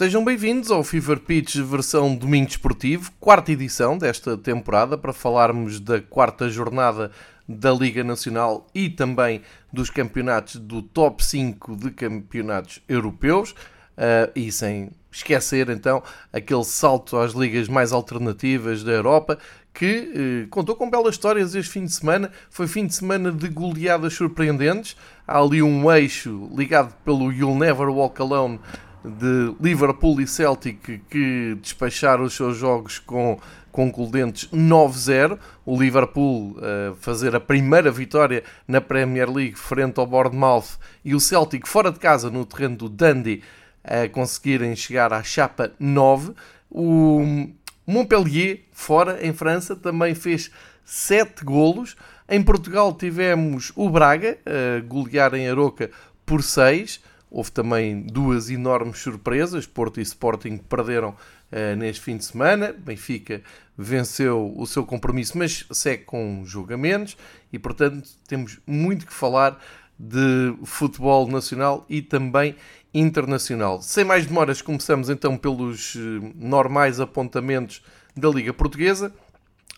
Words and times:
Sejam 0.00 0.24
bem-vindos 0.24 0.70
ao 0.70 0.82
Fever 0.82 1.20
Pitch 1.20 1.56
versão 1.56 2.16
Domingo 2.16 2.46
Desportivo, 2.46 3.12
quarta 3.20 3.52
edição 3.52 3.98
desta 3.98 4.34
temporada, 4.34 4.96
para 4.96 5.12
falarmos 5.12 5.78
da 5.78 6.00
quarta 6.00 6.48
jornada 6.48 7.10
da 7.46 7.70
Liga 7.70 8.02
Nacional 8.02 8.66
e 8.74 8.88
também 8.88 9.42
dos 9.70 9.90
campeonatos 9.90 10.56
do 10.56 10.80
top 10.80 11.22
5 11.22 11.76
de 11.76 11.90
campeonatos 11.90 12.80
europeus. 12.88 13.50
Uh, 13.50 14.32
e 14.34 14.50
sem 14.50 14.90
esquecer 15.12 15.68
então 15.68 16.02
aquele 16.32 16.64
salto 16.64 17.18
às 17.18 17.34
ligas 17.34 17.68
mais 17.68 17.92
alternativas 17.92 18.82
da 18.82 18.92
Europa 18.92 19.38
que 19.74 20.44
uh, 20.46 20.48
contou 20.48 20.76
com 20.76 20.88
belas 20.88 21.16
histórias 21.16 21.54
este 21.54 21.72
fim 21.72 21.84
de 21.84 21.92
semana. 21.92 22.30
Foi 22.48 22.66
fim 22.66 22.86
de 22.86 22.94
semana 22.94 23.30
de 23.30 23.50
goleadas 23.50 24.14
surpreendentes. 24.14 24.96
Há 25.28 25.38
ali 25.38 25.62
um 25.62 25.92
eixo 25.92 26.48
ligado 26.56 26.94
pelo 27.04 27.30
You'll 27.30 27.58
Never 27.58 27.90
Walk 27.90 28.18
Alone 28.22 28.58
de 29.04 29.54
Liverpool 29.60 30.20
e 30.20 30.26
Celtic 30.26 31.00
que 31.08 31.56
despacharam 31.60 32.24
os 32.24 32.34
seus 32.34 32.56
jogos 32.56 32.98
com 32.98 33.38
concludentes 33.72 34.48
9-0. 34.50 35.38
O 35.64 35.80
Liverpool 35.80 36.56
uh, 36.58 36.94
fazer 36.96 37.34
a 37.34 37.40
primeira 37.40 37.90
vitória 37.90 38.42
na 38.66 38.80
Premier 38.80 39.30
League 39.30 39.56
frente 39.56 39.98
ao 39.98 40.06
Bournemouth 40.06 40.78
e 41.04 41.14
o 41.14 41.20
Celtic 41.20 41.66
fora 41.66 41.90
de 41.90 41.98
casa 41.98 42.30
no 42.30 42.44
terreno 42.44 42.76
do 42.76 42.88
Dundee 42.88 43.42
a 43.82 44.08
conseguirem 44.08 44.76
chegar 44.76 45.12
à 45.12 45.22
chapa 45.22 45.72
9. 45.78 46.32
O 46.70 47.48
Montpellier, 47.86 48.60
fora 48.72 49.24
em 49.26 49.32
França, 49.32 49.74
também 49.74 50.14
fez 50.14 50.50
7 50.84 51.44
golos. 51.44 51.96
Em 52.28 52.42
Portugal 52.42 52.92
tivemos 52.92 53.72
o 53.74 53.88
Braga 53.88 54.38
a 54.44 54.78
uh, 54.78 54.86
golear 54.86 55.34
em 55.34 55.48
Aroca 55.48 55.90
por 56.26 56.42
6. 56.42 57.00
Houve 57.30 57.52
também 57.52 58.02
duas 58.02 58.50
enormes 58.50 58.98
surpresas. 58.98 59.66
Porto 59.66 60.00
e 60.00 60.02
Sporting 60.02 60.56
perderam 60.56 61.10
uh, 61.10 61.76
neste 61.76 62.02
fim 62.02 62.16
de 62.16 62.24
semana. 62.24 62.72
Benfica 62.72 63.42
venceu 63.78 64.52
o 64.56 64.66
seu 64.66 64.84
compromisso, 64.84 65.38
mas 65.38 65.64
segue 65.70 66.04
com 66.04 66.42
julgamentos. 66.44 67.16
E, 67.52 67.58
portanto, 67.58 68.08
temos 68.26 68.58
muito 68.66 69.06
que 69.06 69.12
falar 69.12 69.62
de 69.98 70.54
futebol 70.64 71.28
nacional 71.28 71.84
e 71.88 72.02
também 72.02 72.56
internacional. 72.92 73.80
Sem 73.82 74.04
mais 74.04 74.26
demoras, 74.26 74.60
começamos 74.60 75.08
então 75.08 75.36
pelos 75.36 75.94
uh, 75.94 76.00
normais 76.34 76.98
apontamentos 76.98 77.82
da 78.16 78.28
Liga 78.28 78.52
Portuguesa 78.52 79.12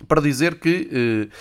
para 0.08 0.20
dizer 0.20 0.58
que 0.58 1.28
uh, 1.30 1.32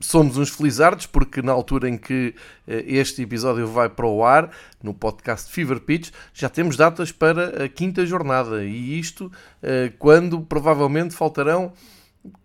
somos 0.00 0.38
uns 0.38 0.48
felizardos 0.50 1.06
porque 1.06 1.42
na 1.42 1.52
altura 1.52 1.88
em 1.88 1.98
que 1.98 2.34
eh, 2.66 2.84
este 2.86 3.22
episódio 3.22 3.66
vai 3.66 3.88
para 3.88 4.06
o 4.06 4.24
ar, 4.24 4.50
no 4.82 4.94
podcast 4.94 5.52
Fever 5.52 5.80
Pitch, 5.80 6.10
já 6.32 6.48
temos 6.48 6.76
datas 6.76 7.12
para 7.12 7.64
a 7.64 7.68
quinta 7.68 8.04
jornada 8.06 8.64
e 8.64 8.98
isto 8.98 9.30
eh, 9.62 9.92
quando 9.98 10.40
provavelmente 10.40 11.14
faltarão 11.14 11.72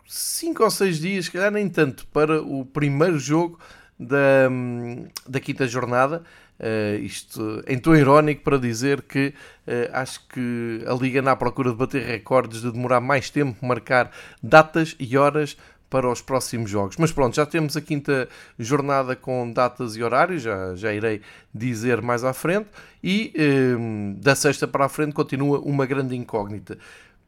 5 0.08 0.64
ou 0.64 0.70
6 0.70 1.00
dias, 1.00 1.30
calhar 1.30 1.52
nem 1.52 1.68
tanto, 1.68 2.06
para 2.08 2.42
o 2.42 2.66
primeiro 2.66 3.18
jogo 3.18 3.60
da, 4.00 4.50
da 5.28 5.40
quinta 5.40 5.68
jornada. 5.68 6.24
Uh, 6.58 7.04
isto 7.04 7.62
em 7.68 7.78
tom 7.78 7.94
irónico 7.94 8.42
para 8.42 8.58
dizer 8.58 9.02
que 9.02 9.34
uh, 9.68 9.92
acho 9.92 10.26
que 10.30 10.86
a 10.88 10.94
Liga 10.94 11.30
à 11.30 11.36
procura 11.36 11.72
de 11.72 11.76
bater 11.76 12.06
recordes, 12.06 12.62
de 12.62 12.72
demorar 12.72 13.02
mais 13.02 13.30
tempo, 13.30 13.66
marcar 13.66 14.10
datas 14.42 14.96
e 14.98 15.18
horas 15.18 15.58
para 15.96 16.12
os 16.12 16.22
próximos 16.22 16.70
jogos. 16.70 16.98
Mas 16.98 17.14
pronto, 17.14 17.34
já 17.34 17.46
temos 17.46 17.78
a 17.78 17.82
quinta 17.82 18.28
jornada 18.60 19.16
com 19.16 19.50
datas 19.50 19.96
e 19.96 20.04
horários, 20.04 20.42
já, 20.42 20.76
já 20.76 20.94
irei 20.94 21.22
dizer 21.54 22.02
mais 22.02 22.26
à 22.26 22.34
frente, 22.34 22.68
e 23.02 23.32
eh, 23.34 24.18
da 24.18 24.36
sexta 24.36 24.68
para 24.68 24.84
a 24.84 24.90
frente 24.90 25.14
continua 25.14 25.60
uma 25.60 25.86
grande 25.86 26.14
incógnita. 26.14 26.78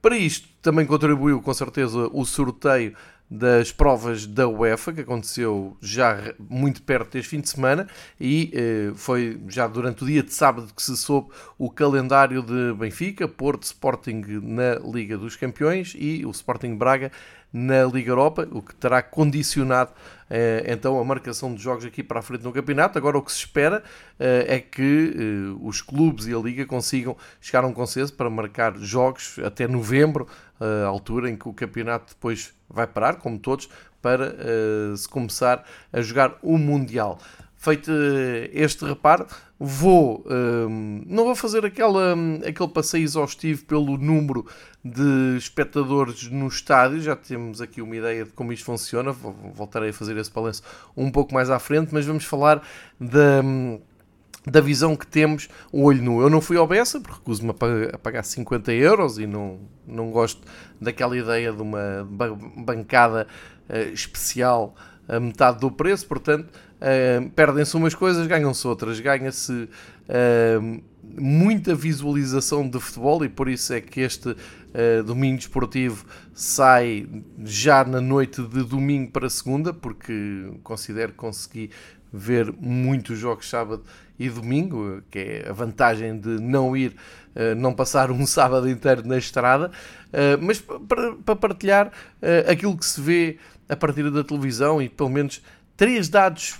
Para 0.01 0.17
isto 0.17 0.50
também 0.61 0.85
contribuiu 0.85 1.41
com 1.41 1.53
certeza 1.53 2.09
o 2.11 2.25
sorteio 2.25 2.94
das 3.31 3.72
provas 3.72 4.25
da 4.25 4.50
UEFA, 4.50 4.91
que 4.91 5.01
aconteceu 5.01 5.78
já 5.81 6.34
muito 6.38 6.81
perto 6.81 7.13
deste 7.13 7.29
fim 7.29 7.39
de 7.39 7.47
semana, 7.47 7.88
e 8.19 8.51
eh, 8.53 8.91
foi 8.95 9.39
já 9.47 9.66
durante 9.66 10.03
o 10.03 10.07
dia 10.07 10.23
de 10.23 10.34
sábado 10.34 10.73
que 10.75 10.81
se 10.84 10.97
soube 10.97 11.29
o 11.57 11.69
calendário 11.69 12.41
de 12.41 12.73
Benfica, 12.78 13.29
Porto, 13.29 13.63
Sporting 13.63 14.23
na 14.44 14.75
Liga 14.75 15.17
dos 15.17 15.38
Campeões 15.38 15.95
e 15.97 16.25
o 16.25 16.31
Sporting 16.31 16.75
Braga 16.75 17.13
na 17.57 17.85
Liga 17.85 18.12
Europa, 18.12 18.47
o 18.51 18.62
que 18.62 18.75
terá 18.75 19.01
condicionado 19.01 19.91
eh, 20.29 20.66
então 20.68 21.00
a 21.00 21.03
marcação 21.03 21.53
de 21.56 21.62
jogos 21.62 21.85
aqui 21.85 22.03
para 22.03 22.19
a 22.19 22.22
frente 22.22 22.44
no 22.44 22.51
campeonato. 22.51 22.97
Agora 22.97 23.18
o 23.18 23.22
que 23.22 23.31
se 23.31 23.40
espera 23.40 23.84
eh, 24.19 24.45
é 24.47 24.59
que 24.59 25.16
eh, 25.16 25.57
os 25.62 25.81
clubes 25.81 26.28
e 26.28 26.34
a 26.34 26.38
Liga 26.38 26.66
consigam 26.66 27.16
chegar 27.41 27.63
a 27.63 27.67
um 27.67 27.73
consenso 27.73 28.13
para 28.13 28.29
marcar 28.29 28.78
jogos 28.78 29.40
até 29.44 29.67
novembro, 29.67 30.28
altura 30.88 31.29
em 31.29 31.35
que 31.35 31.47
o 31.47 31.53
campeonato 31.53 32.16
depois 32.16 32.51
vai 32.67 32.88
parar, 32.88 33.17
como 33.17 33.38
todos, 33.38 33.69
para 34.01 34.35
se 34.96 35.07
começar 35.07 35.63
a 35.94 36.01
jogar 36.01 36.35
o 36.41 36.57
Mundial 36.57 37.19
feito 37.57 37.91
este 38.53 38.85
reparo, 38.85 39.25
vou 39.59 40.23
um, 40.29 41.01
não 41.07 41.25
vou 41.25 41.35
fazer 41.35 41.66
aquela, 41.66 42.16
aquele 42.47 42.69
passeio 42.69 43.03
exaustivo 43.03 43.66
pelo 43.66 43.97
número 43.97 44.45
de 44.85 45.35
espectadores 45.38 46.29
no 46.29 46.47
estádio, 46.47 47.01
já 47.01 47.16
temos 47.16 47.59
aqui 47.59 47.81
uma 47.81 47.96
ideia 47.96 48.25
de 48.25 48.31
como 48.31 48.53
isto 48.53 48.66
funciona, 48.66 49.12
voltarei 49.12 49.90
a 49.90 49.94
fazer 49.94 50.16
esse 50.17 50.31
balanço 50.31 50.62
um 50.96 51.12
pouco 51.12 51.34
mais 51.34 51.50
à 51.50 51.57
frente, 51.57 51.90
mas 51.91 52.06
vamos 52.06 52.23
falar 52.23 52.62
da, 53.00 53.41
da 54.46 54.62
visão 54.62 54.96
que 54.96 55.07
temos 55.07 55.50
o 55.72 55.84
olho 55.84 56.03
nu. 56.03 56.22
Eu 56.22 56.29
não 56.29 56.40
fui 56.40 56.57
ao 56.57 56.67
Bessa, 56.67 57.01
porque 57.01 57.17
recuso-me 57.17 57.53
a 57.91 57.97
pagar 57.97 58.23
50 58.23 58.72
euros 58.72 59.17
e 59.17 59.25
não, 59.25 59.59
não 59.85 60.12
gosto 60.12 60.41
daquela 60.79 61.17
ideia 61.17 61.51
de 61.51 61.62
uma 61.62 62.07
bancada 62.56 63.28
uh, 63.67 63.94
especial 63.94 64.75
a 65.07 65.19
metade 65.19 65.59
do 65.59 65.72
preço, 65.72 66.06
portanto 66.06 66.50
Uh, 66.77 67.29
Perdem-se 67.31 67.75
umas 67.75 67.95
coisas, 67.95 68.27
ganham-se 68.27 68.67
outras. 68.67 68.99
Ganha-se 68.99 69.51
uh, 69.51 70.83
muita 71.19 71.73
visualização 71.73 72.67
de 72.67 72.79
futebol 72.79 73.25
e 73.25 73.29
por 73.29 73.49
isso 73.49 73.73
é 73.73 73.81
que 73.81 74.01
este 74.01 74.29
uh, 74.29 75.03
domingo 75.03 75.39
esportivo 75.39 76.05
sai 76.33 77.07
já 77.43 77.83
na 77.83 77.99
noite 77.99 78.41
de 78.43 78.63
domingo 78.63 79.11
para 79.11 79.29
segunda, 79.29 79.73
porque 79.73 80.51
considero 80.63 81.11
que 81.11 81.17
consegui 81.17 81.71
ver 82.13 82.53
muitos 82.59 83.17
jogos 83.17 83.49
sábado 83.49 83.83
e 84.19 84.29
domingo, 84.29 85.01
que 85.09 85.19
é 85.19 85.49
a 85.49 85.53
vantagem 85.53 86.17
de 86.17 86.39
não 86.39 86.75
ir, 86.75 86.95
não 87.57 87.73
passar 87.73 88.09
um 88.09 88.25
sábado 88.25 88.67
inteiro 88.67 89.05
na 89.05 89.17
estrada, 89.17 89.69
mas 90.41 90.59
para 90.61 91.35
partilhar 91.35 91.91
aquilo 92.49 92.75
que 92.77 92.85
se 92.85 92.99
vê 92.99 93.37
a 93.67 93.75
partir 93.75 94.09
da 94.09 94.23
televisão 94.23 94.81
e 94.81 94.90
pelo 94.90 95.09
menos 95.09 95.43
três 95.75 96.09
dados 96.09 96.55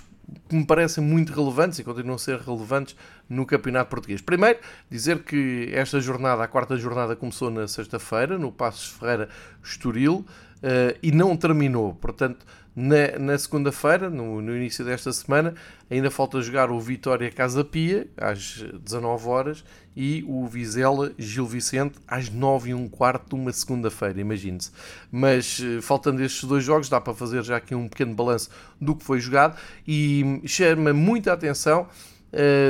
que 0.48 0.54
me 0.54 0.64
parecem 0.64 1.02
muito 1.02 1.32
relevantes 1.32 1.78
e 1.78 1.84
continuam 1.84 2.16
a 2.16 2.18
ser 2.18 2.38
relevantes 2.38 2.96
no 3.28 3.46
Campeonato 3.46 3.90
Português. 3.90 4.20
Primeiro, 4.20 4.58
dizer 4.90 5.22
que 5.22 5.70
esta 5.72 6.00
jornada, 6.00 6.42
a 6.42 6.48
quarta 6.48 6.76
jornada, 6.76 7.16
começou 7.16 7.50
na 7.50 7.66
sexta-feira, 7.66 8.38
no 8.38 8.52
Passos 8.52 8.90
Ferreira 8.90 9.28
Estoril, 9.62 10.24
uh, 10.58 10.98
e 11.02 11.12
não 11.12 11.36
terminou. 11.36 11.94
Portanto, 11.94 12.44
na, 12.80 13.18
na 13.18 13.36
segunda-feira, 13.36 14.08
no, 14.08 14.40
no, 14.40 14.56
início 14.56 14.84
desta 14.84 15.12
semana, 15.12 15.52
ainda 15.90 16.12
falta 16.12 16.40
jogar 16.40 16.70
o 16.70 16.78
Vitória 16.78 17.28
Casa 17.28 17.64
Pia, 17.64 18.06
às 18.16 18.62
19 18.84 19.28
horas, 19.28 19.64
e 19.96 20.24
o 20.28 20.46
Vizela 20.46 21.12
Gil 21.18 21.44
Vicente, 21.44 21.98
às 22.06 22.30
9 22.30 22.70
e 22.70 22.74
um 22.74 22.88
quarto 22.88 23.30
de 23.30 23.34
uma 23.34 23.52
segunda-feira, 23.52 24.20
imagine-se. 24.20 24.70
Mas, 25.10 25.60
eh, 25.60 25.80
faltando 25.80 26.22
estes 26.22 26.44
dois 26.44 26.62
jogos, 26.62 26.88
dá 26.88 27.00
para 27.00 27.12
fazer 27.12 27.42
já 27.42 27.56
aqui 27.56 27.74
um 27.74 27.88
pequeno 27.88 28.14
balanço 28.14 28.48
do 28.80 28.94
que 28.94 29.02
foi 29.02 29.18
jogado, 29.18 29.58
e 29.84 30.40
chama 30.44 30.92
muita 30.92 31.32
atenção, 31.32 31.88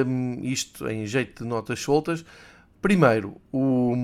um, 0.07 0.41
isto 0.43 0.89
em 0.89 1.05
jeito 1.05 1.45
de 1.45 1.49
notas 1.51 1.81
soltas, 1.81 2.25
primeiro, 2.81 3.37
o 3.53 3.95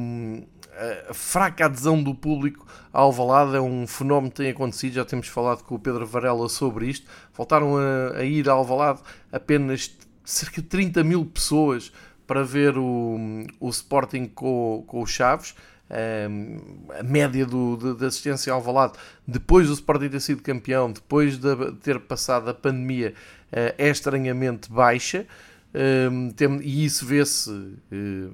a 1.11 1.15
fraca 1.15 1.67
adesão 1.67 2.03
do 2.03 2.15
público 2.15 2.67
ao 2.93 3.07
Alvalade 3.07 3.57
é 3.57 3.61
um 3.61 3.87
fenómeno 3.87 4.31
que 4.31 4.37
tem 4.37 4.51
acontecido, 4.51 4.95
já 4.95 5.05
temos 5.05 5.29
falado 5.29 5.63
com 5.63 5.75
o 5.75 5.79
Pedro 5.79 6.07
Varela 6.07 6.49
sobre 6.49 6.89
isto. 6.89 7.07
Faltaram 7.33 7.77
a, 7.77 8.19
a 8.19 8.25
ir 8.25 8.49
ao 8.49 8.59
Alvalade 8.59 9.01
apenas 9.33 9.97
cerca 10.25 10.63
de 10.63 10.69
30 10.69 11.03
mil 11.05 11.25
pessoas 11.25 11.93
para 12.27 12.43
ver 12.43 12.79
o, 12.79 13.19
o 13.61 13.69
Sporting 13.69 14.27
com, 14.27 14.85
com 14.87 15.03
o 15.03 15.07
Chaves. 15.07 15.55
Um, 16.31 16.59
a 16.99 17.03
média 17.03 17.45
do, 17.45 17.77
de, 17.77 17.99
de, 17.99 18.07
assistência 18.07 18.51
ao 18.51 18.59
Alvalade 18.59 18.95
depois 19.29 19.67
do 19.67 19.75
Sporting 19.75 20.09
ter 20.09 20.21
sido 20.21 20.43
campeão, 20.43 20.91
depois 20.91 21.37
de 21.37 21.73
ter 21.83 22.01
passado 22.01 22.49
a 22.49 22.55
pandemia, 22.55 23.13
uh, 23.53 23.75
é 23.77 23.89
estranhamente 23.91 24.71
baixa. 24.71 25.27
Um, 25.75 26.31
tem, 26.31 26.61
e 26.63 26.85
isso 26.85 27.05
vê-se 27.05 27.51
uh, 27.51 27.75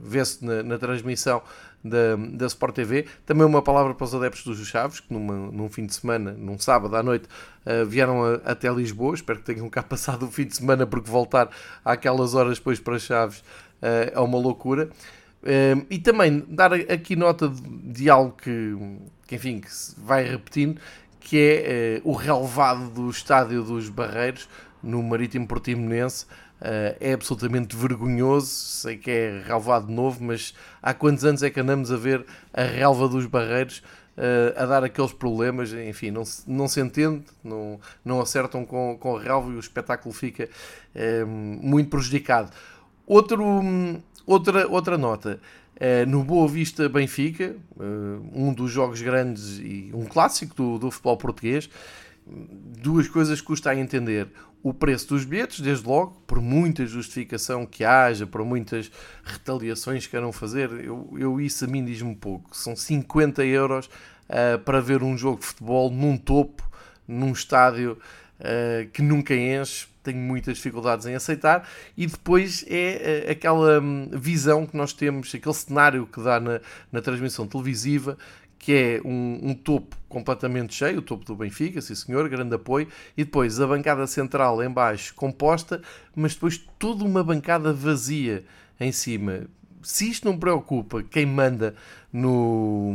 vê 0.03 0.23
na, 0.43 0.63
na 0.63 0.79
transmissão 0.79 1.43
da, 1.83 2.17
da 2.17 2.47
Sport 2.47 2.75
TV. 2.75 3.07
Também 3.25 3.45
uma 3.45 3.63
palavra 3.63 3.95
para 3.95 4.05
os 4.05 4.15
adeptos 4.15 4.45
dos 4.45 4.67
Chaves, 4.67 5.01
que 5.01 5.13
numa, 5.13 5.35
num 5.35 5.69
fim 5.69 5.87
de 5.87 5.95
semana, 5.95 6.33
num 6.33 6.59
sábado 6.59 6.95
à 6.97 7.03
noite, 7.03 7.27
uh, 7.67 7.85
vieram 7.87 8.23
a, 8.25 8.35
até 8.45 8.71
Lisboa. 8.71 9.15
Espero 9.15 9.39
que 9.41 9.47
tenham 9.47 9.69
cá 9.69 9.83
passado 9.85 10.27
o 10.27 10.31
fim 10.31 10.47
de 10.47 10.57
semana, 10.57 10.87
porque 10.87 11.11
voltar 11.11 11.51
àquelas 11.85 12.35
horas 12.35 12.59
depois 12.59 12.79
para 12.79 12.99
Chaves 12.99 13.39
uh, 13.39 14.13
é 14.13 14.21
uma 14.21 14.39
loucura. 14.39 14.91
Uh, 15.43 15.87
e 15.89 15.99
também 15.99 16.45
dar 16.49 16.73
aqui 16.75 17.17
nota 17.17 17.49
de, 17.49 17.63
de 17.63 18.11
algo 18.11 18.33
que, 18.33 18.77
que, 19.27 19.37
enfim, 19.37 19.61
que 19.61 19.73
se 19.73 19.99
vai 19.99 20.25
repetindo, 20.25 20.81
que 21.19 21.39
é 21.39 22.01
o 22.03 22.13
relevado 22.13 22.91
do 22.91 23.11
estádio 23.11 23.63
dos 23.63 23.89
Barreiros 23.91 24.49
no 24.83 25.03
Marítimo 25.03 25.47
Portimonense. 25.47 26.27
Uh, 26.61 26.95
é 27.01 27.15
absolutamente 27.15 27.75
vergonhoso. 27.75 28.47
Sei 28.47 28.97
que 28.99 29.11
é 29.11 29.43
relevado 29.47 29.91
novo, 29.91 30.23
mas 30.23 30.55
há 30.83 30.93
quantos 30.93 31.25
anos 31.25 31.43
é 31.43 31.49
que 31.49 31.59
andamos 31.59 31.91
a 31.91 31.97
ver 31.97 32.27
a 32.53 32.63
relva 32.63 33.09
dos 33.09 33.25
Barreiros 33.25 33.79
uh, 33.79 34.63
a 34.63 34.67
dar 34.67 34.85
aqueles 34.85 35.13
problemas? 35.13 35.73
Enfim, 35.73 36.11
não 36.11 36.25
se, 36.25 36.43
não 36.51 36.69
se 36.69 36.79
entende, 36.81 37.25
não, 37.43 37.81
não 38.05 38.21
acertam 38.21 38.67
com, 38.67 38.97
com 39.01 39.17
a 39.17 39.21
relva 39.23 39.51
e 39.51 39.57
o 39.57 39.59
espetáculo 39.61 40.15
fica 40.15 40.51
muito 41.27 41.89
prejudicado. 41.89 42.51
Outro, 43.07 43.43
outra, 44.27 44.69
outra 44.69 44.99
nota. 44.99 45.41
No 46.09 46.23
Boa 46.23 46.47
Vista 46.47 46.91
Benfica, 46.91 47.57
um 48.35 48.53
dos 48.53 48.71
jogos 48.71 49.01
grandes 49.01 49.59
e 49.59 49.91
um 49.95 50.05
clássico 50.05 50.55
do, 50.55 50.79
do 50.79 50.91
futebol 50.91 51.17
português, 51.17 51.71
duas 52.31 53.09
coisas 53.09 53.41
custa 53.41 53.71
a 53.71 53.77
entender. 53.77 54.29
O 54.63 54.75
preço 54.75 55.09
dos 55.09 55.25
bilhetes, 55.25 55.61
desde 55.61 55.87
logo, 55.87 56.23
por 56.27 56.41
muita 56.41 56.85
justificação 56.87 57.65
que 57.65 57.85
haja, 57.85 58.27
por 58.27 58.45
muitas 58.45 58.91
retaliações 59.25 60.05
que 60.05 60.11
queiram 60.11 60.33
fazer, 60.33 60.71
eu, 60.85 61.11
eu 61.19 61.41
isso 61.41 61.65
a 61.65 61.69
mim 61.69 61.85
diz-me 61.85 62.15
pouco. 62.15 62.55
São 62.55 62.77
50 62.77 63.45
euros 63.45 63.87
uh, 63.87 64.59
para 64.65 64.81
ver 64.81 65.03
um 65.03 65.17
jogo 65.17 65.41
de 65.41 65.47
futebol 65.47 65.91
num 65.91 66.17
topo, 66.17 66.63
num 67.09 67.33
estádio 67.33 67.99
que 68.95 69.03
nunca 69.03 69.35
enche, 69.35 69.87
tenho 70.03 70.19
muitas 70.19 70.57
dificuldades 70.57 71.07
em 71.07 71.15
aceitar, 71.15 71.69
e 71.97 72.07
depois 72.07 72.65
é 72.67 73.27
eh, 73.27 73.31
aquela 73.33 73.81
hum, 73.81 74.09
visão 74.13 74.67
que 74.67 74.77
nós 74.77 74.93
temos, 74.93 75.35
aquele 75.35 75.55
cenário 75.55 76.07
que 76.07 76.23
dá 76.23 76.41
na, 76.41 76.61
na 76.91 77.03
transmissão 77.03 77.47
televisiva, 77.47 78.17
que 78.61 78.73
é 78.75 79.01
um, 79.05 79.41
um, 79.43 79.55
topo 79.55 79.97
completamente 80.07 80.75
cheio, 80.75 80.99
o 80.99 81.03
topo 81.03 81.25
do 81.25 81.35
Benfica, 81.35 81.81
sim 81.81 81.95
senhor, 81.95 82.29
grande 82.29 82.55
apoio, 82.55 82.87
e 83.17 83.25
depois 83.25 83.59
a 83.59 83.67
bancada 83.67 84.07
central 84.07 84.63
em 84.63 84.71
baixo 84.71 85.15
composta, 85.15 85.81
mas 86.15 86.35
depois 86.35 86.59
toda 86.79 87.03
uma 87.03 87.25
bancada 87.25 87.73
vazia 87.73 88.45
em 88.79 88.93
cima. 88.93 89.47
Se 89.83 90.11
isto 90.11 90.29
não 90.29 90.39
preocupa 90.39 91.03
quem 91.03 91.25
manda 91.25 91.75
no, 92.13 92.93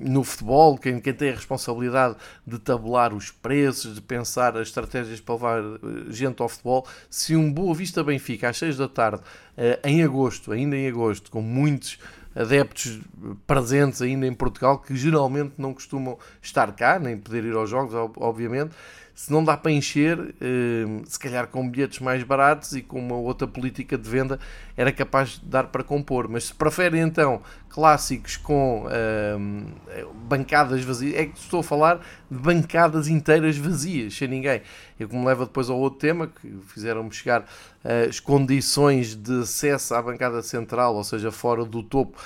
no 0.00 0.24
futebol, 0.24 0.76
quem, 0.76 0.98
quem 0.98 1.14
tem 1.14 1.30
a 1.30 1.34
responsabilidade 1.34 2.16
de 2.44 2.58
tabular 2.58 3.14
os 3.14 3.30
preços, 3.30 3.94
de 3.94 4.00
pensar 4.00 4.56
as 4.56 4.66
estratégias 4.66 5.20
para 5.20 5.34
levar 5.34 5.60
eh, 5.60 6.10
gente 6.10 6.42
ao 6.42 6.48
futebol, 6.48 6.88
se 7.08 7.36
um 7.36 7.52
Boa 7.52 7.72
Vista 7.72 8.02
Benfica 8.02 8.48
às 8.48 8.58
6 8.58 8.78
da 8.78 8.88
tarde, 8.88 9.22
eh, 9.56 9.78
em 9.84 10.02
agosto, 10.02 10.50
ainda 10.50 10.76
em 10.76 10.88
agosto, 10.88 11.30
com 11.30 11.40
muitos 11.40 12.00
adeptos 12.34 13.00
presentes 13.46 14.02
ainda 14.02 14.26
em 14.26 14.32
Portugal, 14.32 14.78
que 14.78 14.96
geralmente 14.96 15.54
não 15.58 15.72
costumam 15.72 16.18
estar 16.42 16.74
cá, 16.74 16.98
nem 16.98 17.16
poder 17.16 17.44
ir 17.44 17.54
aos 17.54 17.70
jogos, 17.70 17.94
obviamente, 18.16 18.74
se 19.14 19.30
não 19.30 19.44
dá 19.44 19.56
para 19.56 19.70
encher, 19.70 20.34
eh, 20.40 21.02
se 21.06 21.16
calhar 21.18 21.46
com 21.46 21.68
bilhetes 21.68 22.00
mais 22.00 22.24
baratos 22.24 22.72
e 22.72 22.82
com 22.82 22.98
uma 22.98 23.14
outra 23.14 23.46
política 23.46 23.96
de 23.96 24.10
venda 24.10 24.40
era 24.76 24.90
capaz 24.90 25.38
de 25.38 25.46
dar 25.46 25.68
para 25.68 25.84
compor. 25.84 26.26
Mas 26.28 26.46
se 26.46 26.54
preferem 26.54 27.00
então 27.00 27.40
clássicos 27.68 28.36
com 28.36 28.86
uh, 28.86 30.14
bancadas 30.14 30.82
vazias, 30.84 31.14
é 31.14 31.26
que 31.26 31.38
estou 31.38 31.60
a 31.60 31.62
falar 31.62 32.00
de 32.30 32.38
bancadas 32.38 33.08
inteiras 33.08 33.56
vazias, 33.56 34.14
sem 34.14 34.26
ninguém. 34.26 34.62
Eu 34.98 35.08
que 35.08 35.16
me 35.16 35.24
leva 35.24 35.44
depois 35.44 35.70
ao 35.70 35.78
outro 35.78 36.00
tema, 36.00 36.26
que 36.28 36.52
fizeram-me 36.68 37.12
chegar 37.12 37.42
uh, 37.42 38.08
as 38.08 38.18
condições 38.18 39.14
de 39.14 39.42
acesso 39.42 39.94
à 39.94 40.02
bancada 40.02 40.42
central, 40.42 40.96
ou 40.96 41.04
seja, 41.04 41.30
fora 41.30 41.64
do 41.64 41.82
topo, 41.82 42.18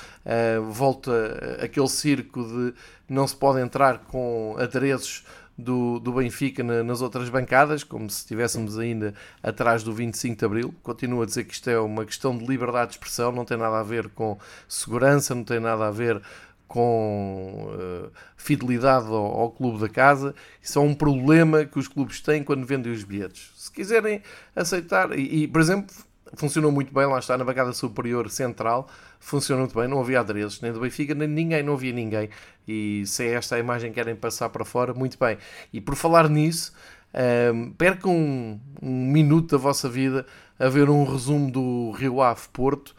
volta 0.70 1.10
aquele 1.62 1.88
circo 1.88 2.42
de 2.44 2.74
não 3.08 3.26
se 3.26 3.34
pode 3.34 3.60
entrar 3.60 4.00
com 4.00 4.54
adereços 4.58 5.24
do, 5.58 5.98
do 5.98 6.12
Benfica 6.12 6.62
na, 6.62 6.84
nas 6.84 7.02
outras 7.02 7.28
bancadas, 7.28 7.82
como 7.82 8.08
se 8.08 8.18
estivéssemos 8.18 8.78
ainda 8.78 9.12
atrás 9.42 9.82
do 9.82 9.92
25 9.92 10.38
de 10.38 10.44
Abril. 10.44 10.74
Continuo 10.84 11.22
a 11.22 11.26
dizer 11.26 11.44
que 11.44 11.52
isto 11.52 11.68
é 11.68 11.78
uma 11.80 12.04
questão 12.04 12.38
de 12.38 12.46
liberdade 12.46 12.92
de 12.92 12.94
expressão, 12.94 13.32
não 13.32 13.44
tem 13.44 13.56
nada 13.56 13.80
a 13.80 13.82
ver 13.82 14.08
com 14.10 14.38
segurança, 14.68 15.34
não 15.34 15.42
tem 15.42 15.58
nada 15.58 15.88
a 15.88 15.90
ver 15.90 16.22
com 16.68 17.70
uh, 17.72 18.10
fidelidade 18.36 19.06
ao, 19.06 19.14
ao, 19.14 19.50
clube 19.50 19.80
da 19.80 19.88
casa. 19.88 20.34
Isso 20.62 20.78
é 20.78 20.82
um 20.82 20.94
problema 20.94 21.64
que 21.64 21.78
os 21.78 21.88
clubes 21.88 22.20
têm 22.20 22.44
quando 22.44 22.64
vendem 22.64 22.92
os 22.92 23.02
bilhetes. 23.02 23.50
Se 23.56 23.72
quiserem 23.72 24.22
aceitar, 24.54 25.18
e, 25.18 25.44
e 25.44 25.48
por 25.48 25.60
exemplo, 25.60 25.94
funcionou 26.34 26.70
muito 26.70 26.92
bem, 26.92 27.06
lá 27.06 27.18
está, 27.18 27.36
na 27.36 27.44
bancada 27.44 27.72
superior 27.72 28.30
central, 28.30 28.88
funcionou 29.18 29.64
muito 29.64 29.78
bem, 29.78 29.88
não 29.88 30.00
havia 30.00 30.20
adereços, 30.20 30.60
nem 30.60 30.72
do 30.72 30.80
Benfica, 30.80 31.14
nem 31.14 31.28
ninguém, 31.28 31.62
não 31.62 31.74
havia 31.74 31.92
ninguém. 31.92 32.28
E 32.66 33.04
se 33.06 33.24
é 33.24 33.32
esta 33.32 33.56
a 33.56 33.58
imagem 33.58 33.90
que 33.90 33.94
querem 33.94 34.14
passar 34.14 34.48
para 34.50 34.64
fora, 34.64 34.92
muito 34.92 35.18
bem. 35.18 35.38
E 35.72 35.80
por 35.80 35.96
falar 35.96 36.28
nisso, 36.28 36.72
um, 37.14 37.18
ehm, 37.18 37.70
percam 37.72 38.12
um, 38.12 38.60
um, 38.82 39.10
minuto 39.10 39.52
da 39.52 39.58
vossa 39.58 39.88
vida 39.88 40.26
a 40.58 40.68
ver 40.68 40.90
um 40.90 41.04
resumo 41.04 41.50
do 41.50 41.92
Rio 41.92 42.20
Ave 42.20 42.48
Porto 42.52 42.94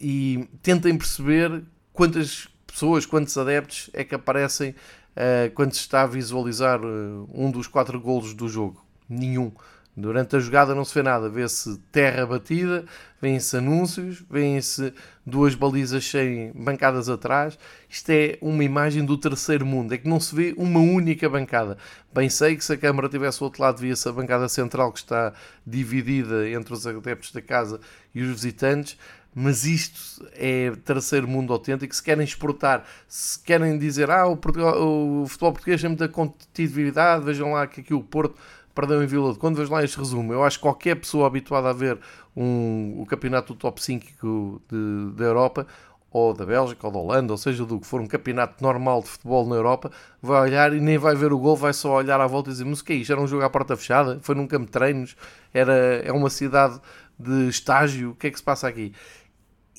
e 0.00 0.48
tentem 0.62 0.96
perceber 0.96 1.62
quantas 1.92 2.48
pessoas, 2.66 3.06
quantos 3.06 3.36
adeptos 3.36 3.90
é 3.92 4.04
que 4.04 4.14
aparecem 4.14 4.70
uh, 4.70 5.50
quando 5.54 5.72
se 5.72 5.80
está 5.80 6.02
a 6.02 6.06
visualizar 6.06 6.80
uh, 6.80 7.28
um 7.32 7.50
dos 7.50 7.66
quatro 7.66 8.00
golos 8.00 8.34
do 8.34 8.48
jogo. 8.48 8.84
Nenhum. 9.08 9.50
Durante 9.98 10.36
a 10.36 10.38
jogada 10.38 10.76
não 10.76 10.84
se 10.84 10.94
vê 10.94 11.02
nada, 11.02 11.28
vê-se 11.28 11.76
terra 11.90 12.24
batida, 12.24 12.84
vêem-se 13.20 13.56
anúncios, 13.56 14.22
vêem-se 14.30 14.94
duas 15.26 15.56
balizas 15.56 16.08
sem 16.08 16.52
bancadas 16.54 17.08
atrás. 17.08 17.58
Isto 17.90 18.10
é 18.10 18.38
uma 18.40 18.62
imagem 18.62 19.04
do 19.04 19.18
terceiro 19.18 19.66
mundo, 19.66 19.92
é 19.92 19.98
que 19.98 20.08
não 20.08 20.20
se 20.20 20.32
vê 20.32 20.54
uma 20.56 20.78
única 20.78 21.28
bancada. 21.28 21.76
Bem 22.14 22.28
sei 22.28 22.54
que 22.54 22.64
se 22.64 22.72
a 22.72 22.76
Câmara 22.76 23.08
tivesse 23.08 23.40
o 23.40 23.44
outro 23.44 23.60
lado, 23.60 23.80
via-se 23.80 24.08
a 24.08 24.12
bancada 24.12 24.48
central 24.48 24.92
que 24.92 25.00
está 25.00 25.32
dividida 25.66 26.48
entre 26.48 26.72
os 26.72 26.86
adeptos 26.86 27.32
da 27.32 27.42
casa 27.42 27.80
e 28.14 28.22
os 28.22 28.28
visitantes, 28.28 28.96
mas 29.34 29.64
isto 29.64 30.24
é 30.34 30.70
terceiro 30.84 31.26
mundo 31.26 31.52
autêntico. 31.52 31.92
Se 31.92 32.02
querem 32.02 32.24
exportar, 32.24 32.84
se 33.08 33.40
querem 33.40 33.76
dizer 33.76 34.10
ah, 34.12 34.26
o, 34.26 34.36
Portugal, 34.36 34.80
o 34.80 35.26
futebol 35.26 35.52
português 35.52 35.80
tem 35.80 35.90
muita 35.90 36.08
competitividade, 36.08 37.24
vejam 37.24 37.52
lá 37.52 37.66
que 37.66 37.80
aqui 37.80 37.92
o 37.92 38.02
Porto 38.02 38.36
perdeu 38.78 39.02
em 39.02 39.06
Vila 39.06 39.32
de 39.32 39.40
Conde, 39.40 39.58
vejo 39.58 39.72
lá 39.72 39.82
este 39.82 39.98
resumo. 39.98 40.32
Eu 40.32 40.44
acho 40.44 40.58
que 40.58 40.62
qualquer 40.62 40.94
pessoa 40.94 41.26
habituada 41.26 41.68
a 41.68 41.72
ver 41.72 41.98
um, 42.36 42.94
o 43.00 43.06
campeonato 43.06 43.52
do 43.52 43.58
top 43.58 43.82
5 43.82 44.62
de, 44.70 45.16
da 45.16 45.24
Europa, 45.24 45.66
ou 46.12 46.32
da 46.32 46.46
Bélgica, 46.46 46.86
ou 46.86 46.92
da 46.92 46.98
Holanda, 47.00 47.32
ou 47.32 47.36
seja, 47.36 47.64
do 47.66 47.80
que 47.80 47.86
for 47.86 48.00
um 48.00 48.06
campeonato 48.06 48.62
normal 48.62 49.02
de 49.02 49.08
futebol 49.08 49.44
na 49.48 49.56
Europa, 49.56 49.90
vai 50.22 50.42
olhar 50.42 50.72
e 50.72 50.80
nem 50.80 50.96
vai 50.96 51.16
ver 51.16 51.32
o 51.32 51.38
gol, 51.38 51.56
vai 51.56 51.72
só 51.72 51.96
olhar 51.96 52.20
à 52.20 52.26
volta 52.28 52.50
e 52.50 52.52
dizer: 52.52 52.64
Mas 52.64 52.78
o 52.78 52.84
que 52.84 52.92
é 52.92 52.96
isto? 52.96 53.10
Era 53.10 53.20
um 53.20 53.26
jogo 53.26 53.42
à 53.42 53.50
porta 53.50 53.76
fechada? 53.76 54.20
Foi 54.22 54.36
num 54.36 54.46
campo 54.46 54.66
de 54.66 54.70
treinos? 54.70 55.16
Era, 55.52 55.74
é 56.04 56.12
uma 56.12 56.30
cidade 56.30 56.80
de 57.18 57.48
estágio? 57.48 58.10
O 58.12 58.14
que 58.14 58.28
é 58.28 58.30
que 58.30 58.38
se 58.38 58.44
passa 58.44 58.68
aqui? 58.68 58.94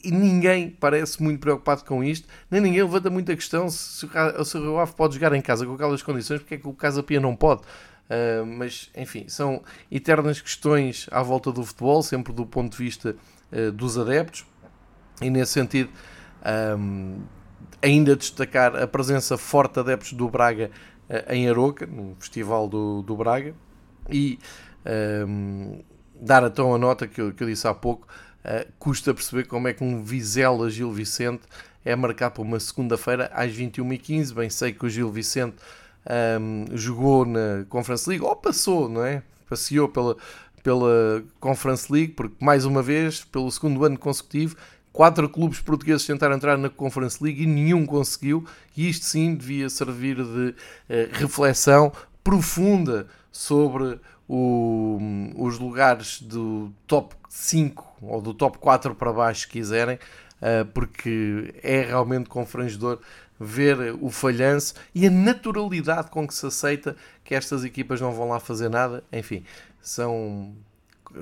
E 0.03 0.11
ninguém 0.11 0.69
parece 0.69 1.23
muito 1.23 1.39
preocupado 1.39 1.85
com 1.85 2.03
isto, 2.03 2.27
nem 2.51 2.59
ninguém 2.61 2.83
levanta 2.83 3.09
muita 3.09 3.33
questão 3.35 3.69
se, 3.69 4.07
se 4.45 4.57
o 4.57 4.61
Rio 4.61 4.79
Ave 4.79 4.93
pode 4.93 5.15
jogar 5.15 5.33
em 5.33 5.41
casa 5.41 5.65
com 5.65 5.73
aquelas 5.73 6.01
condições, 6.01 6.39
porque 6.39 6.55
é 6.55 6.57
que 6.57 6.67
o 6.67 6.73
Casa 6.73 7.01
Pia 7.01 7.19
não 7.19 7.35
pode. 7.35 7.61
Uh, 8.09 8.43
mas, 8.43 8.89
enfim, 8.95 9.25
são 9.27 9.61
eternas 9.91 10.41
questões 10.41 11.07
à 11.11 11.21
volta 11.21 11.51
do 11.51 11.63
futebol, 11.63 12.01
sempre 12.01 12.33
do 12.33 12.43
ponto 12.43 12.75
de 12.75 12.83
vista 12.83 13.15
uh, 13.51 13.71
dos 13.71 13.99
adeptos, 13.99 14.47
e 15.21 15.29
nesse 15.29 15.51
sentido, 15.51 15.91
um, 16.77 17.21
ainda 17.83 18.15
destacar 18.15 18.75
a 18.75 18.87
presença 18.87 19.37
forte 19.37 19.75
de 19.75 19.79
adeptos 19.81 20.13
do 20.13 20.27
Braga 20.27 20.71
uh, 21.07 21.31
em 21.31 21.47
Aroca, 21.47 21.85
no 21.85 22.15
Festival 22.19 22.67
do, 22.67 23.03
do 23.03 23.15
Braga, 23.15 23.53
e 24.09 24.39
um, 25.27 25.83
dar 26.19 26.43
então 26.43 26.73
a 26.73 26.79
nota 26.79 27.07
que 27.07 27.21
eu, 27.21 27.31
que 27.31 27.43
eu 27.43 27.47
disse 27.47 27.67
há 27.67 27.75
pouco. 27.75 28.07
custa 28.79 29.13
perceber 29.13 29.43
como 29.43 29.67
é 29.67 29.73
que 29.73 29.83
um 29.83 30.03
Vizela 30.03 30.67
Gil 30.67 30.91
Vicente 30.91 31.43
é 31.85 31.95
marcado 31.95 32.35
para 32.35 32.43
uma 32.43 32.59
segunda-feira 32.59 33.29
às 33.35 33.51
21h15. 33.51 34.33
Bem, 34.33 34.49
sei 34.49 34.73
que 34.73 34.83
o 34.83 34.89
Gil 34.89 35.11
Vicente 35.11 35.57
um, 36.39 36.65
jogou 36.77 37.25
na 37.25 37.65
Conference 37.69 38.09
League, 38.09 38.23
ou 38.23 38.35
passou, 38.35 38.89
não 38.89 39.03
é? 39.03 39.23
Passeou 39.49 39.87
pela, 39.89 40.15
pela 40.63 41.23
Conference 41.39 41.91
League, 41.91 42.13
porque 42.13 42.35
mais 42.39 42.65
uma 42.65 42.81
vez, 42.81 43.23
pelo 43.23 43.51
segundo 43.51 43.83
ano 43.83 43.97
consecutivo, 43.97 44.55
quatro 44.91 45.27
clubes 45.29 45.59
portugueses 45.59 46.05
tentaram 46.05 46.35
entrar 46.35 46.57
na 46.57 46.69
Conference 46.69 47.23
League 47.23 47.43
e 47.43 47.45
nenhum 47.45 47.85
conseguiu, 47.85 48.45
e 48.75 48.89
isto 48.89 49.05
sim 49.05 49.35
devia 49.35 49.69
servir 49.69 50.15
de 50.15 50.49
uh, 50.49 50.55
reflexão 51.13 51.91
profunda 52.23 53.07
sobre 53.31 53.99
o, 54.27 54.99
os 55.35 55.57
lugares 55.57 56.21
do 56.21 56.71
top 56.85 57.15
5 57.27 57.97
ou 58.01 58.21
do 58.21 58.33
top 58.33 58.57
4 58.59 58.93
para 58.93 59.11
baixo, 59.11 59.41
se 59.41 59.47
quiserem, 59.47 59.95
uh, 59.95 60.65
porque 60.73 61.53
é 61.63 61.81
realmente 61.81 62.29
confrangedor 62.29 62.99
ver 63.39 63.95
o 64.01 64.09
falhanço 64.09 64.73
e 64.93 65.07
a 65.07 65.09
naturalidade 65.09 66.09
com 66.09 66.27
que 66.27 66.33
se 66.33 66.45
aceita 66.45 66.95
que 67.23 67.33
estas 67.33 67.63
equipas 67.63 68.01
não 68.01 68.11
vão 68.11 68.29
lá 68.29 68.39
fazer 68.39 68.69
nada. 68.69 69.03
Enfim, 69.11 69.43
são 69.81 70.53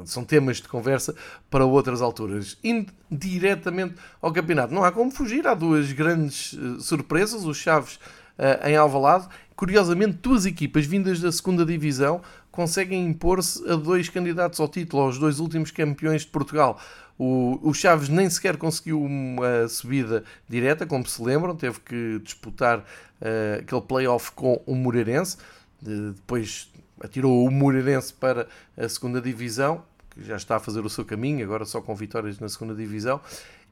são 0.05 0.23
temas 0.23 0.57
de 0.57 0.67
conversa 0.67 1.15
para 1.49 1.65
outras 1.65 2.01
alturas. 2.01 2.57
Indo 2.63 2.91
diretamente 3.09 3.95
ao 4.21 4.33
campeonato, 4.33 4.73
não 4.73 4.83
há 4.83 4.91
como 4.91 5.11
fugir, 5.11 5.47
há 5.47 5.53
duas 5.53 5.91
grandes 5.93 6.53
uh, 6.53 6.81
surpresas, 6.81 7.45
os 7.45 7.57
Chaves 7.57 7.95
uh, 8.37 8.67
em 8.67 8.75
Alvalade. 8.75 9.27
Curiosamente, 9.55 10.19
duas 10.21 10.45
equipas 10.45 10.85
vindas 10.85 11.19
da 11.19 11.31
segunda 11.31 11.65
divisão 11.65 12.21
conseguem 12.51 13.05
impor-se 13.05 13.67
a 13.69 13.75
dois 13.75 14.09
candidatos 14.09 14.59
ao 14.59 14.67
título, 14.67 15.03
aos 15.03 15.17
dois 15.17 15.39
últimos 15.39 15.71
campeões 15.71 16.23
de 16.23 16.27
Portugal. 16.27 16.79
O, 17.17 17.59
o 17.63 17.73
Chaves 17.73 18.09
nem 18.09 18.29
sequer 18.29 18.57
conseguiu 18.57 19.01
uma 19.01 19.67
subida 19.67 20.23
direta, 20.47 20.85
como 20.85 21.05
se 21.07 21.21
lembram, 21.21 21.55
teve 21.55 21.79
que 21.79 22.19
disputar 22.23 22.79
uh, 22.79 23.59
aquele 23.59 23.81
playoff 23.81 24.31
com 24.31 24.61
o 24.65 24.75
Moreirense. 24.75 25.37
depois 25.81 26.71
atirou 27.01 27.45
o 27.45 27.51
Moreirense 27.51 28.13
para 28.13 28.47
a 28.77 28.87
segunda 28.87 29.19
divisão, 29.19 29.83
que 30.11 30.23
já 30.23 30.35
está 30.35 30.57
a 30.57 30.59
fazer 30.59 30.85
o 30.85 30.89
seu 30.89 31.05
caminho, 31.05 31.43
agora 31.43 31.65
só 31.65 31.81
com 31.81 31.95
vitórias 31.95 32.39
na 32.39 32.49
segunda 32.49 32.75
divisão. 32.75 33.19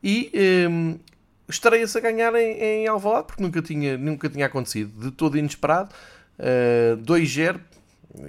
E 0.04 0.32
um, 0.34 0.92
ehm, 0.92 1.00
estreia-se 1.48 1.98
a 1.98 2.02
ganhar 2.02 2.34
em, 2.36 2.58
em 2.60 2.88
Alvalade, 2.88 3.28
porque 3.28 3.42
nunca 3.42 3.62
tinha, 3.62 3.98
nunca 3.98 4.30
tinha 4.30 4.46
acontecido, 4.46 4.92
de 5.00 5.12
todo 5.12 5.38
inesperado. 5.38 5.90
Uh, 6.38 6.98
eh, 6.98 6.98
2-0, 7.02 7.60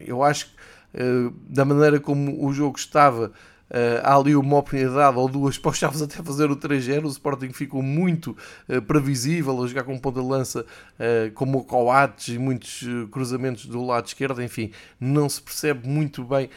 eu 0.06 0.23
acho 0.23 0.46
que 0.46 1.02
uh, 1.02 1.30
da 1.49 1.64
maneira 1.64 1.99
como 1.99 2.44
o 2.44 2.52
jogo 2.52 2.78
estava, 2.78 3.32
Uh, 3.68 3.99
há 4.04 4.14
ali 4.14 4.37
uma 4.37 4.58
oportunidade 4.58 5.18
ou 5.18 5.28
duas 5.28 5.58
para 5.58 5.70
os 5.73 5.76
Chaves 5.76 6.00
até 6.00 6.23
fazer 6.23 6.50
o 6.50 6.56
3-0. 6.56 7.04
O 7.04 7.08
Sporting 7.08 7.52
ficou 7.52 7.82
muito 7.82 8.37
uh, 8.68 8.80
previsível 8.82 9.62
a 9.62 9.66
jogar 9.66 9.82
com 9.82 9.99
ponta 9.99 10.20
de 10.20 10.26
lança 10.26 10.61
uh, 10.61 11.32
como 11.35 11.58
o 11.58 11.64
Coates 11.64 12.35
e 12.35 12.38
muitos 12.38 12.85
cruzamentos 13.11 13.66
do 13.66 13.85
lado 13.85 14.06
esquerdo. 14.06 14.42
Enfim, 14.42 14.70
não 15.00 15.28
se 15.28 15.42
percebe 15.42 15.88
muito 15.88 16.25
bem 16.25 16.49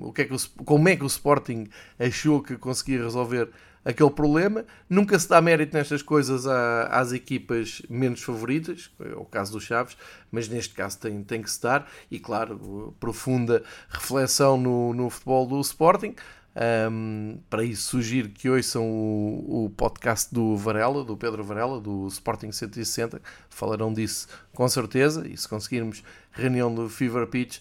o 0.00 0.12
que 0.12 0.22
é 0.22 0.24
que 0.24 0.34
o, 0.34 0.64
como 0.64 0.88
é 0.88 0.96
que 0.96 1.04
o 1.04 1.06
Sporting 1.06 1.68
achou 2.00 2.42
que 2.42 2.56
conseguia 2.56 3.00
resolver 3.00 3.48
aquele 3.84 4.10
problema. 4.10 4.64
Nunca 4.88 5.18
se 5.18 5.28
dá 5.28 5.40
mérito 5.40 5.76
nestas 5.76 6.02
coisas 6.02 6.46
às 6.46 7.12
equipas 7.12 7.82
menos 7.88 8.22
favoritas, 8.22 8.90
é 9.00 9.14
o 9.14 9.24
caso 9.24 9.52
dos 9.52 9.64
Chaves, 9.64 9.96
mas 10.30 10.48
neste 10.48 10.74
caso 10.74 10.98
tem, 10.98 11.22
tem 11.22 11.42
que 11.42 11.50
se 11.50 11.60
dar. 11.60 11.88
E 12.10 12.18
claro, 12.18 12.94
profunda 12.98 13.62
reflexão 13.88 14.56
no, 14.56 14.94
no 14.94 15.10
futebol 15.10 15.46
do 15.46 15.60
Sporting. 15.60 16.14
Um, 16.56 17.40
para 17.50 17.64
isso, 17.64 17.90
sugiro 17.90 18.28
que 18.28 18.48
ouçam 18.48 18.88
o, 18.88 19.64
o 19.64 19.70
podcast 19.70 20.32
do 20.32 20.56
Varela, 20.56 21.02
do 21.02 21.16
Pedro 21.16 21.42
Varela, 21.42 21.80
do 21.80 22.06
Sporting 22.06 22.52
160. 22.52 23.20
Falarão 23.50 23.92
disso 23.92 24.28
com 24.54 24.68
certeza. 24.68 25.26
E 25.26 25.36
se 25.36 25.48
conseguirmos 25.48 26.02
reunião 26.30 26.72
do 26.72 26.88
Fever 26.88 27.26
Pitch, 27.26 27.58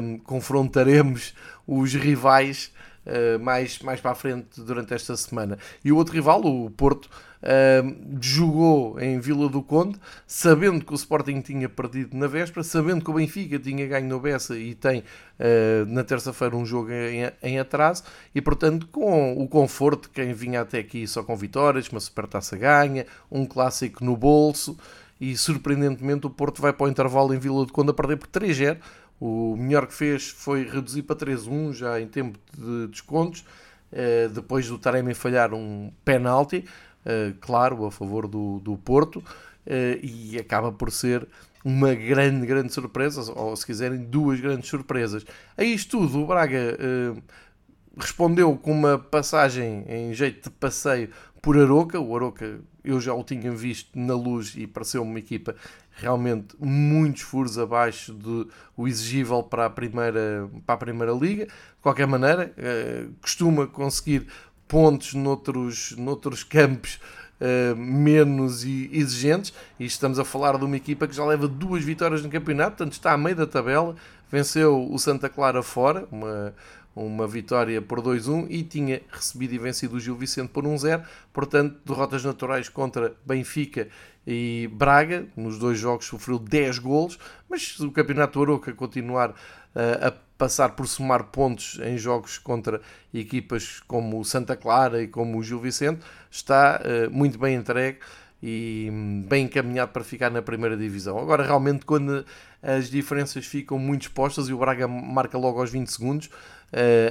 um, 0.00 0.18
confrontaremos 0.18 1.34
os 1.66 1.94
rivais 1.94 2.72
uh, 3.06 3.38
mais, 3.38 3.78
mais 3.80 4.00
para 4.00 4.12
a 4.12 4.14
frente 4.14 4.60
durante 4.60 4.94
esta 4.94 5.16
semana. 5.16 5.58
E 5.84 5.92
o 5.92 5.96
outro 5.96 6.14
rival, 6.14 6.40
o 6.44 6.70
Porto, 6.70 7.08
uh, 7.42 8.18
jogou 8.20 8.98
em 9.00 9.18
Vila 9.18 9.48
do 9.48 9.62
Conde, 9.62 9.98
sabendo 10.26 10.84
que 10.84 10.92
o 10.92 10.94
Sporting 10.94 11.40
tinha 11.40 11.68
perdido 11.68 12.16
na 12.16 12.26
véspera, 12.26 12.62
sabendo 12.62 13.04
que 13.04 13.10
o 13.10 13.14
Benfica 13.14 13.58
tinha 13.58 13.86
ganho 13.86 14.08
no 14.08 14.20
Bessa 14.20 14.56
e 14.56 14.74
tem 14.74 15.00
uh, 15.00 15.86
na 15.86 16.04
terça-feira 16.04 16.56
um 16.56 16.64
jogo 16.64 16.90
em, 16.90 17.30
em, 17.42 17.58
atraso, 17.58 18.04
e 18.34 18.40
portanto 18.40 18.86
com 18.86 19.34
o 19.40 19.48
conforto 19.48 20.02
de 20.02 20.10
quem 20.10 20.32
vinha 20.32 20.60
até 20.60 20.78
aqui 20.78 21.06
só 21.06 21.22
com 21.22 21.36
vitórias, 21.36 21.88
uma 21.88 22.00
supertaça 22.00 22.56
ganha, 22.56 23.06
um 23.30 23.44
clássico 23.44 24.04
no 24.04 24.16
bolso, 24.16 24.76
e 25.20 25.36
surpreendentemente 25.36 26.26
o 26.26 26.30
Porto 26.30 26.60
vai 26.60 26.72
para 26.72 26.86
o 26.86 26.88
intervalo 26.88 27.32
em 27.32 27.38
Vila 27.38 27.64
do 27.64 27.72
Conde 27.72 27.90
a 27.90 27.94
perder 27.94 28.16
por 28.16 28.26
3-0, 28.26 28.78
o 29.24 29.56
melhor 29.56 29.86
que 29.86 29.94
fez 29.94 30.30
foi 30.30 30.64
reduzir 30.64 31.02
para 31.02 31.14
3-1 31.14 31.74
já 31.74 32.00
em 32.00 32.08
tempo 32.08 32.40
de 32.58 32.88
descontos, 32.88 33.44
eh, 33.92 34.26
depois 34.26 34.66
do 34.66 34.76
Taremi 34.76 35.14
falhar 35.14 35.54
um 35.54 35.92
penalti, 36.04 36.64
eh, 37.04 37.32
claro, 37.40 37.86
a 37.86 37.92
favor 37.92 38.26
do, 38.26 38.58
do 38.58 38.76
Porto, 38.76 39.22
eh, 39.64 40.00
e 40.02 40.36
acaba 40.40 40.72
por 40.72 40.90
ser 40.90 41.28
uma 41.64 41.94
grande, 41.94 42.44
grande 42.44 42.72
surpresa, 42.72 43.32
ou 43.32 43.54
se 43.54 43.64
quiserem, 43.64 43.98
duas 44.02 44.40
grandes 44.40 44.68
surpresas. 44.68 45.24
A 45.56 45.62
isto 45.62 46.00
tudo, 46.00 46.20
o 46.20 46.26
Braga 46.26 46.76
respondeu 47.96 48.56
com 48.56 48.72
uma 48.72 48.98
passagem 48.98 49.84
em 49.86 50.12
jeito 50.12 50.50
de 50.50 50.56
passeio 50.56 51.10
por 51.40 51.56
Aroca. 51.56 52.00
O 52.00 52.16
Aroca 52.16 52.58
eu 52.84 53.00
já 53.00 53.14
o 53.14 53.22
tinha 53.22 53.50
visto 53.52 53.90
na 53.98 54.14
luz 54.14 54.54
e 54.56 54.66
pareceu 54.66 55.02
uma 55.02 55.18
equipa 55.18 55.54
realmente 55.92 56.56
muitos 56.58 57.22
furos 57.22 57.58
abaixo 57.58 58.12
do 58.12 58.48
exigível 58.86 59.42
para 59.42 59.66
a 59.66 59.70
primeira, 59.70 60.48
para 60.66 60.74
a 60.74 60.78
primeira 60.78 61.12
liga. 61.12 61.46
De 61.46 61.82
qualquer 61.82 62.06
maneira, 62.06 62.52
eh, 62.56 63.06
costuma 63.20 63.66
conseguir 63.66 64.26
pontos 64.66 65.14
noutros, 65.14 65.94
noutros 65.96 66.42
campos 66.44 66.98
Uh, 67.42 67.74
menos 67.74 68.62
exigentes, 68.62 69.52
e 69.76 69.84
estamos 69.84 70.16
a 70.20 70.24
falar 70.24 70.56
de 70.56 70.64
uma 70.64 70.76
equipa 70.76 71.08
que 71.08 71.16
já 71.16 71.24
leva 71.24 71.48
duas 71.48 71.82
vitórias 71.82 72.22
no 72.22 72.30
campeonato, 72.30 72.76
portanto 72.76 72.92
está 72.92 73.10
a 73.10 73.18
meio 73.18 73.34
da 73.34 73.48
tabela, 73.48 73.96
venceu 74.30 74.88
o 74.88 74.96
Santa 74.96 75.28
Clara 75.28 75.60
fora, 75.60 76.06
uma, 76.12 76.54
uma 76.94 77.26
vitória 77.26 77.80
por 77.80 78.00
2-1 78.00 78.46
e 78.50 78.62
tinha 78.62 79.00
recebido 79.10 79.54
e 79.54 79.58
vencido 79.58 79.96
o 79.96 80.00
Gil 80.00 80.16
Vicente 80.16 80.48
por 80.48 80.64
1-0. 80.64 81.04
Portanto, 81.32 81.76
derrotas 81.84 82.24
naturais 82.24 82.68
contra 82.68 83.14
Benfica 83.24 83.88
e 84.26 84.68
Braga. 84.72 85.26
Nos 85.36 85.58
dois 85.58 85.78
jogos 85.78 86.06
sofreu 86.06 86.38
10 86.38 86.78
golos, 86.78 87.18
mas 87.48 87.78
o 87.80 87.90
Campeonato 87.90 88.38
do 88.38 88.42
Aroca 88.42 88.72
continuar 88.72 89.30
uh, 89.30 90.08
a 90.08 90.12
passar 90.36 90.70
por 90.70 90.88
somar 90.88 91.24
pontos 91.24 91.78
em 91.84 91.96
jogos 91.96 92.36
contra 92.36 92.80
equipas 93.14 93.80
como 93.86 94.18
o 94.18 94.24
Santa 94.24 94.56
Clara 94.56 95.02
e 95.02 95.06
como 95.06 95.38
o 95.38 95.42
Gil 95.42 95.60
Vicente, 95.60 96.00
está 96.30 96.80
uh, 96.80 97.10
muito 97.10 97.38
bem 97.38 97.54
entregue 97.54 97.98
e 98.42 98.88
hum, 98.90 99.24
bem 99.28 99.44
encaminhado 99.44 99.92
para 99.92 100.02
ficar 100.02 100.30
na 100.30 100.42
primeira 100.42 100.76
divisão. 100.76 101.16
Agora, 101.18 101.44
realmente, 101.44 101.86
quando 101.86 102.24
as 102.60 102.90
diferenças 102.90 103.46
ficam 103.46 103.78
muito 103.78 104.02
expostas 104.02 104.48
e 104.48 104.52
o 104.52 104.58
Braga 104.58 104.88
marca 104.88 105.38
logo 105.38 105.60
aos 105.60 105.70
20 105.70 105.86
segundos, 105.86 106.30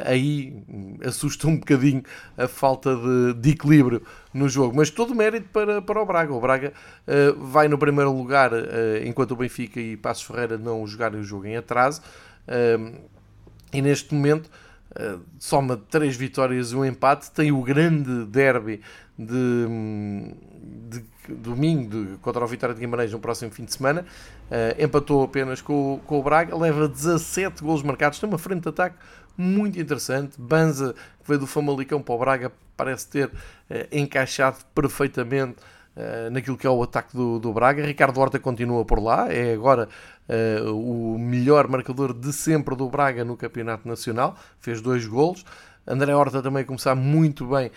aí 0.06 0.63
assusta 1.06 1.48
um 1.48 1.58
bocadinho 1.58 2.03
a 2.38 2.48
falta 2.48 2.96
de, 2.96 3.34
de, 3.36 3.50
equilíbrio 3.51 4.01
no 4.34 4.50
jogo. 4.50 4.75
Mas 4.75 4.89
todo 4.89 5.13
mérito 5.13 5.50
para, 5.50 5.82
para 5.82 6.01
o 6.01 6.06
Braga. 6.06 6.34
O 6.34 6.39
Braga 6.39 6.74
uh, 7.08 7.46
vai 7.46 7.68
no 7.68 7.77
primeiro 7.77 8.12
lugar, 8.12 8.51
uh, 8.53 8.58
enquanto 9.06 9.32
o 9.32 9.36
Benfica 9.36 9.80
e 9.80 9.96
Passos 9.96 10.24
Ferreira 10.24 10.58
não 10.58 10.86
jogarem 10.88 11.20
o 11.20 11.24
jogo 11.24 11.46
em 11.46 11.58
atraso. 11.58 12.01
e 13.74 13.82
neste 13.82 14.13
momento 14.13 14.50
soma 15.39 15.77
três 15.77 16.18
vitórias 16.18 16.72
e 16.72 16.75
um 16.75 16.84
empate. 16.84 17.32
Tem 17.32 17.51
o 17.51 17.62
grande 17.62 18.25
derby 18.25 18.82
de, 19.18 19.68
de 20.89 21.03
domingo 21.30 21.89
de, 21.89 22.18
contra 22.18 22.44
o 22.44 22.48
Vitória 22.48 22.75
de 22.75 22.82
Guimarães 22.82 23.12
no 23.12 23.20
próximo 23.20 23.51
fim 23.51 23.63
de 23.63 23.74
semana. 23.74 24.06
empatou 24.77 25.24
apenas 25.24 25.62
com, 25.62 26.01
com 26.06 26.20
o 26.20 26.24
Braga. 26.24 26.58
Leva 26.58 26.89
17 26.89 27.63
golos 27.63 27.84
marcados. 27.84 28.20
Tem 28.20 28.27
uma 28.27 28.38
frente 28.38 28.63
de 28.63 28.70
ataque 28.70 28.98
muito 29.38 29.79
interessante. 29.79 30.39
Banza, 30.39 30.93
que 30.93 31.27
veio 31.27 31.39
do 31.39 31.47
Famalicão 31.47 32.01
para 32.01 32.15
o 32.15 32.17
Braga, 32.17 32.51
parece 32.81 33.07
ter 33.07 33.31
eh, 33.69 33.88
encaixado 33.91 34.57
perfeitamente 34.73 35.57
eh, 35.95 36.29
naquilo 36.31 36.57
que 36.57 36.65
é 36.65 36.69
o 36.69 36.81
ataque 36.81 37.15
do, 37.15 37.39
do 37.39 37.53
Braga. 37.53 37.85
Ricardo 37.85 38.19
Horta 38.19 38.39
continua 38.39 38.83
por 38.83 39.00
lá, 39.00 39.31
é 39.31 39.53
agora 39.53 39.88
eh, 40.27 40.61
o 40.65 41.17
melhor 41.19 41.67
marcador 41.67 42.11
de 42.11 42.33
sempre 42.33 42.75
do 42.75 42.89
Braga 42.89 43.23
no 43.23 43.38
Campeonato 43.38 43.88
Nacional, 43.88 44.35
fez 44.59 44.81
dois 44.81 45.05
golos. 45.05 45.45
André 45.85 46.15
Horta 46.15 46.41
também 46.41 46.63
a 46.63 46.65
começar 46.65 46.95
muito 46.95 47.45
bem 47.47 47.71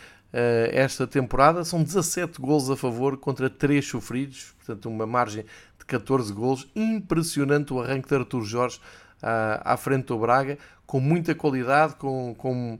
esta 0.72 1.06
temporada. 1.06 1.64
São 1.64 1.80
17 1.80 2.40
golos 2.40 2.68
a 2.68 2.76
favor 2.76 3.16
contra 3.16 3.48
3 3.48 3.86
sofridos, 3.86 4.52
portanto, 4.58 4.88
uma 4.88 5.06
margem 5.06 5.44
de 5.78 5.84
14 5.86 6.32
golos. 6.32 6.68
Impressionante 6.74 7.72
o 7.72 7.80
arranque 7.80 8.08
de 8.08 8.16
Artur 8.16 8.42
Jorge 8.42 8.80
à, 9.22 9.72
à 9.72 9.76
frente 9.76 10.06
do 10.06 10.18
Braga, 10.18 10.58
com 10.86 11.00
muita 11.00 11.34
qualidade, 11.34 11.94
com, 11.96 12.34
com, 12.36 12.78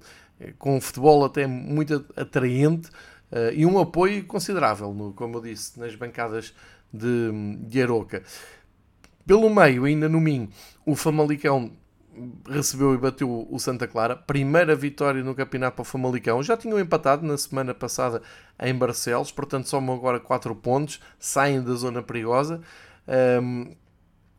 com 0.58 0.76
um 0.76 0.80
futebol 0.80 1.24
até 1.24 1.46
muito 1.46 2.04
atraente 2.16 2.88
uh, 3.32 3.52
e 3.52 3.64
um 3.64 3.78
apoio 3.78 4.24
considerável, 4.24 4.92
no, 4.92 5.12
como 5.12 5.38
eu 5.38 5.42
disse, 5.42 5.78
nas 5.78 5.94
bancadas 5.94 6.54
de, 6.92 7.30
de 7.66 7.82
Aroca. 7.82 8.22
Pelo 9.26 9.48
meio, 9.48 9.84
ainda 9.84 10.08
no 10.08 10.20
Minho, 10.20 10.48
o 10.84 10.94
Famalicão 10.94 11.72
recebeu 12.48 12.94
e 12.94 12.98
bateu 12.98 13.46
o 13.50 13.58
Santa 13.58 13.86
Clara. 13.86 14.16
Primeira 14.16 14.74
vitória 14.74 15.22
no 15.22 15.34
campeonato 15.34 15.76
para 15.76 15.82
o 15.82 15.84
Famalicão. 15.84 16.42
Já 16.42 16.56
tinham 16.56 16.78
empatado 16.78 17.26
na 17.26 17.36
semana 17.36 17.74
passada 17.74 18.22
em 18.60 18.74
Barcelos, 18.74 19.32
portanto 19.32 19.68
somam 19.68 19.96
agora 19.96 20.20
4 20.20 20.54
pontos, 20.54 21.00
saem 21.18 21.62
da 21.62 21.74
zona 21.74 22.02
perigosa. 22.02 22.60
Um, 23.42 23.74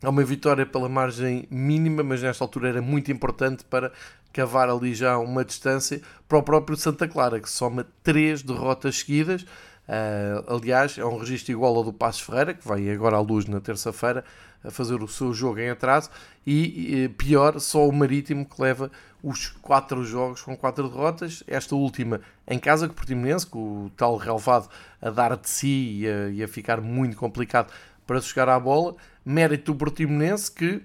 é 0.02 0.10
uma 0.10 0.24
vitória 0.24 0.66
pela 0.66 0.90
margem 0.90 1.48
mínima, 1.50 2.04
mas 2.04 2.22
nesta 2.22 2.44
altura 2.44 2.70
era 2.70 2.82
muito 2.82 3.12
importante 3.12 3.64
para 3.66 3.92
cavar 4.32 4.70
ali 4.70 4.94
já 4.94 5.18
uma 5.18 5.46
distância 5.46 6.02
para 6.28 6.38
o 6.38 6.44
próprio 6.44 6.78
Santa 6.78 7.08
Clara, 7.08 7.40
que 7.40 7.50
soma 7.50 7.88
três 8.04 8.42
derrotas 8.42 9.00
seguidas. 9.00 9.44
Uh, 9.44 10.56
aliás, 10.56 10.98
é 10.98 11.06
um 11.06 11.18
registro 11.18 11.52
igual 11.52 11.76
ao 11.76 11.84
do 11.84 11.94
Passos 11.94 12.22
Ferreira, 12.22 12.54
que 12.54 12.68
vai 12.68 12.90
agora 12.90 13.18
à 13.18 13.20
luz 13.22 13.46
na 13.46 13.62
terça-feira 13.62 14.26
a 14.64 14.72
fazer 14.72 15.02
o 15.02 15.08
seu 15.08 15.32
jogo 15.32 15.60
em 15.60 15.70
atraso, 15.70 16.10
e, 16.46 17.10
pior, 17.18 17.60
só 17.60 17.88
o 17.88 17.94
Marítimo 17.94 18.46
que 18.46 18.60
leva 18.60 18.92
os 19.24 19.48
quatro 19.62 20.04
jogos 20.04 20.42
com 20.42 20.58
quatro 20.58 20.90
derrotas, 20.90 21.44
esta 21.48 21.76
última 21.76 22.22
em 22.48 22.60
casa 22.60 22.88
com 22.88 22.94
o 22.94 22.96
Portimonense, 22.96 23.46
com 23.46 23.86
o 23.86 23.92
tal 23.96 24.18
relevado 24.18 24.70
a 25.02 25.10
dar 25.10 25.38
de 25.38 25.50
si 25.50 26.02
e 26.02 26.08
a, 26.08 26.30
e 26.30 26.44
a 26.44 26.48
ficar 26.48 26.82
muito 26.82 27.16
complicado 27.16 27.72
para 28.06 28.20
chegar 28.22 28.50
à 28.50 28.60
bola, 28.60 28.96
mérito 29.26 29.74
do 29.74 29.78
Portimonense 29.78 30.52
que 30.52 30.82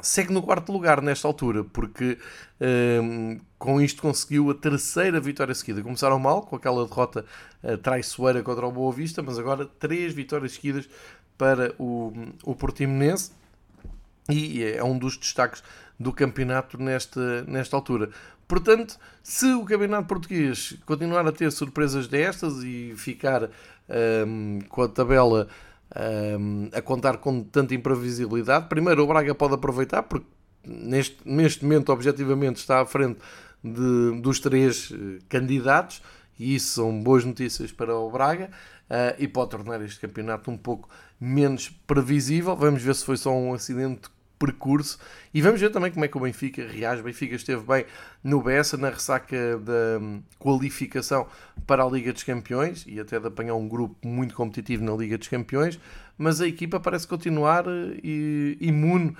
segue 0.00 0.32
no 0.32 0.42
quarto 0.42 0.72
lugar 0.72 1.00
nesta 1.00 1.28
altura, 1.28 1.64
porque 1.64 2.18
um, 3.02 3.38
com 3.58 3.80
isto 3.80 4.02
conseguiu 4.02 4.50
a 4.50 4.54
terceira 4.54 5.20
vitória 5.20 5.54
seguida. 5.54 5.82
Começaram 5.82 6.18
mal 6.18 6.42
com 6.42 6.56
aquela 6.56 6.86
derrota 6.86 7.24
uh, 7.62 7.76
traiçoeira 7.78 8.42
contra 8.42 8.66
o 8.66 8.72
Boa 8.72 8.92
Vista, 8.92 9.22
mas 9.22 9.38
agora 9.38 9.66
três 9.78 10.12
vitórias 10.12 10.52
seguidas 10.52 10.88
para 11.36 11.74
o, 11.78 12.12
o 12.44 12.54
Portimonense 12.54 13.32
e 14.28 14.62
é 14.62 14.82
um 14.82 14.96
dos 14.96 15.16
destaques 15.16 15.62
do 15.98 16.12
campeonato 16.12 16.78
nesta, 16.78 17.42
nesta 17.42 17.76
altura. 17.76 18.10
Portanto, 18.46 18.98
se 19.22 19.46
o 19.54 19.64
campeonato 19.64 20.08
português 20.08 20.76
continuar 20.84 21.26
a 21.26 21.32
ter 21.32 21.50
surpresas 21.50 22.06
destas 22.06 22.62
e 22.62 22.94
ficar 22.96 23.48
um, 24.26 24.58
com 24.68 24.82
a 24.82 24.88
tabela 24.88 25.48
um, 25.96 26.68
a 26.72 26.80
contar 26.80 27.18
com 27.18 27.42
tanta 27.42 27.74
imprevisibilidade. 27.74 28.68
Primeiro, 28.68 29.02
o 29.02 29.06
Braga 29.06 29.34
pode 29.34 29.54
aproveitar, 29.54 30.02
porque 30.02 30.26
neste, 30.64 31.16
neste 31.24 31.64
momento, 31.64 31.92
objetivamente, 31.92 32.58
está 32.60 32.80
à 32.80 32.86
frente 32.86 33.18
de, 33.62 34.20
dos 34.20 34.40
três 34.40 34.92
eh, 34.92 35.18
candidatos, 35.28 36.02
e 36.38 36.54
isso 36.54 36.74
são 36.74 37.02
boas 37.02 37.24
notícias 37.24 37.70
para 37.70 37.94
o 37.94 38.10
Braga, 38.10 38.50
uh, 38.90 39.14
e 39.18 39.28
pode 39.28 39.50
tornar 39.50 39.80
este 39.82 40.00
campeonato 40.00 40.50
um 40.50 40.56
pouco 40.56 40.88
menos 41.20 41.68
previsível. 41.86 42.56
Vamos 42.56 42.82
ver 42.82 42.94
se 42.94 43.04
foi 43.04 43.16
só 43.16 43.32
um 43.32 43.54
acidente 43.54 44.08
percurso. 44.42 44.98
E 45.32 45.40
vamos 45.40 45.60
ver 45.60 45.70
também 45.70 45.92
como 45.92 46.04
é 46.04 46.08
que 46.08 46.16
o 46.16 46.20
Benfica 46.20 46.66
reage. 46.66 47.00
O 47.00 47.04
Benfica 47.04 47.36
esteve 47.36 47.62
bem 47.62 47.86
no 48.24 48.42
Bessa, 48.42 48.76
na 48.76 48.90
ressaca 48.90 49.56
da 49.58 50.00
hum, 50.00 50.20
qualificação 50.38 51.26
para 51.64 51.84
a 51.84 51.88
Liga 51.88 52.12
dos 52.12 52.24
Campeões 52.24 52.84
e 52.88 52.98
até 52.98 53.20
de 53.20 53.26
apanhar 53.28 53.54
um 53.54 53.68
grupo 53.68 53.96
muito 54.06 54.34
competitivo 54.34 54.84
na 54.84 54.92
Liga 54.92 55.16
dos 55.16 55.28
Campeões 55.28 55.78
mas 56.16 56.40
a 56.40 56.46
equipa 56.46 56.78
parece 56.78 57.06
continuar 57.06 57.66
uh, 57.66 57.70
imune 58.02 59.10
uh, 59.10 59.16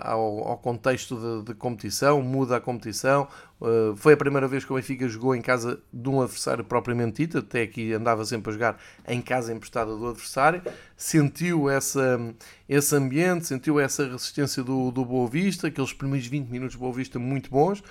ao, 0.00 0.48
ao, 0.48 0.58
contexto 0.58 1.16
de, 1.16 1.46
de, 1.46 1.54
competição, 1.54 2.22
muda 2.22 2.56
a 2.56 2.60
competição. 2.60 3.26
Uh, 3.60 3.96
foi 3.96 4.12
a 4.14 4.16
primeira 4.16 4.46
vez 4.46 4.64
que 4.64 4.72
o 4.72 4.76
Benfica 4.76 5.08
jogou 5.08 5.34
em 5.34 5.40
casa 5.40 5.80
de 5.92 6.08
um 6.08 6.20
adversário 6.20 6.64
propriamente 6.64 7.22
dito, 7.22 7.38
até 7.38 7.62
aqui 7.62 7.92
andava 7.92 8.24
sempre 8.24 8.50
a 8.50 8.52
jogar 8.52 8.78
em 9.08 9.20
casa 9.20 9.52
emprestada 9.52 9.96
do 9.96 10.08
adversário. 10.08 10.62
Sentiu 10.96 11.68
essa, 11.68 12.20
esse 12.68 12.94
ambiente, 12.94 13.46
sentiu 13.46 13.80
essa 13.80 14.06
resistência 14.06 14.62
do, 14.62 14.90
do 14.90 15.04
Boa 15.04 15.28
Vista, 15.28 15.68
aqueles 15.68 15.92
primeiros 15.92 16.26
20 16.26 16.48
minutos 16.48 16.76
do 16.76 16.80
Boa 16.80 16.92
Vista 16.92 17.18
muito 17.18 17.50
bons, 17.50 17.82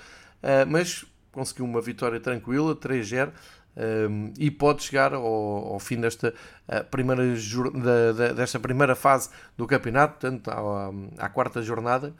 mas 0.68 1.04
conseguiu 1.30 1.64
uma 1.64 1.80
vitória 1.80 2.20
tranquila, 2.20 2.76
3-0 2.76 3.30
um, 3.76 4.32
e 4.38 4.50
pode 4.50 4.82
chegar 4.82 5.14
ao, 5.14 5.24
ao 5.24 5.78
fim 5.78 6.00
desta 6.00 6.34
uh, 6.68 6.84
primeira, 6.90 7.22
da, 7.24 8.12
da, 8.12 8.32
desta 8.32 8.60
primeira 8.60 8.94
fase 8.94 9.30
do 9.56 9.66
campeonato, 9.66 10.20
portanto, 10.20 10.48
à, 10.50 11.24
à, 11.24 11.28
quarta 11.28 11.62
jornada, 11.62 12.14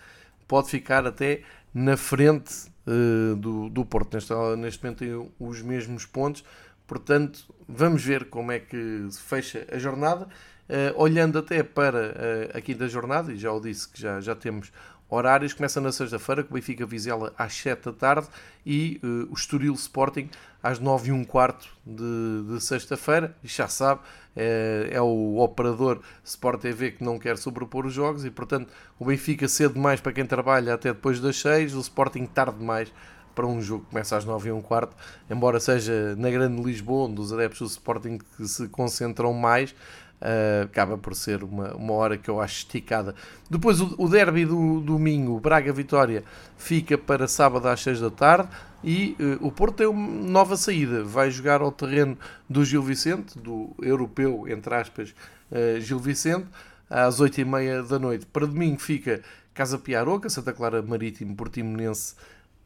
pode 0.49 0.71
ficar 0.71 1.07
até 1.07 1.43
na 1.75 1.97
frente 1.97 2.69
uh, 2.87 3.37
do, 3.37 3.69
do 3.69 3.85
Porto. 3.85 4.15
Neste, 4.15 4.33
neste 4.57 4.83
momento 4.83 4.99
tem 4.99 5.33
os 5.39 5.63
mesmos 5.63 6.07
pontos, 6.07 6.43
portanto, 6.87 7.53
vamos 7.69 8.03
ver 8.03 8.27
como 8.31 8.51
é 8.51 8.59
que 8.59 9.07
se 9.11 9.21
fecha 9.21 9.67
a 9.71 9.79
jornada. 9.79 10.27
Uh, 10.69 10.95
olhando 10.97 11.39
até 11.39 11.63
para 11.63 12.49
a 12.55 12.61
quinta 12.61 12.89
jornada, 12.89 13.31
e 13.33 13.37
já 13.37 13.53
o 13.53 13.61
disse 13.61 13.87
que 13.87 14.01
já, 14.01 14.21
já 14.21 14.35
temos 14.35 14.73
horários, 15.15 15.53
começa 15.53 15.81
na 15.81 15.93
sexta-feira, 15.93 16.43
com 16.43 16.53
o 16.53 16.55
Benfica 16.55 16.87
Vizela 16.87 17.35
às 17.37 17.53
7 17.55 17.85
da 17.85 17.93
tarde 17.93 18.29
e 18.65 18.99
uh, 19.05 19.31
o 19.31 19.35
Estoril 19.35 19.75
Sporting 19.75 20.31
às 20.63 20.79
9 20.79 21.09
e 21.09 21.13
um 21.13 21.25
quarto 21.25 21.69
de, 21.85 22.55
de 22.55 22.61
sexta-feira. 22.61 23.37
E 23.43 23.49
já 23.49 23.67
sabe, 23.69 24.01
é, 24.37 24.91
é, 24.93 25.01
o 25.01 25.39
operador 25.39 26.01
Sport 26.25 26.61
TV 26.61 26.93
que 26.93 27.05
não 27.05 27.19
quer 27.19 27.37
sobrepor 27.37 27.87
os 27.87 27.93
jogos 27.93 28.25
e, 28.25 28.31
portanto, 28.31 28.73
o 28.99 29.05
Benfica 29.05 29.49
cedo 29.49 29.75
demais 29.75 30.01
para 30.01 30.13
quem 30.13 30.25
trabalha 30.25 30.75
até 30.75 30.93
depois 30.93 31.21
das 31.21 31.37
6, 31.41 31.75
o 31.75 31.81
Sporting 31.81 32.27
tarde 32.27 32.59
demais 32.59 32.93
para 33.35 33.47
um 33.47 33.61
jogo 33.63 33.85
que 33.85 33.91
começa 33.91 34.17
às 34.17 34.25
9 34.25 34.51
e 34.51 34.53
um 34.53 34.61
quarto, 34.61 34.95
embora 35.31 35.59
seja 35.59 36.15
na 36.17 36.31
Grande 36.31 36.63
Lisboa, 36.63 37.09
onde 37.09 37.21
os 37.21 37.33
adeptos 37.33 37.61
do 37.61 37.67
Sporting 37.67 38.19
que 38.37 38.47
se 38.47 38.69
concentram 38.69 39.33
mais, 39.33 39.75
Uh, 40.23 40.63
acaba 40.67 40.97
por 40.97 41.17
ser 41.17 41.43
uma, 41.43 41.75
uma 41.75 41.95
hora 41.95 42.17
que 42.17 42.31
eu 42.31 42.41
acho 42.41 42.59
esticada. 42.59 43.13
Depois 43.51 43.81
o, 43.81 43.93
o 43.99 44.09
derby 44.09 44.47
do, 44.47 44.81
domingo, 44.81 45.41
Braga-Vitória, 45.41 46.23
fica 46.57 46.97
para 46.97 47.27
sábado 47.27 47.67
às 47.67 47.81
6 47.83 48.01
da 48.01 48.09
tarde 48.09 48.49
e 48.83 49.17
uh, 49.21 49.47
o 49.47 49.53
Porto 49.53 49.77
tem 49.77 49.87
uma 49.87 50.09
nova 50.09 50.57
saída. 50.57 51.05
Vai 51.05 51.31
jogar 51.31 51.61
ao 51.61 51.71
terreno 51.71 52.19
do 52.49 52.65
Gil 52.65 52.83
Vicente, 52.83 53.39
do 53.39 53.75
europeu, 53.81 54.47
entre 54.49 54.75
aspas, 54.75 55.15
uh, 55.51 55.81
Gil 55.81 55.99
Vicente, 55.99 56.47
às 56.91 57.21
8 57.21 57.41
e 57.41 57.45
meia 57.45 57.83
da 57.83 57.99
noite. 57.99 58.27
Para 58.27 58.47
domingo 58.47 58.81
fica 58.81 59.23
Casa 59.55 59.79
Piaroca, 59.79 60.29
Santa 60.29 60.53
Clara 60.53 60.83
Marítimo, 60.83 61.37
Portimonense, 61.37 62.15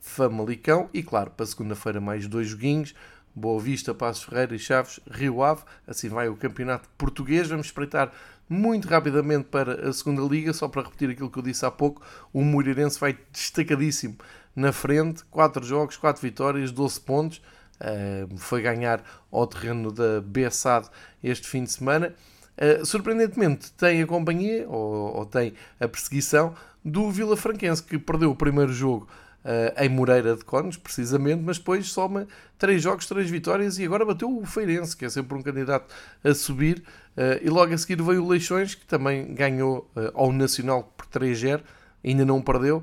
Famalicão 0.00 0.88
e, 0.94 1.02
claro, 1.02 1.30
para 1.30 1.46
segunda-feira 1.46 2.00
mais 2.00 2.26
dois 2.26 2.48
joguinhos. 2.48 2.94
Boa 3.34 3.60
Vista, 3.60 3.94
Passos 3.94 4.24
Ferreira 4.24 4.54
e 4.54 4.58
Chaves, 4.58 4.98
Rio 5.10 5.42
Ave. 5.42 5.62
Assim 5.86 6.08
vai 6.08 6.28
o 6.28 6.36
campeonato 6.36 6.88
português. 6.96 7.48
Vamos 7.48 7.66
espreitar 7.66 8.10
muito 8.48 8.88
rapidamente 8.88 9.44
para 9.44 9.88
a 9.88 9.92
segunda 9.92 10.22
liga, 10.22 10.52
só 10.54 10.68
para 10.68 10.82
repetir 10.82 11.10
aquilo 11.10 11.30
que 11.30 11.38
eu 11.38 11.42
disse 11.42 11.66
há 11.66 11.70
pouco. 11.70 12.00
O 12.32 12.42
Moreirense 12.42 12.98
vai 12.98 13.18
destacadíssimo 13.30 14.16
na 14.56 14.72
frente, 14.72 15.22
4 15.26 15.64
jogos, 15.64 15.98
4 15.98 16.20
vitórias, 16.22 16.72
12 16.72 17.00
pontos. 17.02 17.42
Uh, 17.78 18.38
foi 18.38 18.62
ganhar 18.62 19.04
ao 19.30 19.46
terreno 19.46 19.92
da 19.92 20.22
Bessade 20.22 20.88
este 21.22 21.46
fim 21.46 21.62
de 21.62 21.72
semana. 21.72 22.14
Uh, 22.56 22.86
surpreendentemente, 22.86 23.70
tem 23.72 24.02
a 24.02 24.06
companhia, 24.06 24.66
ou, 24.66 25.14
ou, 25.14 25.26
tem 25.26 25.52
a 25.78 25.86
perseguição, 25.86 26.54
do 26.82 27.10
Vila 27.10 27.36
Franquense, 27.36 27.82
que 27.82 27.98
perdeu 27.98 28.30
o 28.30 28.34
primeiro 28.34 28.72
jogo 28.72 29.06
uh, 29.44 29.82
em 29.82 29.90
Moreira 29.90 30.34
de 30.34 30.42
Cones, 30.42 30.78
precisamente, 30.78 31.42
mas 31.42 31.58
depois 31.58 31.86
soma 31.88 32.26
3 32.58 32.82
jogos, 32.82 33.06
3 33.06 33.28
vitórias 33.28 33.78
e 33.78 33.84
agora 33.84 34.06
bateu 34.06 34.34
o 34.34 34.46
Feirense, 34.46 34.96
que 34.96 35.04
é 35.04 35.10
sempre 35.10 35.36
um 35.36 35.42
candidato 35.42 35.94
a 36.24 36.32
subir. 36.32 36.82
Uh, 37.14 37.44
e 37.44 37.50
logo 37.50 37.74
a 37.74 37.78
seguir 37.78 38.00
veio 38.00 38.24
o 38.24 38.28
Leixões, 38.28 38.74
que 38.74 38.86
também 38.86 39.34
ganhou 39.34 39.90
ao 40.14 40.32
Nacional 40.32 40.94
por 40.96 41.06
3-0, 41.06 41.60
ainda 42.02 42.24
não 42.24 42.40
perdeu. 42.40 42.82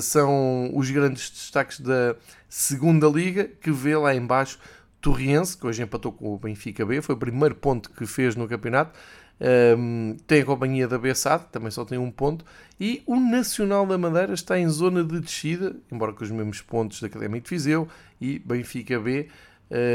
São 0.00 0.70
os 0.74 0.90
grandes 0.90 1.30
destaques 1.30 1.80
da 1.80 2.16
segunda 2.48 3.06
liga, 3.08 3.44
que 3.44 3.70
vê 3.70 3.96
lá 3.96 4.14
embaixo 4.14 4.58
Torriense, 5.00 5.56
que 5.56 5.66
hoje 5.66 5.82
empatou 5.82 6.12
com 6.12 6.34
o 6.34 6.38
Benfica 6.38 6.84
B, 6.84 7.00
foi 7.00 7.14
o 7.14 7.18
primeiro 7.18 7.54
ponto 7.54 7.90
que 7.90 8.06
fez 8.06 8.34
no 8.34 8.48
campeonato. 8.48 8.98
Um, 9.40 10.16
tem 10.26 10.42
a 10.42 10.44
companhia 10.44 10.88
da 10.88 10.98
Bessade, 10.98 11.44
também 11.52 11.70
só 11.70 11.84
tem 11.84 11.98
um 11.98 12.10
ponto. 12.10 12.44
E 12.80 13.02
o 13.06 13.16
Nacional 13.20 13.86
da 13.86 13.96
Madeira 13.96 14.34
está 14.34 14.58
em 14.58 14.68
zona 14.68 15.04
de 15.04 15.20
descida, 15.20 15.76
embora 15.92 16.12
com 16.12 16.24
os 16.24 16.30
mesmos 16.30 16.60
pontos 16.60 17.00
da 17.00 17.06
Académica 17.06 17.44
de 17.44 17.50
Viseu 17.50 17.88
e 18.20 18.38
Benfica 18.40 18.98
B, 18.98 19.28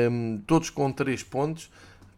um, 0.10 0.42
todos 0.48 0.70
com 0.70 0.92
3 0.92 1.24
pontos. 1.24 1.70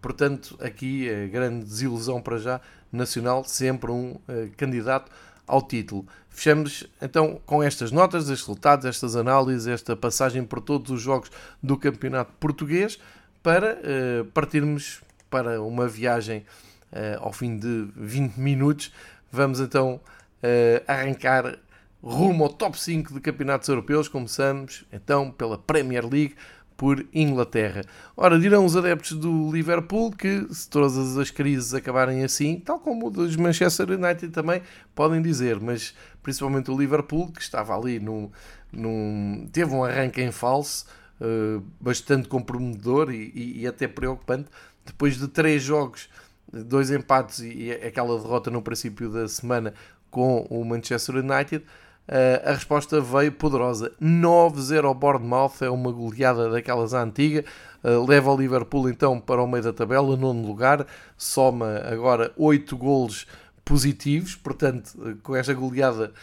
Portanto, 0.02 0.56
aqui 0.62 1.10
a 1.10 1.28
grande 1.28 1.66
desilusão 1.66 2.22
para 2.22 2.38
já. 2.38 2.62
Nacional, 2.92 3.44
sempre 3.44 3.92
um 3.92 4.12
uh, 4.12 4.22
candidato 4.56 5.12
ao 5.48 5.62
título. 5.62 6.06
Fechamos 6.30 6.86
então 7.02 7.40
com 7.46 7.64
estas 7.64 7.92
notas, 7.92 8.24
estes 8.24 8.42
resultados, 8.42 8.86
estas 8.86 9.16
análises, 9.16 9.68
esta 9.68 9.96
passagem 9.96 10.44
por 10.44 10.60
todos 10.60 10.92
os 10.92 11.02
jogos 11.02 11.32
do 11.62 11.78
Campeonato 11.78 12.34
Português 12.40 13.00
para 13.42 13.78
uh, 13.78 14.26
partirmos 14.26 15.02
para 15.30 15.62
uma 15.62 15.88
viagem 15.88 16.46
uh, 16.92 17.22
ao 17.22 17.32
fim 17.32 17.58
de 17.58 17.88
20 17.96 18.38
minutos. 18.38 18.92
Vamos 19.32 19.60
então 19.60 19.96
uh, 19.96 20.84
arrancar 20.88 21.58
rumo 22.04 22.44
ao 22.44 22.50
top 22.50 22.80
5 22.80 23.14
de 23.14 23.20
campeonatos 23.20 23.68
europeus. 23.68 24.08
Começamos 24.08 24.86
então 24.92 25.32
pela 25.32 25.58
Premier 25.58 26.06
League 26.06 26.36
por 26.78 27.06
Inglaterra. 27.14 27.84
Ora, 28.16 28.40
dirão 28.40 28.66
os 28.66 28.76
adeptos 28.76 29.14
do 29.14 29.52
Liverpool 29.52 30.12
que 30.12 30.46
se 30.54 30.70
todas 30.70 31.18
as 31.18 31.32
crises 31.32 31.74
acabarem 31.74 32.24
assim, 32.24 32.60
tal 32.60 32.80
como 32.80 33.08
o 33.08 33.10
dos 33.10 33.36
Manchester 33.36 33.92
United 33.92 34.30
também 34.30 34.62
podem 34.94 35.22
dizer, 35.22 35.60
mas 35.60 35.96
principalmente 36.22 36.70
o 36.70 36.78
Liverpool, 36.78 37.32
que 37.32 37.42
estava 37.42 37.78
ali 37.78 38.00
num, 38.00 38.30
num 38.72 39.48
teve 39.52 39.74
um 39.74 39.84
arranque 39.84 40.22
em 40.22 40.32
falso, 40.32 40.86
uh, 41.22 41.64
bastante 41.80 42.28
comprometedor 42.28 43.12
e, 43.12 43.32
e, 43.34 43.62
e, 43.62 43.68
até 43.68 43.88
preocupante, 43.88 44.50
depois 44.86 45.18
de 45.18 45.28
três 45.28 45.64
jogos 45.64 46.10
dois 46.52 46.92
empates 46.92 47.40
e 47.40 47.72
aquela 47.72 48.18
derrota 48.20 48.50
no 48.50 48.62
princípio 48.62 49.10
da 49.10 49.28
semana 49.28 49.74
com 50.10 50.46
o 50.50 50.64
Manchester 50.64 51.16
United, 51.16 51.66
Uh, 52.08 52.50
a 52.50 52.54
resposta 52.54 53.02
veio 53.02 53.32
poderosa. 53.32 53.92
9-0 54.02 54.86
ao 54.86 54.94
Bournemouth, 54.94 55.62
é 55.62 55.70
uma 55.70 55.92
goleada 55.92 56.50
daquelas 56.50 56.94
antiga. 56.94 57.44
Uh, 57.84 58.06
leva 58.06 58.32
o 58.32 58.38
Liverpool 58.38 58.90
então 58.90 59.20
para 59.20 59.42
o 59.42 59.48
meio 59.48 59.64
da 59.64 59.74
tabela, 59.74 60.16
nono 60.16 60.46
lugar. 60.46 60.86
Soma 61.18 61.82
agora 61.92 62.32
8 62.38 62.78
golos 62.78 63.26
positivos, 63.64 64.36
portanto, 64.36 64.94
uh, 64.98 65.16
com 65.24 65.36
esta 65.36 65.54
goleada 65.54 66.14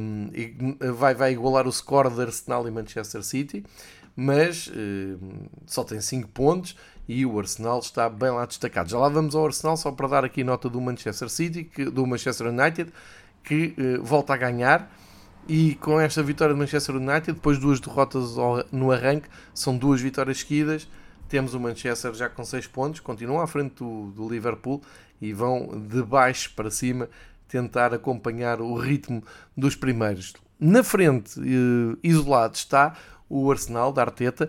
um, 0.00 0.28
vai, 0.94 1.14
vai 1.14 1.32
igualar 1.32 1.66
o 1.66 1.72
score 1.72 2.10
de 2.10 2.20
Arsenal 2.20 2.66
e 2.66 2.70
Manchester 2.70 3.22
City, 3.22 3.64
mas 4.14 4.70
só 5.66 5.82
tem 5.82 5.98
5 5.98 6.28
pontos 6.28 6.76
e 7.08 7.24
o 7.24 7.38
Arsenal 7.38 7.78
está 7.78 8.06
bem 8.10 8.30
lá 8.30 8.44
destacado. 8.44 8.90
Já 8.90 8.98
lá 8.98 9.08
vamos 9.08 9.34
ao 9.34 9.46
Arsenal, 9.46 9.78
só 9.78 9.90
para 9.90 10.08
dar 10.08 10.24
aqui 10.26 10.44
nota 10.44 10.68
do 10.68 10.78
Manchester 10.78 11.30
City, 11.30 11.64
que, 11.64 11.86
do 11.86 12.06
Manchester 12.06 12.48
United, 12.48 12.92
que 13.42 13.74
volta 14.02 14.34
a 14.34 14.36
ganhar 14.36 14.92
e 15.52 15.74
com 15.74 16.00
esta 16.00 16.22
vitória 16.22 16.54
do 16.54 16.58
Manchester 16.58 16.96
United, 16.96 17.32
depois 17.32 17.58
duas 17.58 17.78
derrotas 17.78 18.36
no 18.72 18.90
arranque, 18.90 19.28
são 19.52 19.76
duas 19.76 20.00
vitórias 20.00 20.38
seguidas. 20.38 20.88
Temos 21.28 21.52
o 21.52 21.60
Manchester 21.60 22.14
já 22.14 22.26
com 22.26 22.42
6 22.42 22.68
pontos, 22.68 23.00
continuam 23.00 23.38
à 23.38 23.46
frente 23.46 23.74
do, 23.74 24.10
do, 24.12 24.26
Liverpool 24.30 24.80
e 25.20 25.30
vão 25.34 25.78
de 25.90 26.02
baixo 26.02 26.50
para 26.56 26.70
cima 26.70 27.06
tentar 27.46 27.92
acompanhar 27.92 28.62
o 28.62 28.74
ritmo 28.76 29.22
dos 29.54 29.76
primeiros. 29.76 30.32
Na 30.58 30.82
frente, 30.82 31.38
eh, 31.38 31.98
isolado, 32.02 32.54
está 32.54 32.96
o 33.28 33.50
Arsenal 33.50 33.92
da 33.92 34.02
Arteta. 34.02 34.48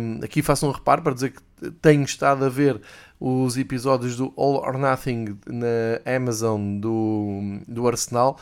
Um, 0.00 0.24
aqui 0.24 0.40
faço 0.40 0.68
um 0.68 0.70
reparo 0.70 1.02
para 1.02 1.14
dizer 1.14 1.32
que 1.32 1.70
tenho 1.82 2.04
estado 2.04 2.44
a 2.44 2.48
ver 2.48 2.80
os 3.18 3.58
episódios 3.58 4.16
do 4.16 4.32
All 4.36 4.58
or 4.58 4.78
Nothing 4.78 5.36
na 5.48 6.14
Amazon 6.16 6.78
do, 6.78 7.60
do 7.66 7.88
Arsenal 7.88 8.38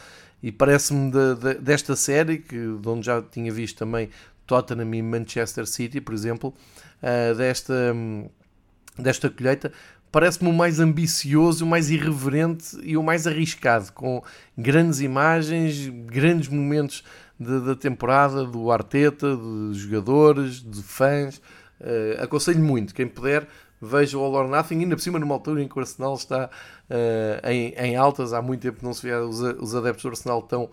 e 0.46 0.52
parece-me 0.52 1.10
de, 1.10 1.34
de, 1.34 1.54
desta 1.54 1.96
série, 1.96 2.38
que, 2.38 2.56
de 2.56 2.88
onde 2.88 3.04
já 3.04 3.20
tinha 3.20 3.52
visto 3.52 3.76
também 3.78 4.10
Tottenham 4.46 4.94
e 4.94 5.02
Manchester 5.02 5.66
City, 5.66 6.00
por 6.00 6.14
exemplo, 6.14 6.54
uh, 7.02 7.34
desta, 7.34 7.74
um, 7.92 8.28
desta 8.96 9.28
colheita, 9.28 9.72
parece-me 10.12 10.48
o 10.48 10.52
mais 10.52 10.78
ambicioso, 10.78 11.64
o 11.64 11.68
mais 11.68 11.90
irreverente 11.90 12.78
e 12.84 12.96
o 12.96 13.02
mais 13.02 13.26
arriscado, 13.26 13.92
com 13.92 14.22
grandes 14.56 15.00
imagens, 15.00 15.88
grandes 16.06 16.48
momentos 16.48 17.02
da 17.40 17.74
temporada, 17.74 18.44
do 18.44 18.70
Arteta, 18.70 19.36
de 19.36 19.76
jogadores, 19.76 20.62
de 20.62 20.80
fãs. 20.80 21.38
Uh, 21.80 22.22
aconselho 22.22 22.60
muito, 22.60 22.94
quem 22.94 23.08
puder, 23.08 23.48
veja 23.86 24.18
o 24.18 24.22
All 24.22 24.34
or 24.34 24.48
Nothing, 24.48 24.80
ainda 24.80 24.96
por 24.96 25.02
cima 25.02 25.18
numa 25.18 25.34
altura 25.34 25.62
em 25.62 25.68
que 25.68 25.76
o 25.76 25.80
Arsenal 25.80 26.14
está 26.14 26.50
uh, 26.90 27.48
em, 27.48 27.72
em, 27.76 27.96
altas, 27.96 28.32
há 28.32 28.42
muito 28.42 28.62
tempo 28.62 28.78
não 28.82 28.92
se 28.92 29.02
vê 29.02 29.14
os, 29.14 29.40
os 29.40 29.74
adeptos 29.74 30.02
do 30.02 30.08
Arsenal 30.10 30.42
tão 30.42 30.64
uh, 30.64 30.70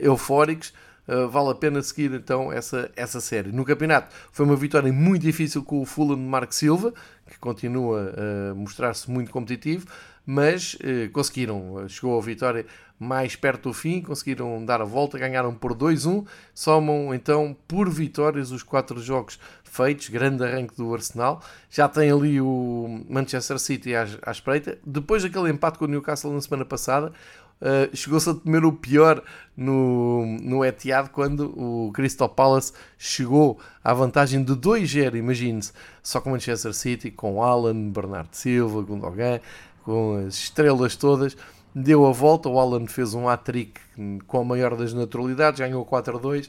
eufóricos, 0.00 0.72
uh, 1.08 1.28
vale 1.28 1.50
a 1.50 1.54
pena 1.54 1.82
seguir 1.82 2.12
então 2.12 2.52
essa, 2.52 2.90
essa 2.96 3.20
série. 3.20 3.52
No 3.52 3.64
campeonato 3.64 4.14
foi 4.32 4.44
uma 4.44 4.56
vitória 4.56 4.92
muito 4.92 5.22
difícil 5.22 5.62
com 5.62 5.80
o 5.80 5.86
Fulham 5.86 6.16
de 6.16 6.22
Marco 6.22 6.54
Silva, 6.54 6.92
que 7.30 7.38
continua 7.38 8.12
a 8.50 8.54
mostrar-se 8.54 9.08
muito 9.08 9.30
competitivo, 9.30 9.86
mas 10.26 10.76
conseguiram, 11.12 11.88
chegou 11.88 12.18
a 12.18 12.20
vitória 12.20 12.66
mais 13.00 13.34
perto 13.34 13.70
do 13.70 13.72
fim, 13.72 14.02
conseguiram 14.02 14.62
dar 14.62 14.82
a 14.82 14.84
volta, 14.84 15.18
ganharam 15.18 15.54
por 15.54 15.74
2-1, 15.74 16.26
somam 16.54 17.14
então 17.14 17.56
por 17.66 17.88
vitórias 17.88 18.50
os 18.50 18.62
quatro 18.62 19.00
jogos 19.00 19.40
feitos, 19.70 20.08
grande 20.08 20.44
arranque 20.44 20.76
do 20.76 20.92
Arsenal, 20.92 21.42
já 21.70 21.88
tem 21.88 22.10
ali 22.10 22.40
o 22.40 23.04
Manchester 23.08 23.58
City 23.58 23.94
à, 23.94 24.06
à 24.22 24.30
espreita, 24.30 24.78
depois 24.84 25.22
daquele 25.22 25.50
empate 25.50 25.78
com 25.78 25.84
o 25.84 25.88
Newcastle 25.88 26.32
na 26.32 26.40
semana 26.40 26.64
passada, 26.64 27.12
Uh, 27.60 27.94
chegou-se 27.94 28.30
a 28.30 28.32
temer 28.32 28.64
o 28.64 28.72
pior 28.72 29.22
no, 29.54 30.24
no 30.40 30.64
Etihad 30.64 31.10
quando 31.10 31.52
o 31.54 31.92
Crystal 31.92 32.26
Palace 32.26 32.72
chegou 32.96 33.60
à 33.84 33.92
vantagem 33.92 34.42
de 34.42 34.54
2-0, 34.54 35.16
imagine-se, 35.16 35.70
só 36.02 36.22
com 36.22 36.30
o 36.30 36.32
Manchester 36.32 36.72
City, 36.72 37.10
com 37.10 37.42
Alan, 37.42 37.90
Bernardo 37.90 38.32
Silva, 38.32 38.80
Gundogan, 38.80 39.40
com 39.82 40.24
as 40.26 40.36
estrelas 40.36 40.96
todas, 40.96 41.36
deu 41.74 42.06
a 42.06 42.12
volta. 42.12 42.48
O 42.48 42.58
Alan 42.58 42.86
fez 42.86 43.12
um 43.12 43.28
hat-trick 43.28 43.78
com 44.26 44.40
a 44.40 44.44
maior 44.44 44.74
das 44.74 44.94
naturalidades, 44.94 45.60
ganhou 45.60 45.84
4-2, 45.84 46.46
uh, 46.46 46.48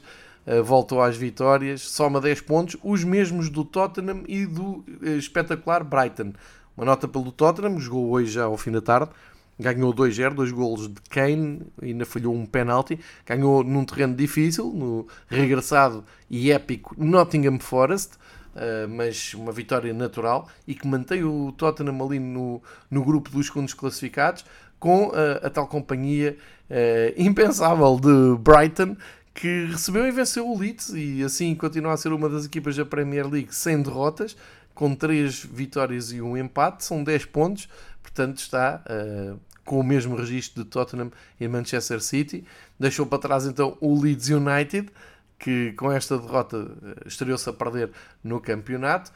voltou 0.64 1.00
às 1.00 1.16
vitórias, 1.16 1.82
soma 1.82 2.20
10 2.20 2.40
pontos, 2.40 2.76
os 2.82 3.04
mesmos 3.04 3.48
do 3.48 3.64
Tottenham 3.64 4.24
e 4.26 4.44
do 4.44 4.84
uh, 5.02 5.06
espetacular 5.16 5.84
Brighton. 5.84 6.32
Uma 6.76 6.86
nota 6.86 7.06
pelo 7.06 7.30
Tottenham, 7.30 7.78
jogou 7.78 8.10
hoje 8.10 8.32
já 8.32 8.44
ao 8.44 8.56
fim 8.56 8.72
da 8.72 8.80
tarde, 8.80 9.10
ganhou 9.58 9.94
2-0, 9.94 10.34
dois 10.34 10.50
golos 10.50 10.88
de 10.88 11.00
Kane, 11.08 11.62
ainda 11.80 12.04
falhou 12.04 12.34
um 12.34 12.44
penalti, 12.44 12.98
ganhou 13.24 13.62
num 13.62 13.84
terreno 13.84 14.16
difícil, 14.16 14.72
no 14.72 15.06
regressado 15.28 16.04
e 16.28 16.50
épico 16.50 16.94
Nottingham 16.98 17.58
Forest. 17.60 18.20
Uh, 18.52 18.86
mas 18.86 19.32
uma 19.32 19.50
vitória 19.50 19.94
natural 19.94 20.46
e 20.68 20.74
que 20.74 20.86
mantém 20.86 21.24
o 21.24 21.52
Tottenham 21.52 22.04
ali 22.04 22.18
no, 22.18 22.60
no 22.90 23.02
grupo 23.02 23.30
dos 23.30 23.46
segundos 23.46 23.72
classificados 23.72 24.44
com 24.78 25.10
a, 25.14 25.46
a 25.46 25.48
tal 25.48 25.66
companhia 25.66 26.36
impensável 27.16 27.98
de 27.98 28.36
Brighton 28.38 28.94
que 29.34 29.66
recebeu 29.66 30.06
e 30.06 30.10
venceu 30.10 30.48
o 30.48 30.58
Leeds 30.58 30.90
e 30.90 31.22
assim 31.22 31.54
continua 31.54 31.94
a 31.94 31.96
ser 31.96 32.12
uma 32.12 32.28
das 32.28 32.44
equipas 32.44 32.76
da 32.76 32.84
Premier 32.84 33.26
League 33.28 33.54
sem 33.54 33.80
derrotas, 33.80 34.36
com 34.74 34.94
3 34.94 35.44
vitórias 35.44 36.12
e 36.12 36.20
um 36.20 36.36
empate, 36.36 36.84
são 36.84 37.02
10 37.02 37.26
pontos, 37.26 37.68
portanto 38.02 38.38
está 38.38 38.82
uh, 38.86 39.38
com 39.64 39.80
o 39.80 39.84
mesmo 39.84 40.16
registro 40.16 40.64
de 40.64 40.70
Tottenham 40.70 41.10
e 41.40 41.48
Manchester 41.48 42.00
City. 42.00 42.44
Deixou 42.78 43.06
para 43.06 43.18
trás 43.18 43.46
então 43.46 43.76
o 43.80 44.00
Leeds 44.00 44.28
United, 44.28 44.90
que 45.38 45.72
com 45.72 45.90
esta 45.90 46.18
derrota 46.18 46.56
uh, 46.56 47.08
estreou-se 47.08 47.48
a 47.48 47.52
perder 47.52 47.90
no 48.22 48.40
campeonato. 48.40 49.12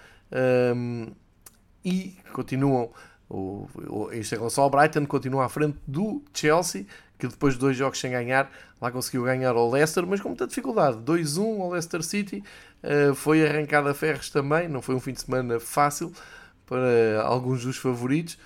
Um, 0.75 1.09
e 1.85 2.17
continuam 2.33 2.91
o, 3.29 3.69
o, 3.89 4.13
isto 4.13 4.35
em 4.35 4.39
relação 4.39 4.65
ao 4.65 4.71
Brighton, 4.71 5.07
continua 5.07 5.45
à 5.47 5.49
frente 5.49 5.79
do 5.87 6.23
Chelsea, 6.33 6.87
que 7.19 7.27
depois 7.27 7.55
de 7.55 7.61
dois 7.61 7.77
jogos 7.77 7.99
sem 7.99 8.11
ganhar, 8.11 8.51
lá 8.81 8.91
conseguiu 8.91 9.25
ganhar 9.25 9.55
ao 9.55 9.71
Leicester, 9.71 10.07
mas 10.07 10.21
com 10.21 10.29
muita 10.29 10.47
dificuldade. 10.47 10.99
2-1 10.99 11.61
ao 11.61 11.71
Leicester 11.71 12.03
City, 12.03 12.43
uh, 12.83 13.15
foi 13.15 13.47
arrancada 13.47 13.91
a 13.91 13.95
ferros 13.95 14.31
também, 14.31 14.69
não 14.69 14.83
foi 14.83 14.95
um 14.95 15.01
fim 15.01 15.13
de 15.13 15.23
semana 15.23 15.59
fácil 15.59 16.13
para 16.67 17.23
alguns 17.23 17.65
dos 17.65 17.77
favoritos. 17.77 18.39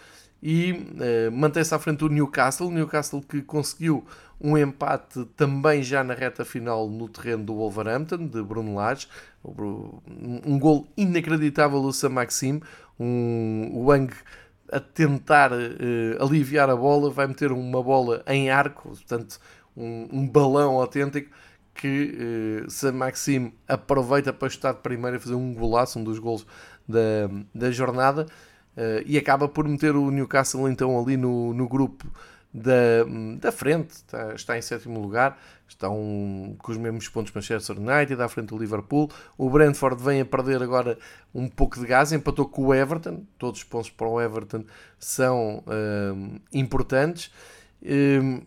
E 0.42 0.72
uh, 0.72 1.32
mantém-se 1.32 1.74
à 1.74 1.78
frente 1.78 1.98
do 1.98 2.08
Newcastle, 2.08 2.70
Newcastle 2.70 3.22
que 3.22 3.42
conseguiu 3.42 4.06
um 4.40 4.56
empate 4.56 5.24
também 5.36 5.82
já 5.82 6.02
na 6.02 6.14
reta 6.14 6.44
final 6.44 6.88
no 6.88 7.08
terreno 7.08 7.44
do 7.44 7.54
Wolverhampton, 7.54 8.26
de 8.26 8.42
Bruno 8.42 8.74
Lage, 8.76 9.06
um 9.44 10.58
gol 10.58 10.88
inacreditável 10.96 11.82
do 11.82 11.92
Sam 11.92 12.10
Maxime, 12.10 12.62
um 12.98 13.84
Wang 13.84 14.14
a 14.70 14.80
tentar 14.80 15.52
uh, 15.52 16.22
aliviar 16.22 16.70
a 16.70 16.76
bola, 16.76 17.10
vai 17.10 17.26
meter 17.26 17.52
uma 17.52 17.82
bola 17.82 18.22
em 18.26 18.50
arco, 18.50 18.90
portanto, 18.90 19.38
um, 19.76 20.08
um 20.12 20.28
balão 20.28 20.76
autêntico 20.76 21.30
que 21.74 22.64
uh, 22.66 22.70
Sam 22.70 22.92
Maxime 22.92 23.54
aproveita 23.66 24.32
para 24.32 24.48
estar 24.48 24.72
de 24.72 24.80
primeira 24.80 25.16
e 25.16 25.20
fazer 25.20 25.34
um 25.34 25.54
golaço, 25.54 25.98
um 25.98 26.04
dos 26.04 26.18
gols 26.18 26.46
da, 26.88 27.28
da 27.54 27.70
jornada, 27.70 28.26
uh, 28.76 29.02
e 29.06 29.18
acaba 29.18 29.48
por 29.48 29.66
meter 29.66 29.96
o 29.96 30.10
Newcastle 30.10 30.68
então 30.68 31.00
ali 31.00 31.16
no, 31.16 31.52
no 31.52 31.68
grupo 31.68 32.06
da, 32.52 33.04
da 33.38 33.52
frente, 33.52 33.90
está, 33.90 34.34
está 34.34 34.58
em 34.58 34.62
sétimo 34.62 35.00
lugar, 35.00 35.38
estão 35.68 36.56
com 36.58 36.72
os 36.72 36.76
mesmos 36.76 37.08
pontos 37.08 37.32
Manchester 37.32 37.78
United, 37.78 38.20
à 38.20 38.28
frente 38.28 38.48
do 38.48 38.58
Liverpool. 38.58 39.10
O 39.38 39.48
Brentford 39.48 40.02
vem 40.02 40.20
a 40.20 40.24
perder 40.24 40.62
agora 40.62 40.98
um 41.32 41.48
pouco 41.48 41.78
de 41.78 41.86
gás, 41.86 42.12
empatou 42.12 42.48
com 42.48 42.66
o 42.66 42.74
Everton, 42.74 43.24
todos 43.38 43.60
os 43.60 43.64
pontos 43.64 43.90
para 43.90 44.08
o 44.08 44.20
Everton 44.20 44.64
são 44.98 45.62
um, 45.66 46.40
importantes. 46.52 47.30
Um, 47.82 48.42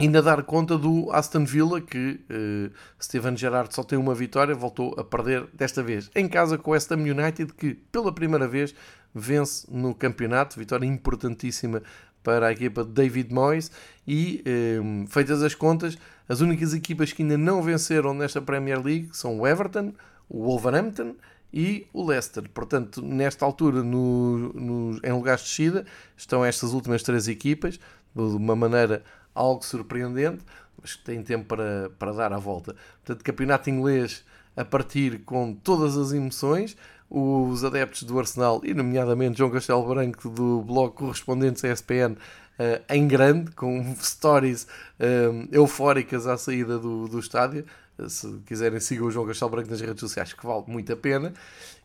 ainda 0.00 0.20
dar 0.20 0.42
conta 0.42 0.76
do 0.76 1.10
Aston 1.12 1.44
Villa, 1.44 1.80
que 1.80 2.20
uh, 2.28 2.72
Steven 3.00 3.36
Gerrard 3.36 3.72
só 3.72 3.84
tem 3.84 3.96
uma 3.96 4.14
vitória, 4.14 4.52
voltou 4.52 4.94
a 4.98 5.04
perder 5.04 5.46
desta 5.52 5.80
vez 5.80 6.10
em 6.14 6.28
casa 6.28 6.58
com 6.58 6.70
o 6.70 6.74
West 6.74 6.90
Ham 6.90 7.02
United, 7.02 7.52
que 7.54 7.74
pela 7.74 8.12
primeira 8.12 8.48
vez 8.48 8.74
vence 9.14 9.66
no 9.70 9.94
campeonato, 9.94 10.58
vitória 10.58 10.86
importantíssima 10.86 11.82
para 12.22 12.46
a 12.46 12.52
equipa 12.52 12.84
de 12.84 12.90
David 12.90 13.32
Moyes 13.32 13.70
e, 14.06 14.42
um, 14.82 15.06
feitas 15.06 15.42
as 15.42 15.54
contas, 15.54 15.96
as 16.28 16.40
únicas 16.40 16.72
equipas 16.74 17.12
que 17.12 17.22
ainda 17.22 17.36
não 17.36 17.62
venceram 17.62 18.14
nesta 18.14 18.40
Premier 18.40 18.82
League 18.82 19.10
são 19.12 19.40
o 19.40 19.46
Everton, 19.46 19.92
o 20.28 20.44
Wolverhampton 20.44 21.14
e 21.52 21.86
o 21.92 22.06
Leicester. 22.06 22.48
Portanto, 22.48 23.02
nesta 23.02 23.44
altura, 23.44 23.82
no, 23.82 24.52
no, 24.52 25.00
em 25.04 25.12
lugares 25.12 25.42
de 25.42 25.48
descida, 25.48 25.86
estão 26.16 26.44
estas 26.44 26.72
últimas 26.72 27.02
três 27.02 27.28
equipas, 27.28 27.78
de 28.14 28.20
uma 28.20 28.56
maneira 28.56 29.02
algo 29.34 29.64
surpreendente, 29.64 30.44
mas 30.80 30.94
que 30.94 31.04
têm 31.04 31.22
tempo 31.22 31.46
para, 31.46 31.90
para 31.98 32.12
dar 32.12 32.32
a 32.32 32.38
volta. 32.38 32.74
Portanto, 33.04 33.24
campeonato 33.24 33.70
inglês 33.70 34.24
a 34.56 34.64
partir 34.64 35.20
com 35.24 35.54
todas 35.54 35.96
as 35.96 36.12
emoções 36.12 36.76
os 37.14 37.62
adeptos 37.62 38.04
do 38.04 38.18
Arsenal, 38.18 38.62
e 38.64 38.72
nomeadamente 38.72 39.36
João 39.36 39.50
Castelo 39.50 39.86
Branco 39.86 40.30
do 40.30 40.62
blog 40.62 40.94
Correspondentes 40.94 41.62
ESPN, 41.62 42.12
uh, 42.14 42.82
em 42.88 43.06
grande, 43.06 43.50
com 43.50 43.94
stories 44.00 44.62
uh, 44.98 45.46
eufóricas 45.52 46.26
à 46.26 46.38
saída 46.38 46.78
do, 46.78 47.06
do 47.08 47.18
estádio. 47.18 47.66
Se 48.08 48.40
quiserem, 48.46 48.80
sigam 48.80 49.08
o 49.08 49.10
João 49.10 49.26
Castelo 49.26 49.50
Branco 49.50 49.70
nas 49.70 49.82
redes 49.82 50.00
sociais, 50.00 50.32
que 50.32 50.46
vale 50.46 50.64
muito 50.66 50.90
a 50.90 50.96
pena. 50.96 51.34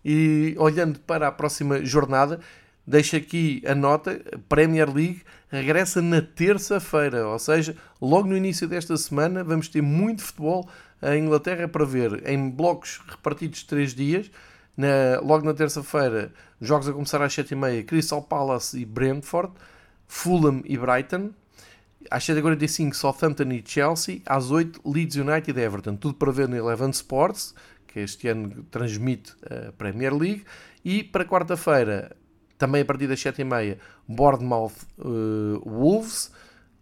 E 0.03 0.55
olhando 0.57 0.97
para 1.01 1.27
a 1.27 1.31
próxima 1.31 1.83
jornada, 1.83 2.39
deixo 2.85 3.17
aqui 3.17 3.61
a 3.67 3.75
nota: 3.75 4.21
Premier 4.47 4.89
League 4.89 5.23
regressa 5.51 6.01
na 6.01 6.21
terça-feira, 6.21 7.27
ou 7.27 7.37
seja, 7.37 7.75
logo 8.01 8.29
no 8.29 8.37
início 8.37 8.65
desta 8.65 8.95
semana, 8.95 9.43
vamos 9.43 9.67
ter 9.67 9.81
muito 9.81 10.23
futebol 10.23 10.69
em 11.03 11.25
Inglaterra 11.25 11.67
para 11.67 11.83
ver 11.83 12.27
em 12.27 12.49
blocos 12.49 13.01
repartidos 13.09 13.59
de 13.59 13.65
3 13.65 13.93
dias. 13.93 14.31
Na, 14.77 15.19
logo 15.21 15.43
na 15.43 15.55
terça-feira, 15.55 16.31
jogos 16.61 16.87
a 16.87 16.93
começar 16.93 17.19
às 17.21 17.33
7h30, 17.33 17.83
Crystal 17.85 18.21
Palace 18.21 18.79
e 18.79 18.85
Brentford, 18.85 19.51
Fulham 20.07 20.61
e 20.65 20.77
Brighton. 20.77 21.31
Às 22.11 22.23
7h45, 22.25 22.93
Southampton 22.93 23.51
e 23.51 23.63
Chelsea. 23.65 24.21
Às 24.25 24.51
8 24.51 24.79
Leeds 24.85 25.15
United 25.15 25.59
e 25.59 25.63
Everton. 25.63 25.95
Tudo 25.95 26.13
para 26.13 26.31
ver 26.31 26.47
no 26.47 26.55
Eleven 26.55 26.91
Sports, 26.91 27.55
que 27.87 27.99
este 27.99 28.27
ano 28.27 28.63
transmite 28.69 29.35
a 29.43 29.71
Premier 29.71 30.13
League. 30.13 30.45
E 30.85 31.03
para 31.03 31.25
quarta-feira, 31.25 32.15
também 32.57 32.83
a 32.83 32.85
partir 32.85 33.07
das 33.07 33.19
7h30, 33.19 33.77
Bournemouth 34.07 34.73
uh, 34.99 35.59
Wolves. 35.67 36.31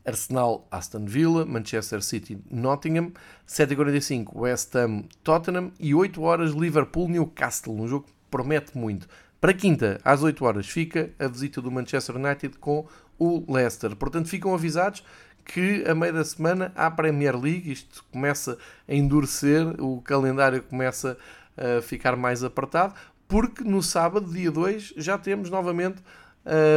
Arsenal, 0.06 0.68
Aston 0.72 1.06
Villa, 1.06 1.46
Manchester 1.46 2.02
City, 2.02 2.38
Nottingham, 2.50 3.12
7h45 3.48 4.36
West 4.36 4.76
Ham, 4.76 5.06
Tottenham 5.24 5.72
e 5.80 5.96
8 5.96 6.22
horas 6.22 6.52
Liverpool, 6.52 7.10
Newcastle, 7.10 7.74
um 7.74 7.88
jogo 7.88 8.06
que 8.06 8.14
promete 8.30 8.78
muito. 8.78 9.08
Para 9.42 9.54
quinta, 9.54 10.00
às 10.04 10.24
8 10.24 10.44
horas, 10.46 10.68
fica 10.68 11.12
a 11.20 11.28
visita 11.28 11.62
do 11.62 11.72
Manchester 11.72 12.16
United 12.16 12.58
com 12.58 12.88
o 13.20 13.46
Leicester. 13.52 13.96
Portanto, 13.96 14.28
ficam 14.28 14.54
avisados 14.54 15.04
que 15.44 15.84
a 15.88 15.94
meio 15.94 16.14
da 16.14 16.26
semana 16.26 16.72
há 16.76 16.90
Premier 16.90 17.40
League, 17.40 17.72
isto 17.72 18.04
começa 18.12 18.58
a 18.88 18.94
endurecer, 18.94 19.80
o 19.80 20.02
calendário 20.02 20.64
começa 20.64 21.18
a 21.56 21.82
ficar 21.82 22.16
mais 22.16 22.44
apertado, 22.44 22.96
porque 23.28 23.64
no 23.64 23.82
sábado, 23.82 24.32
dia 24.32 24.52
2, 24.52 24.94
já 24.98 25.18
temos 25.18 25.50
novamente, 25.50 26.02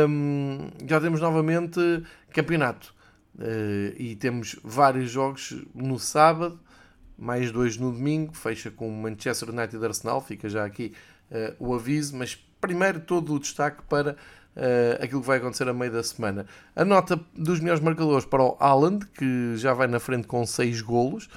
hum, 0.08 0.70
já 0.86 1.00
temos 1.00 1.20
novamente 1.20 1.80
campeonato. 2.30 2.94
Uh, 3.38 3.94
e 3.96 4.16
temos 4.16 4.56
vários 4.64 5.12
jogos 5.12 5.54
no 5.72 5.96
sábado, 5.96 6.58
mais 7.16 7.52
dois 7.52 7.76
no 7.76 7.92
domingo, 7.92 8.34
fecha 8.34 8.68
com 8.68 8.90
Manchester 8.90 9.50
United 9.50 9.84
Arsenal, 9.84 10.20
fica 10.20 10.48
já 10.48 10.64
aqui 10.64 10.92
uh, 11.30 11.54
o 11.64 11.72
aviso, 11.72 12.16
mas 12.16 12.34
primeiro 12.60 12.98
todo 12.98 13.32
o 13.32 13.38
destaque 13.38 13.80
para 13.88 14.14
uh, 14.56 15.04
aquilo 15.04 15.20
que 15.20 15.26
vai 15.26 15.38
acontecer 15.38 15.68
a 15.68 15.72
meio 15.72 15.92
da 15.92 16.02
semana. 16.02 16.46
A 16.74 16.84
nota 16.84 17.20
dos 17.32 17.60
melhores 17.60 17.80
marcadores 17.80 18.24
para 18.24 18.42
o 18.42 18.56
Haaland, 18.58 19.06
que 19.06 19.56
já 19.56 19.72
vai 19.72 19.86
na 19.86 20.00
frente 20.00 20.26
com 20.26 20.44
6 20.44 20.80
golos, 20.82 21.28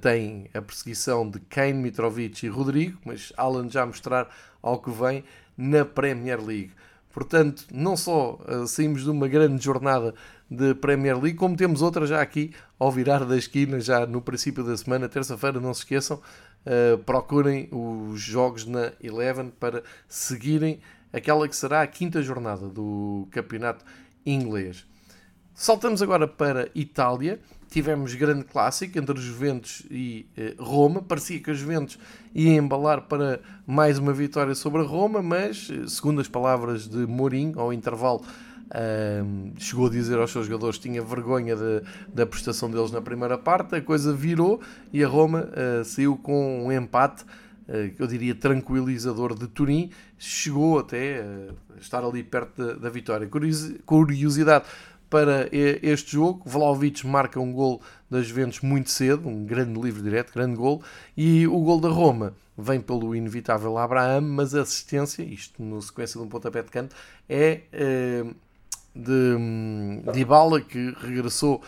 tem 0.00 0.48
a 0.54 0.62
perseguição 0.62 1.28
de 1.28 1.38
Kane, 1.38 1.74
Mitrovic 1.74 2.44
e 2.44 2.48
Rodrigo, 2.48 2.98
mas 3.04 3.32
Haaland 3.36 3.72
já 3.72 3.84
mostrar 3.84 4.28
ao 4.62 4.80
que 4.80 4.90
vem 4.90 5.22
na 5.56 5.84
Premier 5.84 6.42
League. 6.42 6.72
Portanto, 7.12 7.66
não 7.70 7.94
só 7.94 8.40
saímos 8.66 9.04
de 9.04 9.10
uma 9.10 9.28
grande 9.28 9.62
jornada 9.62 10.14
de 10.52 10.74
Premier 10.74 11.18
League, 11.18 11.38
como 11.38 11.56
temos 11.56 11.80
outra 11.80 12.06
já 12.06 12.20
aqui 12.20 12.52
ao 12.78 12.92
virar 12.92 13.24
da 13.24 13.36
esquina, 13.36 13.80
já 13.80 14.06
no 14.06 14.20
princípio 14.20 14.62
da 14.62 14.76
semana, 14.76 15.08
terça-feira, 15.08 15.58
não 15.58 15.72
se 15.72 15.80
esqueçam, 15.80 16.20
uh, 16.66 16.98
procurem 16.98 17.68
os 17.72 18.20
jogos 18.20 18.66
na 18.66 18.92
Eleven 19.02 19.50
para 19.58 19.82
seguirem 20.06 20.78
aquela 21.10 21.48
que 21.48 21.56
será 21.56 21.80
a 21.80 21.86
quinta 21.86 22.22
jornada 22.22 22.68
do 22.68 23.26
campeonato 23.30 23.82
inglês. 24.26 24.86
Saltamos 25.54 26.02
agora 26.02 26.28
para 26.28 26.68
Itália. 26.74 27.40
Tivemos 27.70 28.14
grande 28.14 28.44
clássico 28.44 28.98
entre 28.98 29.18
Juventus 29.18 29.82
e 29.90 30.26
eh, 30.36 30.54
Roma. 30.58 31.00
Parecia 31.00 31.40
que 31.40 31.50
a 31.50 31.54
Juventus 31.54 31.98
ia 32.34 32.54
embalar 32.54 33.02
para 33.02 33.40
mais 33.66 33.98
uma 33.98 34.12
vitória 34.12 34.54
sobre 34.54 34.82
a 34.82 34.84
Roma, 34.84 35.22
mas, 35.22 35.70
eh, 35.70 35.86
segundo 35.88 36.20
as 36.20 36.28
palavras 36.28 36.86
de 36.86 37.06
Mourinho, 37.06 37.58
ao 37.58 37.72
intervalo 37.72 38.22
chegou 39.58 39.86
a 39.86 39.90
dizer 39.90 40.18
aos 40.18 40.30
seus 40.30 40.46
jogadores 40.46 40.78
que 40.78 40.88
tinha 40.88 41.02
vergonha 41.02 41.54
de, 41.54 41.82
da 42.12 42.24
prestação 42.26 42.70
deles 42.70 42.90
na 42.90 43.02
primeira 43.02 43.36
parte, 43.36 43.74
a 43.76 43.82
coisa 43.82 44.12
virou 44.12 44.60
e 44.92 45.04
a 45.04 45.08
Roma 45.08 45.48
uh, 45.50 45.84
saiu 45.84 46.16
com 46.16 46.66
um 46.66 46.72
empate, 46.72 47.22
uh, 47.22 47.92
eu 47.98 48.06
diria 48.06 48.34
tranquilizador 48.34 49.38
de 49.38 49.46
Turim, 49.46 49.90
chegou 50.18 50.78
até 50.78 51.22
a 51.76 51.80
estar 51.80 52.04
ali 52.04 52.22
perto 52.22 52.64
da, 52.64 52.72
da 52.74 52.88
vitória. 52.88 53.28
Curiosidade 53.84 54.64
para 55.10 55.46
este 55.52 56.12
jogo, 56.12 56.42
Vlaovic 56.46 57.06
marca 57.06 57.38
um 57.38 57.52
gol 57.52 57.82
das 58.10 58.26
Juventus 58.26 58.60
muito 58.60 58.90
cedo, 58.90 59.28
um 59.28 59.44
grande 59.44 59.78
livre 59.78 60.02
direto, 60.02 60.32
grande 60.32 60.56
gol, 60.56 60.82
e 61.14 61.46
o 61.46 61.60
gol 61.60 61.78
da 61.78 61.90
Roma 61.90 62.32
vem 62.56 62.80
pelo 62.80 63.14
inevitável 63.14 63.76
Abraham, 63.76 64.22
mas 64.22 64.54
a 64.54 64.62
assistência, 64.62 65.22
isto 65.22 65.62
no 65.62 65.82
sequência 65.82 66.18
de 66.18 66.26
um 66.26 66.28
pontapé 66.30 66.62
de 66.62 66.70
canto, 66.70 66.96
é 67.28 67.60
uh, 67.74 68.34
de, 68.94 69.36
Ibala, 70.14 70.60
que 70.60 70.94
regressou 71.00 71.62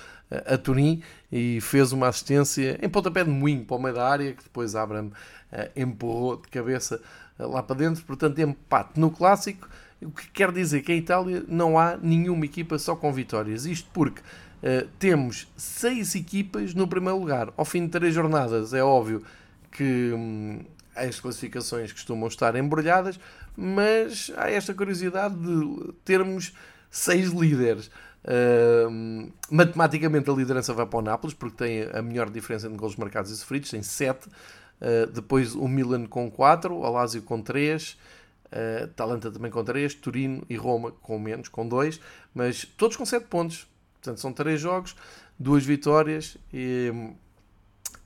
a 0.47 0.57
Turim 0.57 1.03
e 1.31 1.61
fez 1.61 1.93
uma 1.93 2.09
assistência 2.09 2.79
em 2.83 2.89
pontapé 2.89 3.25
de 3.25 3.31
moinho 3.31 3.65
para 3.65 3.77
o 3.77 3.83
meio 3.83 3.95
da 3.95 4.09
área, 4.09 4.33
que 4.33 4.43
depois 4.43 4.75
Abraham 4.75 5.07
uh, 5.07 5.71
empurrou 5.77 6.37
de 6.37 6.49
cabeça 6.49 7.01
uh, 7.39 7.49
lá 7.49 7.63
para 7.63 7.77
dentro. 7.77 8.03
Portanto, 8.05 8.39
empate 8.39 8.99
no 8.99 9.11
clássico, 9.11 9.69
o 10.03 10.11
que 10.11 10.29
quer 10.31 10.53
dizer 10.53 10.83
que 10.83 10.93
em 10.93 10.99
Itália 10.99 11.45
não 11.49 11.79
há 11.79 11.97
nenhuma 11.97 12.45
equipa 12.45 12.79
só 12.79 12.97
com 12.97 13.13
vitórias. 13.13 13.67
Isto 13.67 13.89
porque 13.93 14.21
uh, 14.21 14.89
temos 14.99 15.49
seis 15.57 16.15
equipas 16.15 16.75
no 16.75 16.89
primeiro 16.89 17.19
lugar. 17.19 17.53
Ao 17.57 17.65
fim 17.65 17.85
de 17.85 17.89
três 17.91 18.15
jornadas, 18.15 18.73
é 18.73 18.83
óbvio 18.83 19.23
que 19.71 20.13
hum, 20.15 20.61
as 20.95 21.19
classificações 21.19 21.93
costumam 21.93 22.29
estar 22.29 22.55
embrulhadas, 22.55 23.19
mas 23.57 24.31
há 24.37 24.51
esta 24.51 24.73
curiosidade 24.73 25.35
de 25.35 25.93
termos 26.05 26.53
seis 26.95 27.31
líderes. 27.31 27.91
Uh, 28.25 29.31
matematicamente 29.51 30.31
a 30.31 30.33
liderança 30.33 30.73
vai 30.73 30.87
para 30.87 30.99
o 30.99 31.03
Nápoles 31.03 31.35
porque 31.35 31.57
tem 31.57 31.83
a 31.93 32.01
melhor 32.01 32.31
diferença 32.31 32.71
de 32.71 32.77
gols 32.77 32.97
marcados 32.97 33.31
e 33.31 33.37
sofridos, 33.37 33.71
tem 33.71 33.83
7. 33.83 34.29
Uh, 34.29 35.11
depois 35.13 35.55
o 35.55 35.67
Milan 35.67 36.07
com 36.07 36.31
4, 36.31 36.73
o 36.73 36.91
Lazio 36.91 37.23
com 37.23 37.43
3, 37.43 37.99
uh, 38.47 38.87
Talanta 38.95 39.31
também 39.31 39.51
com 39.51 39.65
3, 39.65 39.95
Turino 39.95 40.45
e 40.49 40.57
Roma 40.57 40.93
com 40.93 41.19
menos, 41.19 41.49
com 41.49 41.67
2, 41.67 42.01
mas 42.33 42.65
todos 42.65 42.97
com 42.97 43.05
7 43.05 43.27
pontos. 43.27 43.67
Portanto, 43.95 44.21
são 44.21 44.33
3 44.33 44.61
jogos, 44.61 44.95
2 45.39 45.67
vitórias 45.67 46.37
e, 46.53 46.93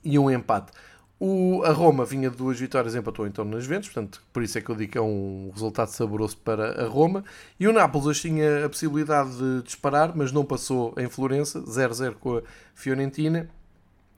e 0.03 0.17
um 0.17 0.31
empate. 0.31 0.71
O, 1.19 1.63
a 1.65 1.71
Roma 1.73 2.05
vinha 2.05 2.29
de 2.29 2.37
duas 2.37 2.57
vitórias, 2.57 2.95
empatou 2.95 3.27
então 3.27 3.43
nas 3.43 3.65
Juventus, 3.65 3.89
portanto, 3.89 4.23
por 4.31 4.41
isso 4.41 4.57
é 4.57 4.61
que 4.61 4.69
eu 4.69 4.75
digo 4.75 4.93
que 4.93 4.97
é 4.97 5.01
um 5.01 5.51
resultado 5.53 5.89
saboroso 5.89 6.37
para 6.37 6.85
a 6.85 6.87
Roma. 6.87 7.25
E 7.59 7.67
o 7.67 7.73
Nápoles 7.73 8.21
tinha 8.21 8.65
a 8.65 8.69
possibilidade 8.69 9.37
de 9.37 9.63
disparar, 9.63 10.15
mas 10.15 10.31
não 10.31 10.45
passou 10.45 10.93
em 10.97 11.09
Florença, 11.09 11.59
0-0 11.61 12.13
com 12.13 12.37
a 12.37 12.41
Fiorentina, 12.73 13.49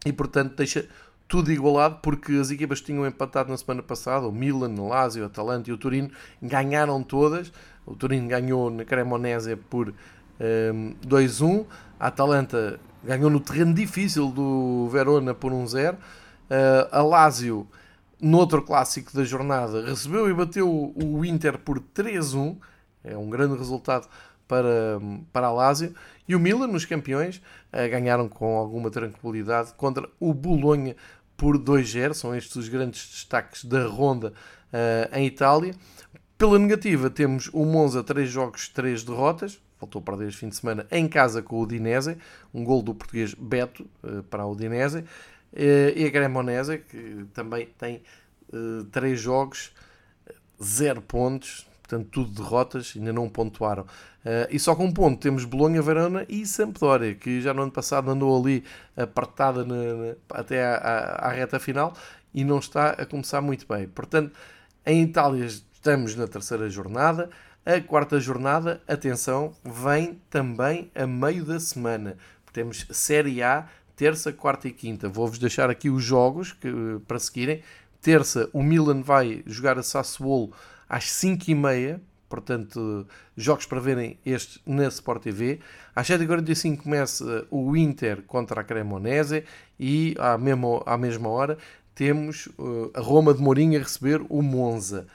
e 0.06 0.14
portanto 0.14 0.56
deixa 0.56 0.88
tudo 1.28 1.52
igualado, 1.52 2.00
porque 2.04 2.34
as 2.34 2.52
equipas 2.52 2.82
que 2.82 2.88
tinham 2.88 3.08
empatado 3.08 3.50
na 3.50 3.58
semana 3.58 3.82
passada, 3.82 4.28
o 4.28 4.32
Milan, 4.32 4.76
o 4.78 4.88
Lazio, 4.88 5.24
o 5.24 5.26
Atalanta 5.26 5.72
e 5.72 5.74
o 5.74 5.78
Turino, 5.78 6.12
ganharam 6.40 7.02
todas. 7.02 7.52
O 7.84 7.96
Turino 7.96 8.28
ganhou 8.28 8.70
na 8.70 8.86
Cremonese 8.86 9.56
por 9.56 9.90
um, 9.90 10.94
2-1, 11.08 11.66
a 12.00 12.08
Atalanta 12.08 12.80
ganhou 13.04 13.30
no 13.30 13.40
terreno 13.40 13.74
difícil 13.74 14.30
do 14.30 14.88
Verona 14.92 15.34
por 15.34 15.52
1-0. 15.52 15.96
Uh, 16.52 16.90
a 16.92 17.02
Lazio, 17.02 17.66
no 18.20 18.38
outro 18.38 18.62
clássico 18.62 19.16
da 19.16 19.24
jornada, 19.24 19.86
recebeu 19.86 20.30
e 20.30 20.34
bateu 20.34 20.70
o 20.70 21.24
Inter 21.24 21.58
por 21.58 21.80
3-1. 21.80 22.58
É 23.06 23.18
um 23.18 23.30
grande 23.30 23.58
resultado 23.58 24.10
para, 24.50 25.00
para 25.32 25.48
a 25.48 25.52
Lazio. 25.52 25.96
E 26.28 26.36
o 26.36 26.40
Milan, 26.42 26.68
nos 26.68 26.84
campeões, 26.84 27.38
uh, 27.38 27.90
ganharam 27.90 28.28
com 28.28 28.58
alguma 28.58 28.92
tranquilidade 28.92 29.74
contra 29.76 30.10
o 30.20 30.34
Bolonha 30.34 30.94
por 31.38 31.58
2-0. 31.58 32.14
São 32.14 32.36
estes 32.36 32.58
os 32.58 32.68
grandes 32.68 33.10
destaques 33.10 33.64
da 33.64 33.88
ronda 33.88 34.34
uh, 34.74 35.18
em 35.18 35.26
Itália. 35.26 35.74
Pela 36.38 36.60
negativa, 36.60 37.10
temos 37.10 37.50
o 37.54 37.64
Monza, 37.64 38.04
3 38.04 38.30
jogos, 38.30 38.68
3 38.68 39.04
derrotas. 39.06 39.62
Voltou 39.80 40.02
a 40.02 40.04
perder 40.04 40.28
este 40.28 40.42
fim 40.42 40.50
de 40.50 40.58
semana 40.58 40.86
em 40.92 41.08
casa 41.08 41.42
com 41.42 41.56
o 41.56 41.62
Udinese. 41.62 42.18
Um 42.54 42.66
gol 42.66 42.82
do 42.82 42.94
português 42.94 43.34
Beto 43.34 43.88
uh, 44.04 44.22
para 44.24 44.46
o 44.46 44.52
Udinese. 44.52 45.06
Eh, 45.54 45.94
e 45.96 46.06
a 46.06 46.12
Cremonese, 46.12 46.78
que 46.80 47.26
também 47.34 47.68
tem 47.78 48.02
uh, 48.54 48.84
três 48.86 49.20
jogos, 49.20 49.74
zero 50.64 51.02
pontos, 51.02 51.68
portanto, 51.82 52.08
tudo 52.10 52.42
derrotas, 52.42 52.94
ainda 52.96 53.12
não 53.12 53.28
pontuaram. 53.28 53.84
Uh, 53.84 54.48
e 54.50 54.60
só 54.60 54.76
com 54.76 54.86
um 54.86 54.94
ponto 54.94 55.20
temos 55.20 55.46
Bolonha, 55.46 55.82
Verona 55.82 56.26
e 56.30 56.46
Sampdoria, 56.46 57.16
que 57.16 57.42
já 57.42 57.54
no 57.54 57.64
ano 57.64 57.72
passado 57.72 58.10
andou 58.12 58.40
ali 58.40 58.64
apertada 58.96 59.66
até 60.30 60.64
à, 60.64 61.30
reta 61.30 61.60
final 61.60 61.94
e 62.34 62.44
não 62.44 62.60
está 62.60 62.92
a 62.92 63.06
começar 63.06 63.42
muito 63.42 63.66
bem. 63.68 63.88
Portanto, 63.88 64.32
em 64.86 65.02
Itália 65.04 65.46
estamos 65.46 66.16
na 66.16 66.28
terceira 66.28 66.70
jornada, 66.70 67.30
A 67.64 67.80
quarta 67.80 68.20
jornada, 68.20 68.82
atenção, 68.88 69.54
vem 69.64 70.20
também 70.32 70.92
a 70.96 71.06
meio 71.06 71.46
da 71.46 71.60
semana. 71.60 72.18
Temos 72.52 72.88
Série 72.90 73.44
A, 73.44 73.68
terça, 74.02 74.34
quarta 74.34 74.68
e 74.68 74.72
quinta. 74.72 75.08
Vou-vos 75.08 75.38
deixar 75.38 75.70
aqui 75.70 75.88
os 75.88 76.04
jogos 76.04 76.54
que, 76.54 76.72
para 77.08 77.20
seguirem. 77.20 77.62
Terça, 78.02 78.50
o 78.52 78.64
Milan 78.64 79.04
vai 79.04 79.44
jogar 79.46 79.78
a 79.78 79.84
Sassuolo 79.84 80.52
às 80.90 81.04
5h30. 81.04 82.00
Portanto, 82.28 83.06
jogos 83.38 83.68
para 83.68 83.80
verem 83.80 84.18
estes 84.26 84.60
na 84.66 84.88
Sport 84.88 85.22
TV. 85.22 85.60
Às 85.96 86.08
7h45 86.08 86.78
começa 86.78 87.46
o 87.52 87.78
Inter 87.78 88.24
contra 88.24 88.62
a 88.62 88.64
Cremonese 88.64 89.44
e 89.80 90.16
à 90.18 90.36
mesma, 90.36 90.82
à 90.88 90.98
mesma 90.98 91.30
hora 91.30 91.60
temos 91.94 92.48
uh, 92.58 92.90
a 92.96 93.02
Roma 93.02 93.36
de 93.36 93.42
Mourinho 93.42 93.80
a 93.80 93.84
receber 93.84 94.20
o 94.30 94.42
Monza. 94.42 95.06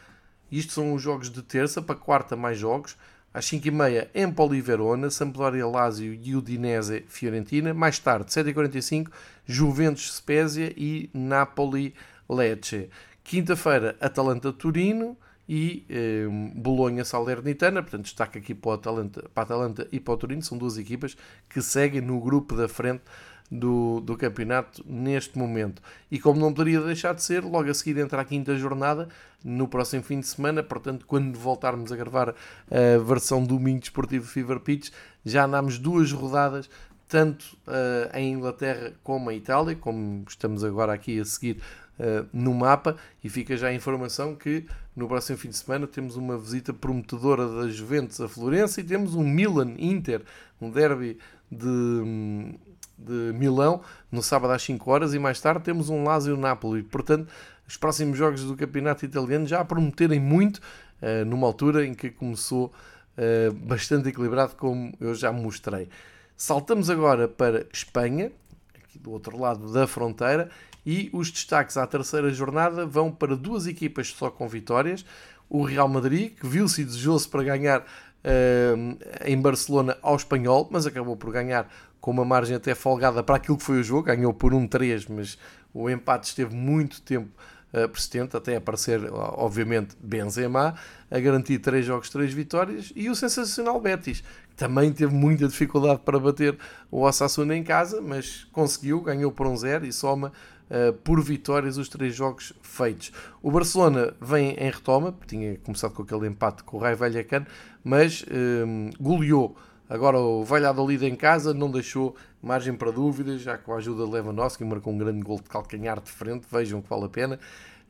Isto 0.48 0.74
são 0.74 0.94
os 0.94 1.02
jogos 1.02 1.28
de 1.28 1.42
terça, 1.42 1.82
para 1.82 1.96
quarta 1.96 2.36
mais 2.36 2.56
jogos. 2.56 2.96
Às 3.36 3.44
5h30, 3.50 4.08
Empoli 4.14 4.62
Verona, 4.62 5.10
Sampdoria 5.10 5.66
Lazio 5.66 6.18
e 6.22 6.34
Udinese 6.34 7.04
Fiorentina. 7.06 7.74
Mais 7.74 7.98
tarde, 7.98 8.30
7h45, 8.30 9.08
Juventus 9.44 10.16
Spezia 10.16 10.72
e 10.74 11.10
Napoli 11.12 11.94
Lecce. 12.30 12.88
Quinta-feira, 13.22 13.94
Atalanta 14.00 14.54
Turino 14.54 15.18
e 15.46 15.84
eh, 15.90 16.26
Bolonha 16.54 17.04
Salernitana. 17.04 17.82
Portanto, 17.82 18.04
destaque 18.04 18.38
aqui 18.38 18.54
para, 18.54 18.72
Atalanta, 18.72 19.28
para 19.34 19.42
a 19.42 19.44
Atalanta 19.44 19.86
e 19.92 20.00
para 20.00 20.14
o 20.14 20.16
Turino. 20.16 20.40
São 20.40 20.56
duas 20.56 20.78
equipas 20.78 21.14
que 21.46 21.60
seguem 21.60 22.00
no 22.00 22.18
grupo 22.18 22.56
da 22.56 22.66
frente 22.66 23.02
do, 23.50 24.00
do 24.00 24.16
campeonato 24.16 24.84
neste 24.86 25.38
momento. 25.38 25.82
E 26.10 26.18
como 26.18 26.40
não 26.40 26.52
poderia 26.52 26.80
deixar 26.80 27.14
de 27.14 27.22
ser, 27.22 27.44
logo 27.44 27.70
a 27.70 27.74
seguir 27.74 27.98
entra 27.98 28.20
a 28.20 28.24
quinta 28.24 28.56
jornada 28.56 29.08
no 29.44 29.68
próximo 29.68 30.02
fim 30.02 30.20
de 30.20 30.26
semana. 30.26 30.62
Portanto, 30.62 31.06
quando 31.06 31.38
voltarmos 31.38 31.92
a 31.92 31.96
gravar 31.96 32.30
a 32.30 32.98
versão 33.04 33.44
domingo 33.44 33.80
desportivo 33.80 34.26
Fever 34.26 34.60
Pitch, 34.60 34.90
já 35.24 35.44
andámos 35.44 35.78
duas 35.78 36.12
rodadas 36.12 36.68
tanto 37.08 37.56
uh, 37.66 38.16
em 38.16 38.32
Inglaterra 38.32 38.92
como 39.02 39.30
em 39.30 39.36
Itália, 39.36 39.76
como 39.76 40.24
estamos 40.28 40.64
agora 40.64 40.92
aqui 40.92 41.20
a 41.20 41.24
seguir 41.24 41.62
uh, 42.00 42.26
no 42.32 42.52
mapa, 42.52 42.96
e 43.22 43.28
fica 43.28 43.56
já 43.56 43.68
a 43.68 43.74
informação 43.74 44.34
que 44.34 44.66
no 44.94 45.06
próximo 45.06 45.38
fim 45.38 45.50
de 45.50 45.56
semana 45.56 45.86
temos 45.86 46.16
uma 46.16 46.36
visita 46.36 46.72
prometedora 46.72 47.46
da 47.46 47.68
Juventus 47.68 48.20
a 48.20 48.28
Florença 48.28 48.80
e 48.80 48.84
temos 48.84 49.14
um 49.14 49.22
Milan-Inter, 49.22 50.22
um 50.60 50.70
derby 50.70 51.18
de, 51.50 52.56
de 52.96 53.32
Milão, 53.34 53.80
no 54.10 54.22
sábado 54.22 54.52
às 54.52 54.62
5 54.62 54.90
horas, 54.90 55.14
e 55.14 55.18
mais 55.18 55.40
tarde 55.40 55.64
temos 55.64 55.88
um 55.88 56.04
Lazio-Napoli. 56.04 56.82
Portanto, 56.82 57.28
os 57.66 57.76
próximos 57.76 58.16
jogos 58.16 58.44
do 58.44 58.56
campeonato 58.56 59.04
italiano 59.04 59.46
já 59.46 59.64
prometerem 59.64 60.20
muito, 60.20 60.56
uh, 60.56 61.24
numa 61.26 61.46
altura 61.46 61.84
em 61.84 61.94
que 61.94 62.10
começou 62.10 62.72
uh, 63.16 63.52
bastante 63.52 64.08
equilibrado, 64.08 64.54
como 64.56 64.92
eu 65.00 65.14
já 65.14 65.32
mostrei. 65.32 65.88
Saltamos 66.36 66.90
agora 66.90 67.26
para 67.26 67.66
Espanha, 67.72 68.30
aqui 68.74 68.98
do 68.98 69.10
outro 69.10 69.38
lado 69.38 69.72
da 69.72 69.86
fronteira, 69.86 70.50
e 70.84 71.10
os 71.12 71.30
destaques 71.30 71.76
à 71.76 71.86
terceira 71.86 72.30
jornada 72.30 72.86
vão 72.86 73.10
para 73.10 73.34
duas 73.34 73.66
equipas 73.66 74.08
só 74.08 74.30
com 74.30 74.48
vitórias. 74.48 75.04
O 75.48 75.64
Real 75.64 75.88
Madrid, 75.88 76.34
que 76.34 76.46
viu-se 76.46 76.84
desejoso 76.84 77.28
para 77.28 77.42
ganhar 77.42 77.80
uh, 77.80 78.98
em 79.24 79.40
Barcelona 79.40 79.96
ao 80.02 80.14
Espanhol, 80.14 80.68
mas 80.70 80.86
acabou 80.86 81.16
por 81.16 81.32
ganhar 81.32 81.68
com 82.06 82.12
uma 82.12 82.24
margem 82.24 82.54
até 82.54 82.72
folgada 82.72 83.20
para 83.20 83.34
aquilo 83.34 83.58
que 83.58 83.64
foi 83.64 83.80
o 83.80 83.82
jogo, 83.82 84.04
ganhou 84.04 84.32
por 84.32 84.52
1-3, 84.52 85.08
mas 85.10 85.36
o 85.74 85.90
empate 85.90 86.28
esteve 86.28 86.54
muito 86.54 87.02
tempo 87.02 87.28
uh, 87.74 87.88
persistente, 87.88 88.36
até 88.36 88.54
aparecer, 88.54 89.00
obviamente, 89.12 89.96
Benzema, 90.00 90.76
a 91.10 91.18
garantir 91.18 91.58
3 91.58 91.84
jogos, 91.84 92.08
3 92.08 92.32
vitórias, 92.32 92.92
e 92.94 93.10
o 93.10 93.14
sensacional 93.16 93.80
Betis, 93.80 94.20
que 94.20 94.54
também 94.54 94.92
teve 94.92 95.12
muita 95.12 95.48
dificuldade 95.48 95.98
para 96.04 96.16
bater 96.20 96.56
o 96.92 97.00
Osasuna 97.00 97.56
em 97.56 97.64
casa, 97.64 98.00
mas 98.00 98.46
conseguiu, 98.52 99.00
ganhou 99.00 99.32
por 99.32 99.48
1-0 99.48 99.82
e 99.82 99.92
soma 99.92 100.32
Uh, 100.68 100.92
por 100.92 101.22
vitórias 101.22 101.78
os 101.78 101.88
três 101.88 102.12
jogos 102.12 102.52
feitos. 102.60 103.12
O 103.40 103.52
Barcelona 103.52 104.12
vem 104.20 104.50
em 104.54 104.68
retoma, 104.68 105.14
tinha 105.24 105.56
começado 105.58 105.92
com 105.92 106.02
aquele 106.02 106.26
empate 106.26 106.64
com 106.64 106.76
o 106.76 106.80
Rai 106.80 106.96
Vallecano, 106.96 107.46
mas 107.84 108.22
uh, 108.22 108.90
goleou 109.00 109.56
Agora 109.88 110.18
o 110.18 110.44
Valladolid 110.44 111.04
em 111.04 111.14
casa 111.14 111.54
não 111.54 111.70
deixou 111.70 112.16
margem 112.42 112.74
para 112.74 112.90
dúvidas, 112.90 113.40
já 113.40 113.56
com 113.56 113.72
a 113.72 113.76
ajuda 113.76 114.04
de 114.04 114.10
Lewandowski 114.10 114.64
marcou 114.64 114.92
um 114.92 114.98
grande 114.98 115.22
gol 115.22 115.36
de 115.36 115.48
calcanhar 115.48 116.00
de 116.00 116.10
frente, 116.10 116.46
vejam 116.50 116.82
que 116.82 116.88
vale 116.88 117.04
a 117.04 117.08
pena. 117.08 117.38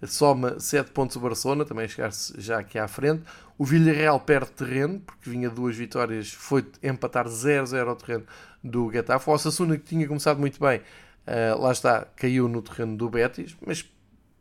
Soma 0.05 0.61
7 0.61 0.91
pontos 0.91 1.17
o 1.17 1.21
Barcelona, 1.21 1.65
também 1.65 1.89
chegar-se 1.89 2.39
já 2.39 2.59
aqui 2.59 2.79
à 2.79 2.87
frente. 2.87 3.23
O 3.57 3.65
Villarreal 3.65 4.21
perde 4.21 4.51
terreno, 4.51 5.01
porque 5.01 5.31
vinha 5.31 5.49
duas 5.49 5.75
vitórias, 5.75 6.31
foi 6.31 6.67
empatar 6.83 7.27
0-0 7.27 7.89
ao 7.89 7.97
terreno 7.97 8.25
do 8.63 8.93
Getafe. 8.93 9.31
O 9.31 9.33
Osasuna, 9.33 9.79
que 9.79 9.85
tinha 9.85 10.07
começado 10.07 10.39
muito 10.39 10.61
bem, 10.61 10.81
uh, 10.81 11.59
lá 11.59 11.73
está, 11.73 12.07
caiu 12.15 12.47
no 12.47 12.61
terreno 12.61 12.95
do 12.95 13.09
Betis, 13.09 13.57
mas 13.67 13.91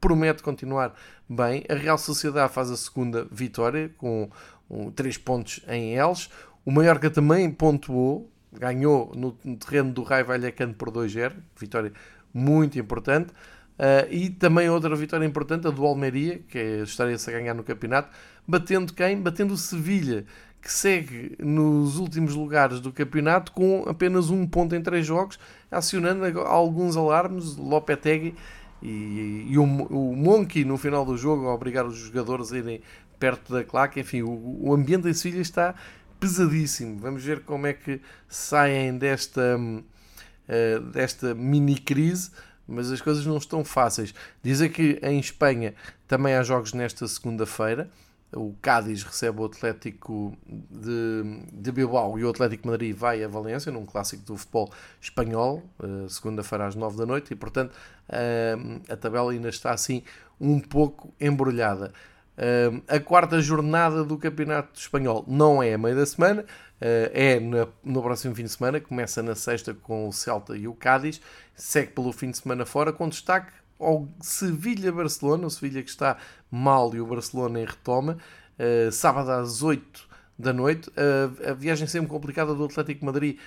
promete 0.01 0.43
continuar 0.43 0.93
bem. 1.27 1.63
A 1.69 1.73
Real 1.73 1.97
Sociedade 1.97 2.51
faz 2.51 2.69
a 2.69 2.75
segunda 2.75 3.25
vitória, 3.31 3.89
com 3.97 4.29
um, 4.69 4.91
3 4.91 5.17
pontos 5.19 5.61
em 5.69 5.97
Eles. 5.97 6.29
O 6.65 6.71
Mallorca 6.71 7.11
também 7.11 7.51
pontuou, 7.51 8.29
ganhou 8.51 9.13
no, 9.15 9.31
terreno 9.55 9.93
do 9.93 10.01
Rai 10.01 10.23
Vallecano 10.23 10.73
por 10.73 10.89
2-0, 10.89 11.33
vitória 11.59 11.93
muito 12.33 12.79
importante. 12.79 13.31
Uh, 13.77 14.07
e 14.09 14.29
também 14.29 14.69
outra 14.69 14.95
vitória 14.95 15.25
importante, 15.25 15.67
a 15.67 15.69
do 15.69 15.85
Almeria, 15.85 16.39
que 16.47 16.57
é, 16.57 16.77
estaria-se 16.81 17.29
a 17.29 17.33
ganhar 17.33 17.53
no 17.53 17.63
campeonato, 17.63 18.09
batendo 18.47 18.93
quem? 18.93 19.21
Batendo 19.21 19.53
o 19.53 19.57
Sevilha, 19.57 20.25
que 20.61 20.71
segue 20.71 21.35
nos 21.39 21.97
últimos 21.97 22.33
lugares 22.33 22.79
do 22.79 22.91
campeonato 22.91 23.51
com 23.51 23.83
apenas 23.87 24.29
um 24.29 24.47
ponto 24.47 24.73
em 24.73 24.81
três 24.81 25.05
jogos, 25.05 25.37
acionando 25.69 26.39
alguns 26.39 26.97
alarmes, 26.97 27.57
Lopetegui 27.57 28.33
e, 28.81 29.45
e 29.49 29.57
o, 29.57 29.63
o 29.63 30.15
Monkey 30.15 30.63
no 30.63 30.77
final 30.77 31.05
do 31.05 31.17
jogo 31.17 31.47
a 31.47 31.53
obrigar 31.53 31.85
os 31.85 31.97
jogadores 31.97 32.51
a 32.51 32.57
irem 32.57 32.81
perto 33.19 33.53
da 33.53 33.63
claque. 33.63 33.99
Enfim, 33.99 34.21
o, 34.21 34.57
o 34.61 34.73
ambiente 34.73 35.07
em 35.07 35.13
Sevilha 35.13 35.41
está 35.41 35.75
pesadíssimo. 36.19 36.99
Vamos 36.99 37.23
ver 37.23 37.41
como 37.41 37.67
é 37.67 37.73
que 37.73 38.01
saem 38.27 38.97
desta, 38.97 39.57
uh, 39.57 40.81
desta 40.91 41.33
mini 41.33 41.77
crise, 41.77 42.31
mas 42.67 42.91
as 42.91 43.01
coisas 43.01 43.25
não 43.25 43.37
estão 43.37 43.63
fáceis. 43.63 44.13
Dizem 44.41 44.69
que 44.69 44.99
em 45.01 45.19
Espanha 45.19 45.73
também 46.07 46.35
há 46.35 46.43
jogos 46.43 46.73
nesta 46.73 47.07
segunda-feira. 47.07 47.89
O 48.33 48.53
Cádiz 48.61 49.03
recebe 49.03 49.39
o 49.39 49.45
Atlético 49.45 50.35
de, 50.45 51.41
de 51.53 51.71
Bilbao 51.71 52.19
e 52.19 52.25
o 52.25 52.29
Atlético 52.29 52.63
de 52.63 52.69
Madrid 52.69 52.95
vai 52.95 53.23
a 53.23 53.27
Valência, 53.27 53.71
num 53.71 53.85
clássico 53.85 54.25
do 54.25 54.35
futebol 54.35 54.73
espanhol, 54.99 55.63
uh, 55.79 56.09
segunda-feira 56.09 56.67
às 56.67 56.75
nove 56.75 56.97
da 56.97 57.05
noite, 57.05 57.31
e 57.31 57.35
portanto 57.35 57.71
uh, 58.09 58.81
a 58.91 58.97
tabela 58.97 59.31
ainda 59.31 59.47
está 59.47 59.71
assim 59.71 60.03
um 60.41 60.59
pouco 60.59 61.13
embrulhada 61.21 61.93
a 62.87 62.99
quarta 62.99 63.39
jornada 63.41 64.03
do 64.03 64.17
Campeonato 64.17 64.79
Espanhol 64.79 65.23
não 65.27 65.63
é 65.63 65.73
a 65.73 65.77
meio 65.77 65.95
da 65.95 66.05
semana, 66.05 66.41
uh, 66.41 67.11
é 67.13 67.39
no 67.83 68.01
próximo 68.01 68.35
fim 68.35 68.43
de 68.43 68.49
semana, 68.49 68.79
começa 68.79 69.23
na 69.23 69.35
sexta 69.35 69.73
com 69.73 70.07
o 70.07 70.13
Celta 70.13 70.55
e 70.57 70.67
o 70.67 70.73
Cádiz, 70.73 71.21
segue 71.55 71.91
pelo 71.91 72.11
fim 72.11 72.31
de 72.31 72.37
semana 72.37 72.65
fora, 72.65 72.91
com 72.91 73.07
destaque 73.07 73.51
ao 73.79 74.07
Sevilha-Barcelona, 74.21 75.47
o 75.47 75.49
Sevilha 75.49 75.83
que 75.83 75.89
está 75.89 76.17
mal 76.51 76.93
e 76.95 77.01
o 77.01 77.05
Barcelona 77.05 77.59
em 77.61 77.65
retoma, 77.65 78.17
uh, 78.59 78.91
sábado 78.91 79.31
às 79.31 79.61
8 79.61 80.15
da 80.37 80.51
noite, 80.51 80.89
uh, 80.89 81.51
a 81.51 81.53
viagem 81.53 81.87
sempre 81.87 82.09
complicada 82.09 82.53
do 82.53 82.65
Atlético 82.65 83.05
Madrid 83.05 83.39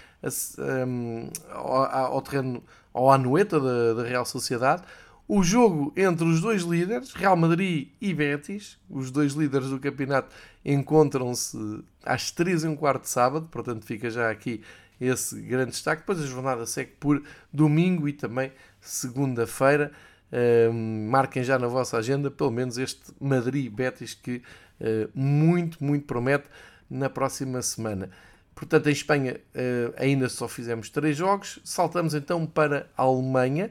um, 0.59 1.29
ao, 1.51 1.85
ao, 1.85 2.23
terreno, 2.23 2.63
ao 2.95 3.13
Anoeta 3.13 3.61
da, 3.61 3.95
da 3.95 4.03
Real 4.09 4.25
Sociedade, 4.25 4.83
o 5.29 5.43
jogo 5.43 5.93
entre 5.95 6.27
os 6.27 6.41
dois 6.41 6.63
líderes, 6.63 7.13
Real 7.13 7.37
Madrid 7.37 7.89
e 8.01 8.15
Betis, 8.15 8.79
os 8.89 9.11
dois 9.11 9.35
líderes 9.35 9.69
do 9.69 9.79
campeonato, 9.79 10.35
encontram-se 10.65 11.85
às 12.03 12.31
3 12.31 12.65
e 12.65 12.67
um 12.67 12.75
quarto 12.75 13.03
de 13.03 13.11
sábado, 13.11 13.47
portanto 13.51 13.85
fica 13.85 14.09
já 14.09 14.31
aqui 14.31 14.63
esse 14.99 15.39
grande 15.43 15.73
destaque. 15.73 16.01
Depois 16.01 16.21
a 16.21 16.27
jornada 16.27 16.65
segue 16.65 16.93
por 16.99 17.23
domingo 17.53 18.09
e 18.09 18.13
também 18.15 18.51
segunda-feira. 18.81 19.93
Uh, 20.33 20.73
marquem 20.73 21.43
já 21.43 21.59
na 21.59 21.69
vossa 21.69 21.97
agenda 21.97 22.31
pelo 22.31 22.51
menos 22.51 22.77
este 22.77 23.13
Madrid-Betis 23.21 24.15
que 24.15 24.43
uh, 24.81 25.11
muito, 25.15 25.83
muito 25.83 26.07
promete 26.07 26.49
na 26.89 27.09
próxima 27.11 27.61
semana. 27.63 28.11
Portanto, 28.55 28.89
em 28.89 28.93
Espanha 28.93 29.41
uh, 29.55 29.95
ainda 29.97 30.29
só 30.29 30.49
fizemos 30.49 30.89
três 30.89 31.17
jogos. 31.17 31.61
Saltamos 31.65 32.15
então 32.15 32.47
para 32.47 32.89
a 32.97 33.03
Alemanha. 33.03 33.71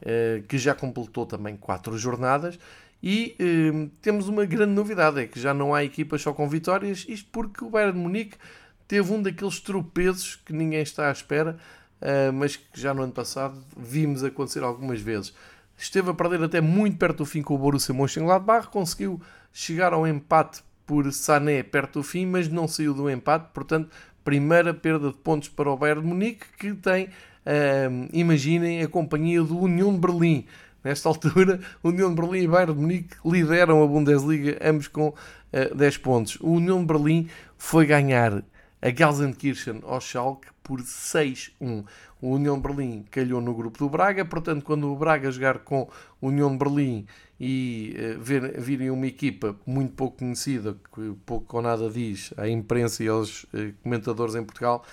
Eh, 0.00 0.44
que 0.46 0.56
já 0.58 0.74
completou 0.74 1.26
também 1.26 1.56
quatro 1.56 1.98
jornadas. 1.98 2.58
E 3.02 3.34
eh, 3.38 3.88
temos 4.00 4.28
uma 4.28 4.44
grande 4.44 4.72
novidade: 4.72 5.20
é 5.20 5.26
que 5.26 5.40
já 5.40 5.52
não 5.52 5.74
há 5.74 5.84
equipas 5.84 6.22
só 6.22 6.32
com 6.32 6.48
vitórias, 6.48 7.04
isto 7.08 7.28
porque 7.32 7.64
o 7.64 7.70
Bayern 7.70 7.94
de 7.94 7.98
Munique 7.98 8.36
teve 8.86 9.12
um 9.12 9.20
daqueles 9.20 9.60
tropeços 9.60 10.36
que 10.36 10.52
ninguém 10.52 10.82
está 10.82 11.08
à 11.08 11.12
espera, 11.12 11.58
eh, 12.00 12.30
mas 12.30 12.56
que 12.56 12.80
já 12.80 12.94
no 12.94 13.02
ano 13.02 13.12
passado 13.12 13.60
vimos 13.76 14.22
acontecer 14.22 14.62
algumas 14.62 15.00
vezes. 15.00 15.34
Esteve 15.76 16.10
a 16.10 16.14
perder 16.14 16.42
até 16.42 16.60
muito 16.60 16.96
perto 16.96 17.18
do 17.18 17.26
fim 17.26 17.42
com 17.42 17.54
o 17.54 17.58
Borussia 17.58 17.94
Mönchengladbach, 17.94 18.68
conseguiu 18.68 19.20
chegar 19.52 19.92
ao 19.92 20.06
empate 20.06 20.62
por 20.86 21.12
Sané 21.12 21.62
perto 21.62 22.00
do 22.00 22.02
fim, 22.02 22.24
mas 22.24 22.48
não 22.48 22.66
saiu 22.66 22.94
do 22.94 23.10
empate, 23.10 23.48
portanto, 23.52 23.90
primeira 24.24 24.72
perda 24.74 25.10
de 25.10 25.16
pontos 25.18 25.48
para 25.48 25.70
o 25.70 25.76
Bayern 25.76 26.02
de 26.02 26.06
Munique, 26.08 26.46
que 26.58 26.72
tem, 26.74 27.10
uh, 27.48 28.08
imaginem, 28.12 28.82
a 28.82 28.88
companhia 28.88 29.42
do 29.42 29.58
União 29.58 29.92
de 29.92 29.98
Berlim. 29.98 30.44
Nesta 30.84 31.08
altura, 31.08 31.60
União 31.82 32.14
de 32.14 32.20
Berlim 32.20 32.44
e 32.44 32.48
Bayern 32.48 32.74
de 32.74 32.80
Munique 32.80 33.16
lideram 33.24 33.82
a 33.82 33.86
Bundesliga, 33.86 34.58
ambos 34.62 34.88
com 34.88 35.08
uh, 35.08 35.74
10 35.74 35.96
pontos. 35.98 36.38
O 36.40 36.52
União 36.52 36.80
de 36.80 36.86
Berlim 36.86 37.28
foi 37.56 37.86
ganhar 37.86 38.44
a 38.80 38.90
Gelsenkirchen 38.90 39.80
ao 39.84 40.00
Schalke 40.00 40.48
por 40.62 40.80
6-1. 40.80 41.84
O 42.20 42.30
União 42.30 42.56
de 42.56 42.62
Berlim 42.62 43.04
calhou 43.10 43.40
no 43.40 43.54
grupo 43.54 43.78
do 43.78 43.88
Braga, 43.88 44.24
portanto, 44.24 44.64
quando 44.64 44.92
o 44.92 44.96
Braga 44.96 45.30
jogar 45.30 45.58
com 45.60 45.88
o 46.20 46.28
União 46.28 46.50
de 46.50 46.58
Berlim 46.58 47.06
e 47.40 47.96
uh, 48.18 48.60
virem 48.60 48.90
uma 48.90 49.06
equipa 49.06 49.56
muito 49.66 49.94
pouco 49.94 50.18
conhecida, 50.18 50.76
que 50.94 51.14
pouco 51.24 51.56
ou 51.56 51.62
nada 51.62 51.88
diz 51.88 52.32
à 52.36 52.48
imprensa 52.48 53.02
e 53.02 53.08
aos 53.08 53.44
uh, 53.44 53.72
comentadores 53.82 54.34
em 54.34 54.44
Portugal, 54.44 54.84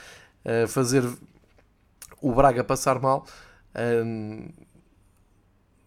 uh, 0.46 0.68
fazer 0.68 1.04
o 2.26 2.34
Braga 2.34 2.64
passar 2.64 3.00
mal, 3.00 3.26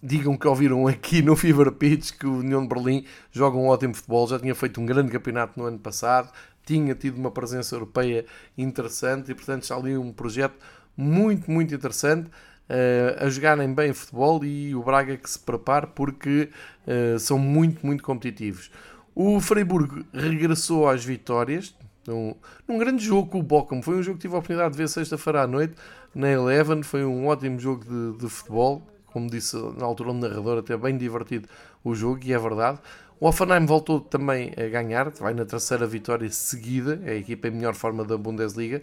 digam 0.01 0.37
que 0.37 0.47
ouviram 0.47 0.87
aqui 0.87 1.21
no 1.21 1.35
Fever 1.35 1.73
Pitch 1.73 2.13
que 2.13 2.27
o 2.27 2.39
União 2.39 2.63
de 2.63 2.69
Berlim 2.69 3.05
joga 3.33 3.57
um 3.57 3.67
ótimo 3.67 3.95
futebol, 3.95 4.29
já 4.29 4.39
tinha 4.39 4.55
feito 4.55 4.81
um 4.81 4.87
grande 4.87 5.11
campeonato 5.11 5.59
no 5.59 5.67
ano 5.67 5.79
passado, 5.79 6.31
tinha 6.65 6.95
tido 6.95 7.19
uma 7.19 7.31
presença 7.31 7.75
europeia 7.75 8.25
interessante 8.57 9.33
e, 9.33 9.35
portanto, 9.35 9.63
está 9.63 9.75
ali 9.75 9.97
um 9.97 10.13
projeto 10.13 10.55
muito, 10.97 11.51
muito 11.51 11.75
interessante 11.75 12.29
uh, 12.29 13.25
a 13.25 13.29
jogarem 13.29 13.73
bem 13.75 13.93
futebol 13.93 14.45
e 14.45 14.75
o 14.77 14.83
Braga 14.83 15.17
que 15.17 15.29
se 15.29 15.39
prepare 15.39 15.89
porque 15.89 16.51
uh, 16.87 17.19
são 17.19 17.39
muito, 17.39 17.85
muito 17.85 18.05
competitivos. 18.05 18.71
O 19.13 19.41
Freiburg 19.41 20.07
regressou 20.13 20.89
às 20.89 21.05
vitórias 21.05 21.75
num, 22.07 22.35
num 22.67 22.79
grande 22.79 23.05
jogo 23.05 23.29
com 23.29 23.41
o 23.41 23.43
Bochum. 23.43 23.83
Foi 23.83 23.97
um 23.97 24.03
jogo 24.03 24.17
que 24.17 24.23
tive 24.23 24.35
a 24.35 24.39
oportunidade 24.39 24.73
de 24.73 24.79
ver 24.79 24.89
sexta-feira 24.89 25.43
à 25.43 25.47
noite 25.47 25.75
na 26.19 26.29
Eleven. 26.31 26.83
Foi 26.83 27.05
um 27.05 27.29
ótimo 27.29 27.59
jogo 27.59 27.85
de, 27.85 28.19
de 28.19 28.29
futebol. 28.29 28.87
Como 29.07 29.31
disse 29.31 29.57
na 29.79 29.87
altura 29.87 30.11
o 30.11 30.15
narrador, 30.15 30.59
até 30.59 30.77
bem 30.77 30.99
divertido 30.99 31.49
o 31.83 31.95
jogo, 31.95 32.21
e 32.23 32.33
é 32.35 32.39
verdade. 32.39 32.79
O 33.19 33.27
Offenheim 33.27 33.65
voltou 33.65 34.01
também 34.01 34.53
a 34.57 34.69
ganhar, 34.69 35.11
vai 35.11 35.33
na 35.35 35.45
terceira 35.45 35.87
vitória 35.87 36.31
seguida, 36.31 37.01
é 37.05 37.13
a 37.13 37.15
equipa 37.15 37.49
em 37.49 37.53
melhor 37.53 37.75
forma 37.75 38.05
da 38.05 38.17
Bundesliga, 38.17 38.83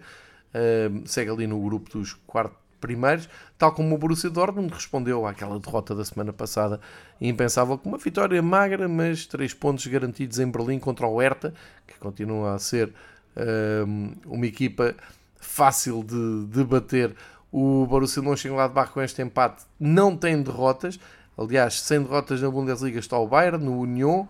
segue 1.06 1.30
ali 1.30 1.46
no 1.46 1.58
grupo 1.62 1.90
dos 1.90 2.14
quatro 2.26 2.54
primeiros, 2.80 3.30
tal 3.56 3.72
como 3.72 3.94
o 3.94 3.98
Borussia 3.98 4.28
Dortmund 4.28 4.74
respondeu 4.74 5.26
àquela 5.26 5.58
derrota 5.58 5.94
da 5.94 6.04
semana 6.04 6.32
passada, 6.32 6.80
impensável, 7.18 7.78
com 7.78 7.88
uma 7.88 7.98
vitória 7.98 8.42
magra, 8.42 8.88
mas 8.88 9.24
três 9.24 9.54
pontos 9.54 9.86
garantidos 9.86 10.38
em 10.38 10.50
Berlim 10.50 10.78
contra 10.78 11.06
o 11.06 11.18
Hertha, 11.18 11.54
que 11.86 11.98
continua 11.98 12.54
a 12.56 12.58
ser 12.58 12.92
uma 14.26 14.44
equipa 14.44 14.94
fácil 15.38 16.02
de, 16.02 16.46
de 16.46 16.64
bater. 16.64 17.14
O 17.50 17.86
Borussia 17.86 18.22
Mönchengladbach 18.22 18.90
com 18.90 19.00
este 19.00 19.22
empate 19.22 19.64
não 19.78 20.16
tem 20.16 20.42
derrotas, 20.42 20.98
Aliás, 21.38 21.80
sem 21.82 22.02
derrotas 22.02 22.40
na 22.40 22.50
Bundesliga 22.50 22.98
está 22.98 23.18
o 23.18 23.28
Bayern, 23.28 23.62
no 23.62 23.78
Union, 23.80 24.24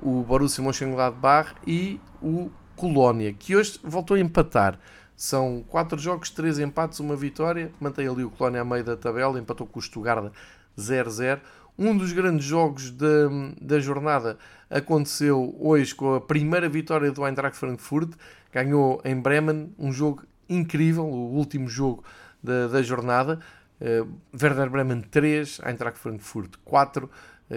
o 0.00 0.22
Borussia 0.22 0.64
Mönchengladbach 0.64 1.54
e 1.66 2.00
o 2.22 2.50
Colónia, 2.74 3.30
que 3.34 3.54
hoje 3.54 3.78
voltou 3.84 4.16
a 4.16 4.20
empatar. 4.20 4.78
São 5.14 5.62
4 5.68 5.98
jogos, 5.98 6.30
3 6.30 6.60
empates, 6.60 6.98
uma 6.98 7.14
vitória. 7.14 7.70
Mantém 7.78 8.08
ali 8.08 8.24
o 8.24 8.30
Colónia 8.30 8.62
a 8.62 8.64
meio 8.64 8.82
da 8.82 8.96
tabela, 8.96 9.38
empatou 9.38 9.66
com 9.66 9.78
o 9.78 9.82
Stuttgart 9.82 10.32
0-0. 10.78 11.40
Um 11.78 11.94
dos 11.94 12.12
grandes 12.12 12.46
jogos 12.46 12.90
da, 12.90 13.28
da 13.60 13.78
jornada 13.78 14.38
aconteceu 14.70 15.54
hoje 15.60 15.94
com 15.94 16.14
a 16.14 16.20
primeira 16.22 16.70
vitória 16.70 17.12
do 17.12 17.26
Eintracht 17.26 17.58
Frankfurt. 17.58 18.14
Ganhou 18.50 18.98
em 19.04 19.20
Bremen, 19.20 19.74
um 19.78 19.92
jogo 19.92 20.22
incrível, 20.48 21.04
o 21.04 21.34
último 21.34 21.68
jogo 21.68 22.04
da, 22.42 22.68
da 22.68 22.82
jornada. 22.82 23.40
Uh, 23.78 24.08
Werder 24.32 24.70
Bremen 24.70 25.02
3, 25.02 25.60
Eintracht 25.66 25.98
Frankfurt 25.98 26.56
4, 26.64 27.04
uh, 27.04 27.10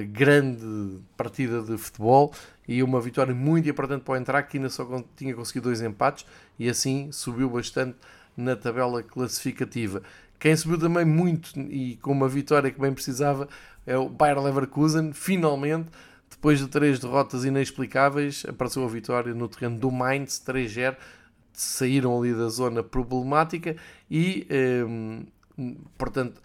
grande 0.07 0.99
partida 1.15 1.61
de 1.61 1.77
futebol 1.77 2.33
e 2.67 2.83
uma 2.83 2.99
vitória 2.99 3.33
muito 3.33 3.69
importante 3.69 4.03
para 4.03 4.13
o 4.13 4.15
Eintracht 4.17 4.49
que 4.49 4.57
ainda 4.57 4.69
só 4.69 4.85
tinha 5.15 5.33
conseguido 5.33 5.69
dois 5.69 5.81
empates 5.81 6.25
e 6.57 6.69
assim 6.69 7.09
subiu 7.11 7.49
bastante 7.49 7.95
na 8.35 8.55
tabela 8.55 9.01
classificativa. 9.01 10.01
Quem 10.39 10.55
subiu 10.55 10.77
também 10.77 11.05
muito 11.05 11.57
e 11.59 11.97
com 11.97 12.11
uma 12.11 12.27
vitória 12.27 12.71
que 12.71 12.79
bem 12.79 12.93
precisava 12.93 13.47
é 13.85 13.97
o 13.97 14.07
Bayer 14.07 14.39
Leverkusen, 14.39 15.11
finalmente, 15.13 15.89
depois 16.29 16.59
de 16.59 16.67
três 16.67 16.99
derrotas 16.99 17.43
inexplicáveis, 17.43 18.45
apareceu 18.47 18.85
a 18.85 18.87
vitória 18.87 19.33
no 19.33 19.47
terreno 19.49 19.77
do 19.79 19.91
Mainz 19.91 20.41
3-0, 20.45 20.95
saíram 21.61 22.17
ali 22.17 22.33
da 22.33 22.47
zona 22.49 22.83
problemática 22.83 23.75
e 24.09 24.47
ehm, 24.49 25.25
Portanto, 25.97 26.41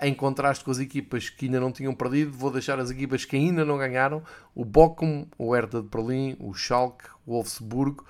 em 0.00 0.12
contraste 0.12 0.64
com 0.64 0.70
as 0.70 0.78
equipas 0.78 1.30
que 1.30 1.46
ainda 1.46 1.60
não 1.60 1.72
tinham 1.72 1.94
perdido, 1.94 2.32
vou 2.32 2.50
deixar 2.50 2.78
as 2.78 2.90
equipas 2.90 3.24
que 3.24 3.36
ainda 3.36 3.64
não 3.64 3.78
ganharam, 3.78 4.22
o 4.54 4.64
Bochum, 4.64 5.26
o 5.38 5.54
Hertha 5.54 5.80
de 5.80 5.88
Berlim, 5.88 6.36
o 6.38 6.52
Schalke, 6.52 7.04
o 7.24 7.32
Wolfsburgo 7.32 8.04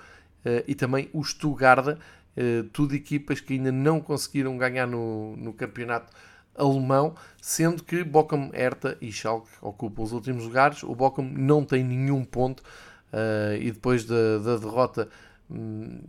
uh, 0.45 0.63
e 0.67 0.75
também 0.75 1.09
o 1.13 1.23
Stuttgart, 1.23 1.87
uh, 1.87 2.63
tudo 2.73 2.95
equipas 2.95 3.39
que 3.39 3.53
ainda 3.53 3.71
não 3.71 4.01
conseguiram 4.01 4.57
ganhar 4.57 4.87
no, 4.87 5.37
no 5.37 5.53
campeonato 5.53 6.11
alemão, 6.55 7.15
sendo 7.39 7.83
que 7.83 8.03
Bochum, 8.03 8.49
Hertha 8.51 8.97
e 8.99 9.11
Schalke 9.11 9.47
ocupam 9.61 10.01
os 10.01 10.11
últimos 10.11 10.43
lugares, 10.43 10.83
o 10.83 10.93
Bochum 10.93 11.23
não 11.23 11.63
tem 11.63 11.83
nenhum 11.83 12.25
ponto 12.25 12.61
uh, 13.13 13.55
e 13.61 13.71
depois 13.71 14.03
da, 14.03 14.39
da 14.39 14.57
derrota 14.57 15.07
um, 15.49 16.01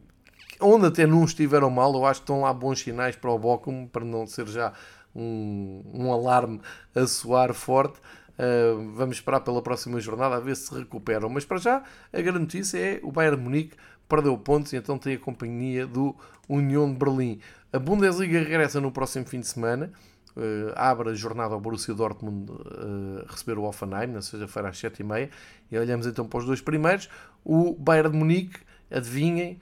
onde 0.60 0.86
até 0.86 1.06
não 1.06 1.24
estiveram 1.24 1.70
mal, 1.70 1.92
eu 1.94 2.04
acho 2.06 2.20
que 2.20 2.24
estão 2.24 2.42
lá 2.42 2.52
bons 2.52 2.80
sinais 2.80 3.16
para 3.16 3.30
o 3.30 3.38
Bochum, 3.38 3.86
para 3.86 4.04
não 4.04 4.26
ser 4.26 4.46
já 4.48 4.72
um, 5.14 5.82
um 5.92 6.12
alarme 6.12 6.60
a 6.94 7.06
soar 7.06 7.52
forte. 7.54 7.98
Uh, 8.38 8.92
vamos 8.94 9.16
esperar 9.16 9.40
pela 9.40 9.60
próxima 9.60 9.98
jornada 9.98 10.36
a 10.36 10.40
ver 10.40 10.54
se 10.54 10.72
recuperam. 10.72 11.28
Mas 11.28 11.44
para 11.44 11.58
já, 11.58 11.82
a 12.12 12.20
grande 12.20 12.38
notícia 12.38 12.78
é 12.78 13.00
o 13.02 13.10
Bayern 13.10 13.42
Munique 13.42 13.76
perdeu 14.08 14.36
pontos 14.38 14.72
e 14.72 14.76
então 14.76 14.96
tem 14.98 15.14
a 15.14 15.18
companhia 15.18 15.86
do 15.86 16.16
União 16.48 16.90
de 16.90 16.98
Berlim. 16.98 17.40
A 17.72 17.78
Bundesliga 17.78 18.38
regressa 18.38 18.80
no 18.80 18.90
próximo 18.90 19.26
fim 19.26 19.40
de 19.40 19.46
semana. 19.46 19.92
Uh, 20.36 20.72
abre 20.76 21.10
a 21.10 21.14
jornada 21.14 21.54
ao 21.54 21.60
Borussia 21.60 21.92
Dortmund 21.92 22.50
uh, 22.50 23.26
receber 23.28 23.58
o 23.58 23.64
Offenheim 23.64 24.06
na 24.06 24.22
sexta-feira 24.22 24.68
às 24.68 24.76
7h30 24.80 25.28
e 25.70 25.76
olhamos 25.76 26.06
então 26.06 26.26
para 26.26 26.38
os 26.38 26.46
dois 26.46 26.60
primeiros. 26.60 27.08
O 27.44 27.74
Bayern 27.74 28.12
de 28.12 28.16
Munique, 28.16 28.60
adivinhem, 28.88 29.58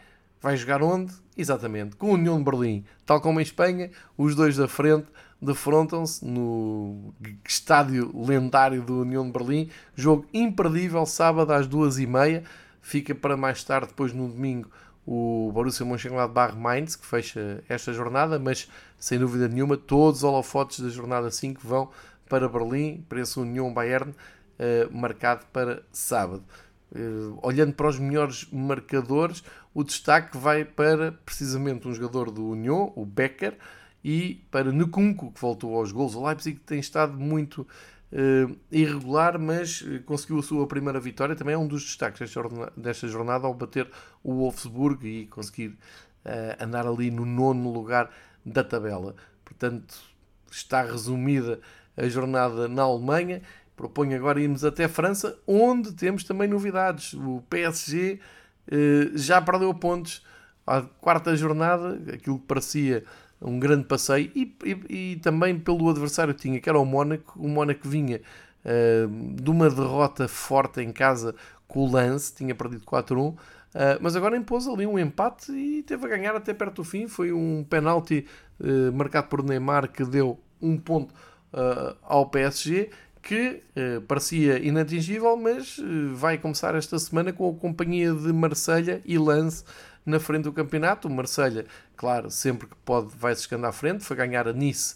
Vai 0.46 0.56
jogar 0.56 0.80
onde? 0.80 1.12
Exatamente, 1.36 1.96
com 1.96 2.10
o 2.10 2.12
União 2.12 2.38
de 2.38 2.44
Berlim. 2.44 2.84
Tal 3.04 3.20
como 3.20 3.40
em 3.40 3.42
Espanha, 3.42 3.90
os 4.16 4.36
dois 4.36 4.56
da 4.56 4.68
frente 4.68 5.08
defrontam-se 5.42 6.24
no 6.24 7.12
estádio 7.44 8.12
lendário 8.16 8.80
do 8.80 9.00
União 9.00 9.26
de 9.26 9.32
Berlim. 9.32 9.68
Jogo 9.96 10.24
imperdível, 10.32 11.04
sábado 11.04 11.52
às 11.52 11.66
duas 11.66 11.98
e 11.98 12.06
meia. 12.06 12.44
Fica 12.80 13.12
para 13.12 13.36
mais 13.36 13.64
tarde, 13.64 13.88
depois 13.88 14.12
no 14.12 14.28
domingo, 14.28 14.70
o 15.04 15.50
Borussia 15.52 15.84
Mönchengladbach-Mainz, 15.84 16.94
que 16.94 17.04
fecha 17.04 17.64
esta 17.68 17.92
jornada, 17.92 18.38
mas 18.38 18.70
sem 19.00 19.18
dúvida 19.18 19.48
nenhuma, 19.48 19.76
todos 19.76 20.18
os 20.18 20.22
holofotes 20.22 20.78
da 20.78 20.90
jornada 20.90 21.28
5 21.28 21.60
vão 21.64 21.90
para 22.28 22.48
Berlim, 22.48 23.04
para 23.08 23.20
esse 23.20 23.36
União 23.40 23.74
Bayern, 23.74 24.12
uh, 24.12 24.96
marcado 24.96 25.44
para 25.52 25.82
sábado. 25.90 26.44
Uh, 26.96 27.38
olhando 27.42 27.74
para 27.74 27.88
os 27.88 27.98
melhores 27.98 28.48
marcadores, 28.50 29.44
o 29.74 29.84
destaque 29.84 30.38
vai 30.38 30.64
para 30.64 31.12
precisamente 31.12 31.86
um 31.86 31.92
jogador 31.92 32.30
do 32.30 32.48
União, 32.48 32.90
o 32.96 33.04
Becker, 33.04 33.58
e 34.02 34.46
para 34.50 34.72
Nkunku, 34.72 35.32
que 35.32 35.40
voltou 35.40 35.76
aos 35.76 35.92
gols. 35.92 36.14
O 36.14 36.24
Leipzig 36.24 36.58
tem 36.60 36.78
estado 36.78 37.18
muito 37.18 37.66
uh, 38.12 38.56
irregular, 38.70 39.38
mas 39.38 39.84
eh, 39.86 39.98
conseguiu 39.98 40.38
a 40.38 40.42
sua 40.42 40.66
primeira 40.66 41.00
vitória. 41.00 41.34
Também 41.34 41.54
é 41.54 41.58
um 41.58 41.66
dos 41.66 41.82
destaques 41.82 42.20
desta 42.20 42.40
jornada, 42.40 42.72
desta 42.76 43.08
jornada 43.08 43.46
ao 43.46 43.54
bater 43.54 43.90
o 44.22 44.34
Wolfsburg 44.34 45.04
e 45.06 45.26
conseguir 45.26 45.70
uh, 46.24 46.64
andar 46.64 46.86
ali 46.86 47.10
no 47.10 47.26
nono 47.26 47.72
lugar 47.72 48.10
da 48.44 48.62
tabela. 48.62 49.16
Portanto, 49.44 49.96
está 50.50 50.82
resumida 50.82 51.60
a 51.96 52.08
jornada 52.08 52.68
na 52.68 52.82
Alemanha. 52.82 53.42
Proponho 53.76 54.16
agora 54.16 54.40
irmos 54.40 54.64
até 54.64 54.88
França, 54.88 55.38
onde 55.46 55.92
temos 55.92 56.24
também 56.24 56.48
novidades. 56.48 57.12
O 57.12 57.42
PSG 57.50 58.18
eh, 58.70 59.10
já 59.14 59.40
perdeu 59.40 59.72
pontos 59.74 60.24
à 60.66 60.82
quarta 60.82 61.36
jornada, 61.36 62.00
aquilo 62.12 62.38
que 62.38 62.46
parecia 62.46 63.04
um 63.40 63.58
grande 63.58 63.84
passeio, 63.84 64.30
e, 64.34 64.56
e, 64.64 65.12
e 65.12 65.16
também 65.16 65.58
pelo 65.58 65.88
adversário 65.88 66.34
que 66.34 66.40
tinha, 66.40 66.60
que 66.60 66.68
era 66.68 66.78
o 66.78 66.84
Mónaco. 66.84 67.38
O 67.38 67.48
Mónaco 67.48 67.88
vinha 67.88 68.20
uh, 68.64 69.34
de 69.34 69.50
uma 69.50 69.68
derrota 69.68 70.26
forte 70.26 70.80
em 70.80 70.90
casa 70.92 71.34
com 71.68 71.80
o 71.80 71.90
Lance, 71.90 72.34
tinha 72.34 72.54
perdido 72.54 72.84
4-1. 72.84 73.18
Uh, 73.18 73.36
eh, 73.74 73.98
mas 74.00 74.16
agora 74.16 74.36
impôs 74.36 74.66
ali 74.66 74.86
um 74.86 74.98
empate 74.98 75.52
e 75.52 75.82
teve 75.82 76.06
a 76.06 76.08
ganhar 76.08 76.34
até 76.34 76.54
perto 76.54 76.76
do 76.76 76.84
fim. 76.84 77.06
Foi 77.06 77.32
um 77.32 77.64
penalti 77.68 78.26
uh, 78.58 78.92
marcado 78.92 79.28
por 79.28 79.42
Neymar 79.42 79.92
que 79.92 80.04
deu 80.04 80.40
um 80.60 80.78
ponto 80.78 81.14
ao 82.02 82.26
PSG 82.26 82.90
que 83.26 83.60
eh, 83.74 83.98
parecia 84.06 84.56
inatingível, 84.56 85.36
mas 85.36 85.80
eh, 85.80 86.14
vai 86.14 86.38
começar 86.38 86.76
esta 86.76 86.96
semana 86.96 87.32
com 87.32 87.50
a 87.50 87.54
companhia 87.54 88.14
de 88.14 88.32
Marselha 88.32 89.02
e 89.04 89.18
Lance 89.18 89.64
na 90.06 90.20
frente 90.20 90.44
do 90.44 90.52
campeonato. 90.52 91.08
O 91.08 91.10
Marselha, 91.10 91.66
claro, 91.96 92.30
sempre 92.30 92.68
que 92.68 92.76
pode 92.84 93.08
vai 93.16 93.34
se 93.34 93.40
escando 93.40 93.66
à 93.66 93.72
frente, 93.72 94.04
foi 94.04 94.16
ganhar 94.16 94.46
a 94.46 94.52
Nice 94.52 94.94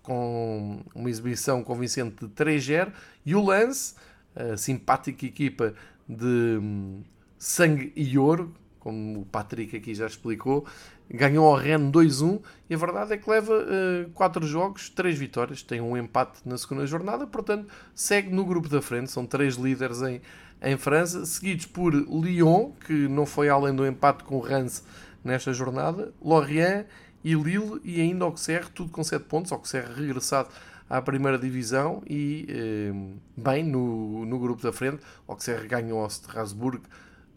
com 0.00 0.80
uma 0.94 1.10
exibição 1.10 1.64
convincente 1.64 2.24
de 2.24 2.32
3-0 2.32 2.92
e 3.26 3.34
o 3.34 3.44
Lance, 3.44 3.96
a 4.36 4.56
simpática 4.56 5.26
equipa 5.26 5.74
de 6.08 6.60
hum, 6.62 7.02
sangue 7.36 7.92
e 7.96 8.16
ouro, 8.16 8.54
como 8.78 9.22
o 9.22 9.26
Patrick 9.26 9.76
aqui 9.76 9.92
já 9.92 10.06
explicou, 10.06 10.64
ganhou 11.12 11.46
ao 11.46 11.54
Rennes 11.54 11.90
2-1 11.90 12.40
e 12.70 12.74
a 12.74 12.78
verdade 12.78 13.12
é 13.12 13.16
que 13.18 13.28
leva 13.28 13.52
uh, 13.52 14.10
4 14.12 14.46
jogos, 14.46 14.88
3 14.88 15.18
vitórias, 15.18 15.62
tem 15.62 15.80
um 15.80 15.96
empate 15.96 16.40
na 16.44 16.56
segunda 16.56 16.86
jornada, 16.86 17.26
portanto 17.26 17.68
segue 17.94 18.34
no 18.34 18.44
grupo 18.44 18.68
da 18.68 18.80
frente, 18.80 19.10
são 19.10 19.26
3 19.26 19.56
líderes 19.56 20.00
em, 20.02 20.22
em 20.62 20.76
França, 20.76 21.26
seguidos 21.26 21.66
por 21.66 21.94
Lyon, 21.94 22.72
que 22.86 23.08
não 23.08 23.26
foi 23.26 23.48
além 23.48 23.74
do 23.74 23.86
empate 23.86 24.24
com 24.24 24.36
o 24.36 24.40
Reims 24.40 24.82
nesta 25.22 25.52
jornada, 25.52 26.12
Lorient 26.20 26.86
e 27.22 27.34
Lille 27.34 27.80
e 27.84 28.00
ainda 28.00 28.24
Auxerre, 28.24 28.68
tudo 28.74 28.90
com 28.90 29.04
7 29.04 29.24
pontos, 29.24 29.52
Auxerre 29.52 29.92
regressado 29.94 30.48
à 30.88 31.00
primeira 31.00 31.38
divisão 31.38 32.02
e 32.06 32.46
eh, 32.48 32.92
bem 33.36 33.64
no, 33.64 34.26
no 34.26 34.38
grupo 34.38 34.62
da 34.62 34.72
frente, 34.72 35.02
Auxerre 35.26 35.66
ganhou 35.66 36.00
ao 36.00 36.08
Strasbourg 36.08 36.82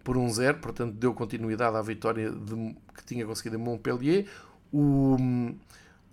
por 0.05 0.15
1-0, 0.15 0.59
portanto 0.59 0.93
deu 0.93 1.15
continuidade 1.15 1.75
à 1.75 1.81
vitória 1.81 2.29
de, 2.29 2.75
que 2.95 3.03
tinha 3.03 3.25
conseguido 3.25 3.55
em 3.55 3.59
Montpellier. 3.59 4.27
O, 4.71 5.17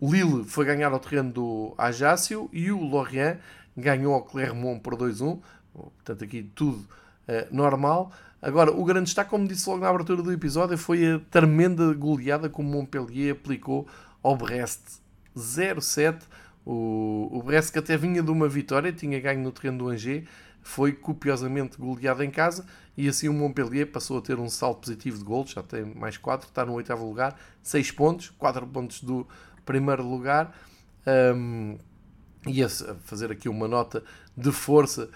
o 0.00 0.10
Lille 0.10 0.44
foi 0.44 0.64
ganhar 0.64 0.90
ao 0.90 0.98
terreno 0.98 1.30
do 1.30 1.74
Ajaccio 1.76 2.48
e 2.52 2.72
o 2.72 2.80
Lorient 2.82 3.36
ganhou 3.76 4.14
ao 4.14 4.22
Clermont 4.22 4.80
por 4.80 4.96
2-1. 4.96 5.38
Portanto, 5.74 6.24
aqui 6.24 6.50
tudo 6.54 6.78
uh, 6.78 7.54
normal. 7.54 8.10
Agora, 8.40 8.72
o 8.72 8.82
grande 8.82 9.04
destaque, 9.04 9.28
como 9.28 9.46
disse 9.46 9.68
logo 9.68 9.82
na 9.82 9.90
abertura 9.90 10.22
do 10.22 10.32
episódio, 10.32 10.76
foi 10.78 11.12
a 11.12 11.20
tremenda 11.30 11.92
goleada 11.92 12.48
que 12.48 12.60
o 12.60 12.64
Montpellier 12.64 13.32
aplicou 13.32 13.86
ao 14.22 14.36
Brest. 14.36 14.80
0-7. 15.36 16.22
O, 16.64 17.28
o 17.30 17.42
Brest 17.42 17.72
que 17.72 17.78
até 17.78 17.96
vinha 17.96 18.22
de 18.22 18.30
uma 18.30 18.48
vitória, 18.48 18.90
tinha 18.90 19.20
ganho 19.20 19.40
no 19.40 19.52
terreno 19.52 19.78
do 19.78 19.88
Angers, 19.88 20.24
foi 20.62 20.92
copiosamente 20.92 21.76
goleado 21.76 22.22
em 22.22 22.30
casa 22.30 22.64
e 22.96 23.08
assim 23.08 23.28
o 23.28 23.32
Montpellier 23.32 23.90
passou 23.90 24.18
a 24.18 24.22
ter 24.22 24.38
um 24.38 24.48
salto 24.48 24.80
positivo 24.80 25.18
de 25.18 25.24
gols, 25.24 25.50
já 25.50 25.62
tem 25.62 25.84
mais 25.84 26.16
4, 26.16 26.48
está 26.48 26.64
no 26.64 26.74
oitavo 26.74 27.06
lugar, 27.06 27.38
6 27.62 27.90
pontos, 27.92 28.30
4 28.38 28.66
pontos 28.66 29.02
do 29.02 29.26
primeiro 29.64 30.06
lugar. 30.06 30.54
Um, 31.34 31.76
e 32.46 32.62
a 32.62 32.68
fazer 32.68 33.30
aqui 33.30 33.48
uma 33.48 33.68
nota 33.68 34.02
de 34.36 34.50
força 34.50 35.08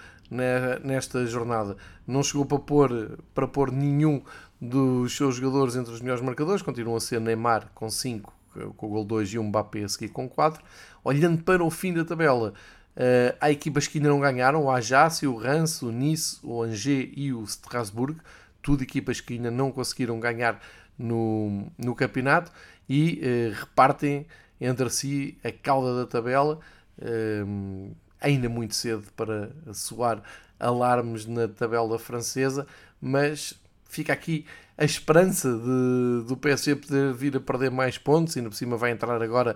nesta 0.83 1.25
jornada. 1.25 1.77
Não 2.05 2.23
chegou 2.23 2.45
para 2.45 2.59
pôr, 2.59 3.19
para 3.33 3.47
pôr 3.47 3.71
nenhum 3.71 4.21
dos 4.59 5.15
seus 5.15 5.35
jogadores 5.35 5.75
entre 5.75 5.93
os 5.93 6.01
melhores 6.01 6.23
marcadores, 6.23 6.61
continua 6.61 6.97
a 6.97 6.99
ser 6.99 7.21
Neymar 7.21 7.69
com 7.73 7.89
5, 7.89 8.33
com 8.75 8.87
o 8.87 8.89
gol 8.89 9.05
2 9.05 9.33
e 9.33 9.39
um 9.39 9.43
Mbappé 9.43 9.83
a 9.83 9.89
seguir 9.89 10.09
com 10.09 10.27
4. 10.27 10.63
Olhando 11.03 11.43
para 11.43 11.63
o 11.63 11.69
fim 11.69 11.93
da 11.93 12.03
tabela, 12.03 12.53
Uh, 12.97 13.37
há 13.39 13.51
equipas 13.51 13.85
que 13.85 13.99
ainda 13.99 14.09
não 14.09 14.19
ganharam, 14.19 14.63
o 14.63 14.71
Ajax, 14.71 15.21
o 15.21 15.35
Reims, 15.35 15.83
o 15.83 15.91
Nice, 15.91 16.39
o 16.41 16.63
Angers 16.63 17.11
e 17.15 17.31
o 17.31 17.43
Strasbourg, 17.43 18.17
tudo 18.59 18.81
equipas 18.81 19.21
que 19.21 19.35
ainda 19.35 19.51
não 19.51 19.71
conseguiram 19.71 20.19
ganhar 20.19 20.59
no, 20.97 21.67
no 21.77 21.93
campeonato 21.93 22.51
e 22.89 23.21
uh, 23.21 23.59
repartem 23.59 24.25
entre 24.59 24.89
si 24.89 25.37
a 25.43 25.51
cauda 25.51 25.95
da 25.95 26.07
tabela, 26.07 26.59
uh, 26.97 27.95
ainda 28.19 28.49
muito 28.49 28.73
cedo 28.73 29.03
para 29.15 29.51
soar 29.75 30.23
alarmes 30.59 31.27
na 31.27 31.47
tabela 31.47 31.99
francesa, 31.99 32.65
mas 32.99 33.53
fica 33.87 34.11
aqui 34.11 34.43
a 34.75 34.85
esperança 34.85 35.49
de, 35.55 36.27
do 36.27 36.35
PSG 36.35 36.75
poder 36.77 37.13
vir 37.13 37.37
a 37.37 37.39
perder 37.39 37.69
mais 37.69 37.99
pontos, 37.99 38.35
e 38.35 38.39
ainda 38.39 38.49
por 38.49 38.55
cima 38.55 38.75
vai 38.75 38.89
entrar 38.89 39.21
agora 39.21 39.55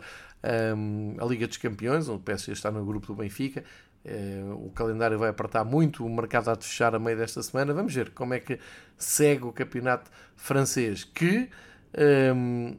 um, 0.76 1.16
a 1.20 1.26
Liga 1.26 1.48
dos 1.48 1.58
Campeões, 1.58 2.08
onde 2.10 2.20
o 2.20 2.24
PSG 2.24 2.54
está 2.54 2.72
no 2.72 2.86
grupo 2.86 3.08
do 3.08 3.16
Benfica. 3.16 3.64
Uh, 4.04 4.66
o 4.66 4.72
calendário 4.72 5.20
vai 5.20 5.30
apertar 5.30 5.64
muito, 5.64 6.06
o 6.06 6.10
mercado 6.10 6.50
há 6.50 6.56
de 6.56 6.66
fechar 6.66 6.96
a 6.96 7.00
meio 7.00 7.18
desta 7.18 7.42
semana. 7.44 7.74
Vamos 7.74 7.94
ver 7.94 8.12
como 8.12 8.34
é 8.34 8.39
que 8.39 8.60
segue 8.98 9.46
o 9.46 9.52
campeonato 9.52 10.10
francês, 10.36 11.04
que 11.04 11.50
um, 12.36 12.76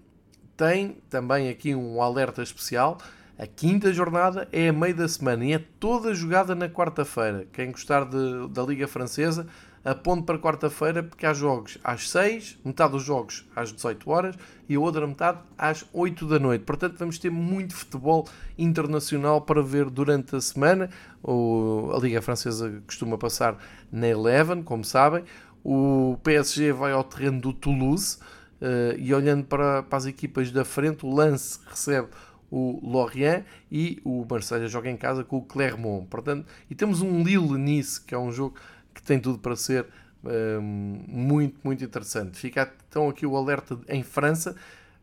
tem 0.57 0.97
também 1.09 1.49
aqui 1.49 1.75
um 1.75 2.03
alerta 2.03 2.43
especial. 2.43 2.99
A 3.39 3.47
quinta 3.47 3.93
jornada 3.93 4.49
é 4.53 4.69
a 4.69 4.73
meio 4.73 4.95
da 4.95 5.09
semana 5.09 5.45
e 5.45 5.53
é 5.53 5.59
toda 5.81 6.15
jogada 6.15 6.55
na 6.55 6.69
quarta-feira. 6.69 7.47
Quem 7.53 7.73
gostar 7.73 8.05
de, 8.05 8.49
da 8.49 8.63
Liga 8.63 8.87
Francesa, 8.87 9.47
aponte 9.85 10.24
para 10.24 10.39
quarta-feira, 10.39 11.03
porque 11.03 11.26
há 11.26 11.35
jogos 11.35 11.78
às 11.83 12.09
6, 12.11 12.59
metade 12.64 12.93
dos 12.93 13.03
jogos 13.03 13.47
às 13.55 13.72
18 13.72 14.11
horas 14.11 14.37
e 14.68 14.74
a 14.74 14.80
outra 14.80 15.07
metade 15.07 15.39
às 15.59 15.85
8 15.93 16.26
da 16.26 16.39
noite. 16.39 16.64
Portanto, 16.64 16.97
vamos 16.99 17.18
ter 17.18 17.30
muito 17.30 17.74
futebol 17.74 18.28
internacional 18.57 19.41
para 19.41 19.62
ver 19.62 19.91
durante 19.91 20.37
a 20.37 20.41
semana. 20.41 20.89
O, 21.22 21.91
a 21.95 21.99
Liga 21.99 22.22
Francesa 22.22 22.83
costuma 22.87 23.18
passar 23.18 23.57
na 23.91 24.07
Eleven, 24.07 24.62
como 24.62 24.85
sabem. 24.85 25.24
O 25.64 26.18
PSG 26.22 26.72
vai 26.72 26.93
ao 26.93 27.05
terreno 27.05 27.41
do 27.41 27.53
Toulouse 27.53 28.18
uh, 28.61 28.99
e 28.99 29.12
olhando 29.12 29.45
para, 29.45 29.83
para 29.83 29.99
as 29.99 30.07
equipas 30.07 30.51
da 30.51 30.64
frente, 30.64 31.05
o 31.05 31.14
Lance 31.14 31.59
recebe 31.68 32.09
o 32.51 32.78
Lorient 32.83 33.45
e 33.70 33.99
o 34.05 34.26
Marseille 34.28 34.68
joga 34.68 34.91
em 34.91 34.97
casa 34.97 35.24
com 35.24 35.39
o 35.39 35.43
Clermont. 35.43 36.07
Portanto, 36.09 36.47
e 36.68 36.74
temos 36.74 37.01
um 37.01 37.22
Lille-Nice, 37.22 38.03
que 38.03 38.14
é 38.14 38.18
um 38.18 38.30
jogo 38.30 38.57
que 38.95 39.03
tem 39.03 39.18
tudo 39.18 39.38
para 39.38 39.57
ser 39.57 39.86
um, 40.24 40.61
muito, 41.09 41.59
muito 41.64 41.84
interessante. 41.84 42.38
Fica 42.38 42.72
então 42.88 43.09
aqui 43.09 43.26
o 43.26 43.36
alerta 43.36 43.78
em 43.88 44.03
França, 44.03 44.55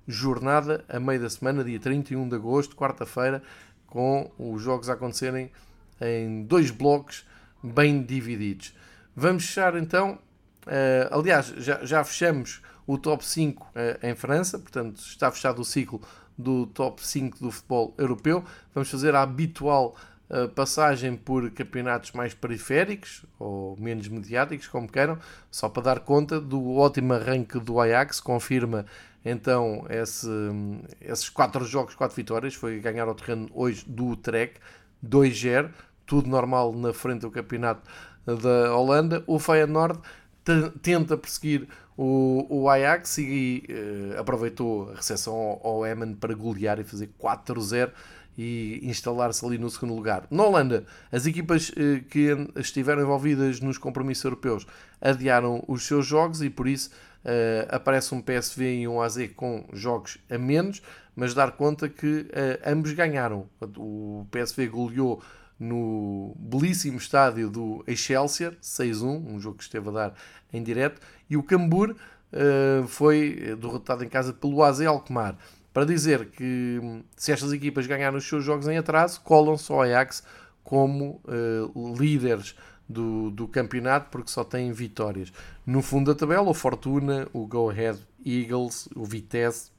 jornada 0.07 0.83
a 0.89 0.99
meio 0.99 1.21
da 1.21 1.29
semana, 1.29 1.63
dia 1.63 1.79
31 1.79 2.27
de 2.29 2.35
agosto, 2.35 2.75
quarta-feira, 2.75 3.43
com 3.87 4.31
os 4.37 4.61
jogos 4.61 4.89
a 4.89 4.93
acontecerem 4.93 5.51
em 6.01 6.43
dois 6.43 6.71
blocos 6.71 7.25
bem 7.61 8.01
divididos. 8.01 8.73
Vamos 9.15 9.45
fechar 9.45 9.75
então, 9.75 10.19
uh, 10.65 11.17
aliás, 11.17 11.47
já, 11.57 11.83
já 11.83 12.03
fechamos 12.03 12.61
o 12.87 12.97
top 12.97 13.25
5 13.25 13.63
uh, 13.63 13.69
eh, 13.75 13.99
em 14.03 14.15
França, 14.15 14.57
portanto 14.57 14.97
está 14.99 15.29
fechado 15.29 15.61
o 15.61 15.65
ciclo 15.65 16.01
do 16.37 16.65
top 16.67 17.05
5 17.05 17.37
do 17.39 17.51
futebol 17.51 17.93
europeu. 17.97 18.43
Vamos 18.73 18.89
fazer 18.89 19.13
a 19.13 19.21
habitual 19.21 19.95
passagem 20.55 21.15
por 21.15 21.49
campeonatos 21.51 22.11
mais 22.11 22.33
periféricos 22.33 23.25
ou 23.39 23.75
menos 23.77 24.07
mediáticos, 24.07 24.67
como 24.67 24.87
queiram, 24.87 25.17
só 25.49 25.67
para 25.67 25.83
dar 25.83 25.99
conta 26.01 26.39
do 26.39 26.75
ótimo 26.75 27.13
arranque 27.13 27.59
do 27.59 27.79
Ajax, 27.79 28.19
confirma 28.19 28.85
então 29.23 29.85
esse, 29.89 30.29
esses 31.01 31.29
quatro 31.29 31.65
jogos, 31.65 31.95
quatro 31.95 32.15
vitórias, 32.15 32.53
foi 32.53 32.79
ganhar 32.79 33.07
ao 33.07 33.15
terreno 33.15 33.49
hoje 33.53 33.83
do 33.87 34.07
Utrecht, 34.07 34.59
2-0, 35.05 35.71
tudo 36.05 36.29
normal 36.29 36.73
na 36.73 36.93
frente 36.93 37.21
do 37.21 37.31
campeonato 37.31 37.81
da 38.25 38.75
Holanda. 38.75 39.23
O 39.27 39.39
Feyenoord 39.39 39.99
tenta 40.81 41.17
perseguir 41.17 41.67
o, 41.97 42.45
o 42.49 42.69
Ajax 42.69 43.17
e 43.17 43.63
uh, 43.69 44.19
aproveitou 44.19 44.91
a 44.91 44.95
recepção 44.95 45.33
ao, 45.35 45.83
ao 45.83 45.97
para 46.19 46.33
golear 46.33 46.79
e 46.79 46.83
fazer 46.83 47.09
4-0 47.19 47.91
e 48.41 48.79
instalar-se 48.83 49.45
ali 49.45 49.57
no 49.57 49.69
segundo 49.69 49.93
lugar. 49.93 50.25
Na 50.31 50.45
Holanda, 50.45 50.85
as 51.11 51.25
equipas 51.25 51.73
eh, 51.75 52.01
que 52.09 52.29
estiveram 52.55 53.01
envolvidas 53.01 53.59
nos 53.59 53.77
compromissos 53.77 54.23
europeus 54.23 54.65
adiaram 55.01 55.61
os 55.67 55.85
seus 55.85 56.05
jogos 56.05 56.41
e 56.41 56.49
por 56.49 56.65
isso 56.65 56.89
eh, 57.25 57.67
aparece 57.69 58.15
um 58.15 58.21
PSV 58.21 58.75
e 58.75 58.87
um 58.87 59.01
AZ 59.01 59.29
com 59.35 59.65
jogos 59.73 60.19
a 60.29 60.37
menos, 60.37 60.81
mas 61.13 61.33
dar 61.33 61.51
conta 61.51 61.89
que 61.89 62.27
eh, 62.31 62.61
ambos 62.65 62.93
ganharam. 62.93 63.45
O 63.75 64.25
PSV 64.31 64.67
goleou 64.67 65.21
no 65.59 66.33
belíssimo 66.39 66.97
estádio 66.97 67.49
do 67.49 67.83
Excelsior, 67.85 68.55
6-1, 68.61 69.03
um 69.03 69.37
jogo 69.37 69.57
que 69.57 69.63
esteve 69.63 69.89
a 69.89 69.91
dar 69.91 70.13
em 70.53 70.63
direto, 70.63 71.01
e 71.29 71.35
o 71.35 71.43
Cambur 71.43 71.93
foi 72.87 73.57
derrotado 73.59 74.03
em 74.03 74.07
casa 74.07 74.31
pelo 74.31 74.63
AZ 74.63 74.79
Alkmaar 74.81 75.35
para 75.73 75.85
dizer 75.85 76.29
que 76.31 76.79
hum, 76.81 77.03
se 77.15 77.31
estas 77.31 77.51
equipas 77.53 77.87
ganharem 77.87 78.17
os 78.17 78.27
seus 78.27 78.43
jogos 78.43 78.67
em 78.67 78.77
atraso, 78.77 79.21
colam-se 79.21 79.71
ao 79.71 79.81
Ajax 79.81 80.23
como 80.63 81.21
uh, 81.25 81.95
líderes 81.95 82.55
do, 82.87 83.29
do 83.31 83.47
campeonato 83.47 84.09
porque 84.09 84.31
só 84.31 84.43
têm 84.43 84.71
vitórias. 84.71 85.31
No 85.65 85.81
fundo 85.81 86.13
da 86.13 86.19
tabela, 86.19 86.49
o 86.49 86.53
Fortuna, 86.53 87.27
o 87.31 87.45
Go 87.45 87.69
Ahead 87.69 87.99
Eagles, 88.25 88.89
o 88.95 89.05
Vitesse, 89.05 89.71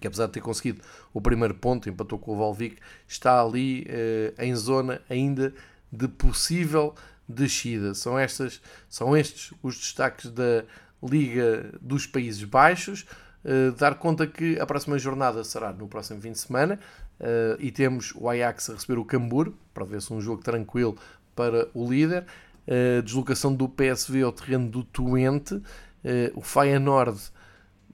que 0.00 0.06
apesar 0.06 0.26
de 0.26 0.32
ter 0.32 0.40
conseguido 0.40 0.82
o 1.12 1.20
primeiro 1.20 1.54
ponto, 1.54 1.88
empatou 1.88 2.18
com 2.18 2.32
o 2.32 2.36
Valvic, 2.36 2.78
está 3.06 3.42
ali 3.42 3.82
uh, 3.82 4.42
em 4.42 4.54
zona 4.54 5.02
ainda 5.08 5.52
de 5.92 6.08
possível 6.08 6.94
descida. 7.28 7.94
São, 7.94 8.18
estas, 8.18 8.60
são 8.88 9.16
estes 9.16 9.52
os 9.62 9.76
destaques 9.76 10.30
da 10.30 10.64
Liga 11.02 11.72
dos 11.80 12.06
Países 12.06 12.44
Baixos. 12.44 13.06
Uh, 13.44 13.72
dar 13.72 13.94
conta 13.94 14.26
que 14.26 14.58
a 14.60 14.66
próxima 14.66 14.98
jornada 14.98 15.42
será 15.42 15.72
no 15.72 15.88
próximo 15.88 16.20
fim 16.20 16.32
de 16.32 16.38
semana 16.38 16.78
uh, 17.18 17.56
e 17.58 17.70
temos 17.70 18.12
o 18.14 18.28
Ajax 18.28 18.68
a 18.68 18.74
receber 18.74 18.98
o 18.98 19.04
Cambur 19.04 19.52
para 19.72 19.84
ver 19.84 20.02
se 20.02 20.12
um 20.12 20.20
jogo 20.20 20.42
tranquilo 20.42 20.96
para 21.34 21.68
o 21.72 21.88
líder. 21.88 22.26
Uh, 22.66 23.02
deslocação 23.02 23.54
do 23.54 23.68
PSV 23.68 24.22
ao 24.22 24.32
terreno 24.32 24.68
do 24.68 24.84
Twente. 24.84 25.54
Uh, 25.54 26.30
o 26.34 26.40
Feyenoord 26.40 27.18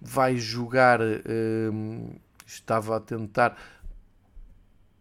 vai 0.00 0.36
jogar. 0.36 1.00
Uh, 1.00 2.20
estava 2.44 2.96
a 2.96 3.00
tentar 3.00 3.56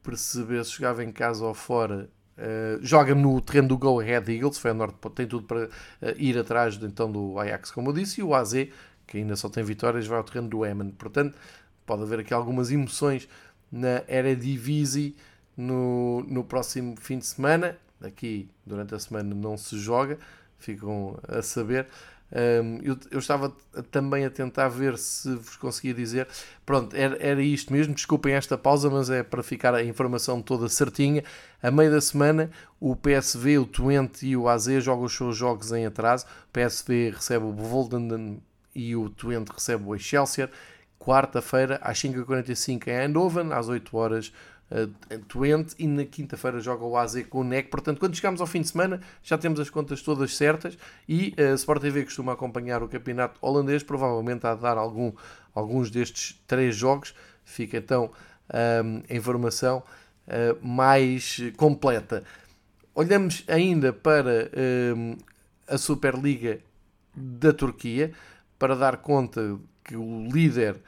perceber 0.02 0.64
se 0.66 0.72
jogava 0.74 1.04
em 1.04 1.12
casa 1.12 1.44
ou 1.46 1.54
fora. 1.54 2.10
Uh, 2.38 2.84
joga 2.84 3.16
no 3.16 3.40
terreno 3.42 3.70
do 3.70 3.78
Go 3.78 4.00
Ahead 4.00 4.32
Eagles. 4.32 4.58
Feyenoord 4.58 4.96
tem 5.14 5.28
tudo 5.28 5.46
para 5.46 5.70
ir 6.18 6.38
atrás 6.38 6.78
então 6.82 7.12
do 7.12 7.40
Ajax, 7.40 7.72
como 7.72 7.90
eu 7.90 7.94
disse. 7.94 8.22
E 8.22 8.24
o 8.24 8.34
AZ, 8.34 8.54
que 9.06 9.18
ainda 9.18 9.36
só 9.36 9.50
tem 9.50 9.64
vitórias, 9.64 10.08
vai 10.08 10.18
ao 10.18 10.24
terreno 10.24 10.48
do 10.48 10.66
Emmen. 10.66 10.92
Portanto, 10.92 11.38
pode 11.86 12.04
haver 12.04 12.20
aqui 12.20 12.34
algumas 12.34 12.72
emoções 12.72 13.28
na 13.72 14.04
Eredivisie 14.08 15.16
no, 15.56 16.24
no 16.28 16.44
próximo 16.44 16.96
fim 17.00 17.20
de 17.20 17.26
semana. 17.26 17.78
Aqui, 18.02 18.50
durante 18.66 18.94
a 18.94 19.00
semana, 19.00 19.34
não 19.34 19.58
se 19.58 19.78
joga, 19.80 20.18
ficam 20.58 21.18
a 21.28 21.42
saber. 21.42 21.88
Um, 22.32 22.80
eu, 22.82 22.98
eu, 23.12 23.20
estava 23.20 23.56
também 23.92 24.26
a 24.26 24.30
tentar 24.30 24.68
ver 24.68 24.98
se 24.98 25.36
vos 25.36 25.56
conseguia 25.56 25.94
dizer. 25.94 26.28
Pronto, 26.66 26.96
era, 26.96 27.18
era 27.20 27.42
isto 27.42 27.72
mesmo. 27.72 27.94
Desculpem 27.94 28.34
esta 28.34 28.58
pausa, 28.58 28.90
mas 28.90 29.10
é 29.10 29.24
para 29.24 29.44
ficar 29.44 29.74
a 29.74 29.84
informação 29.84 30.42
toda 30.42 30.68
certinha. 30.68 31.24
A 31.62 31.72
meio 31.72 31.92
da 31.92 32.02
semana, 32.02 32.50
o 32.80 32.96
PSV, 32.96 33.60
o 33.60 33.66
Twente 33.66 34.26
e 34.26 34.36
o 34.36 34.50
AZ 34.50 34.66
jogam 34.84 35.06
os 35.06 35.16
seus 35.16 35.38
jogos 35.38 35.72
em 35.72 35.86
atraso. 35.86 36.26
O 36.50 36.52
PSV 36.52 37.12
recebe 37.12 37.46
o 37.46 37.54
Volden 37.54 38.42
e 38.76 38.96
o 38.96 39.10
Twente 39.10 39.52
recebe 39.52 39.86
o 39.86 39.96
Excelsior. 39.96 40.50
Quarta-feira, 41.00 41.80
às 41.82 42.00
5h45 42.00 42.88
em 42.88 42.92
Eindhoven, 42.92 43.54
às 43.54 43.70
8 43.70 43.98
horas 43.98 44.34
uh, 44.72 45.20
Twente 45.28 45.76
e 45.78 45.88
na 45.88 46.06
quinta-feira 46.06 46.60
joga 46.60 46.84
o 46.84 46.98
AZ 46.98 47.24
com 47.28 47.42
o 47.42 47.44
NEC. 47.44 47.70
Portanto, 47.70 48.00
quando 48.00 48.16
chegamos 48.16 48.42
ao 48.42 48.48
fim 48.48 48.62
de 48.62 48.68
semana, 48.68 49.00
já 49.24 49.38
temos 49.38 49.60
as 49.60 49.70
contas 49.70 50.02
todas 50.02 50.36
certas 50.36 50.78
e 51.08 51.34
a 51.38 51.54
Sport 51.54 51.82
TV 51.82 52.04
costuma 52.04 52.34
acompanhar 52.34 52.82
o 52.84 52.88
campeonato 52.88 53.40
holandês, 53.42 53.84
provavelmente 53.84 54.46
a 54.46 54.56
dar 54.56 54.78
algum, 54.78 55.12
alguns 55.54 55.90
destes 55.90 56.42
três 56.48 56.76
jogos. 56.76 57.14
Fica 57.44 57.78
então 57.78 58.12
um, 58.84 59.04
a 59.10 59.16
informação 59.16 59.84
uh, 60.28 60.66
mais 60.66 61.40
completa. 61.58 62.24
Olhamos 62.94 63.44
ainda 63.48 63.92
para 63.92 64.50
um, 64.96 65.18
a 65.68 65.78
Superliga 65.78 66.60
da 67.14 67.54
Turquia 67.54 68.12
para 68.58 68.76
dar 68.76 68.98
conta 68.98 69.58
que 69.84 69.96
o 69.96 70.28
líder 70.28 70.82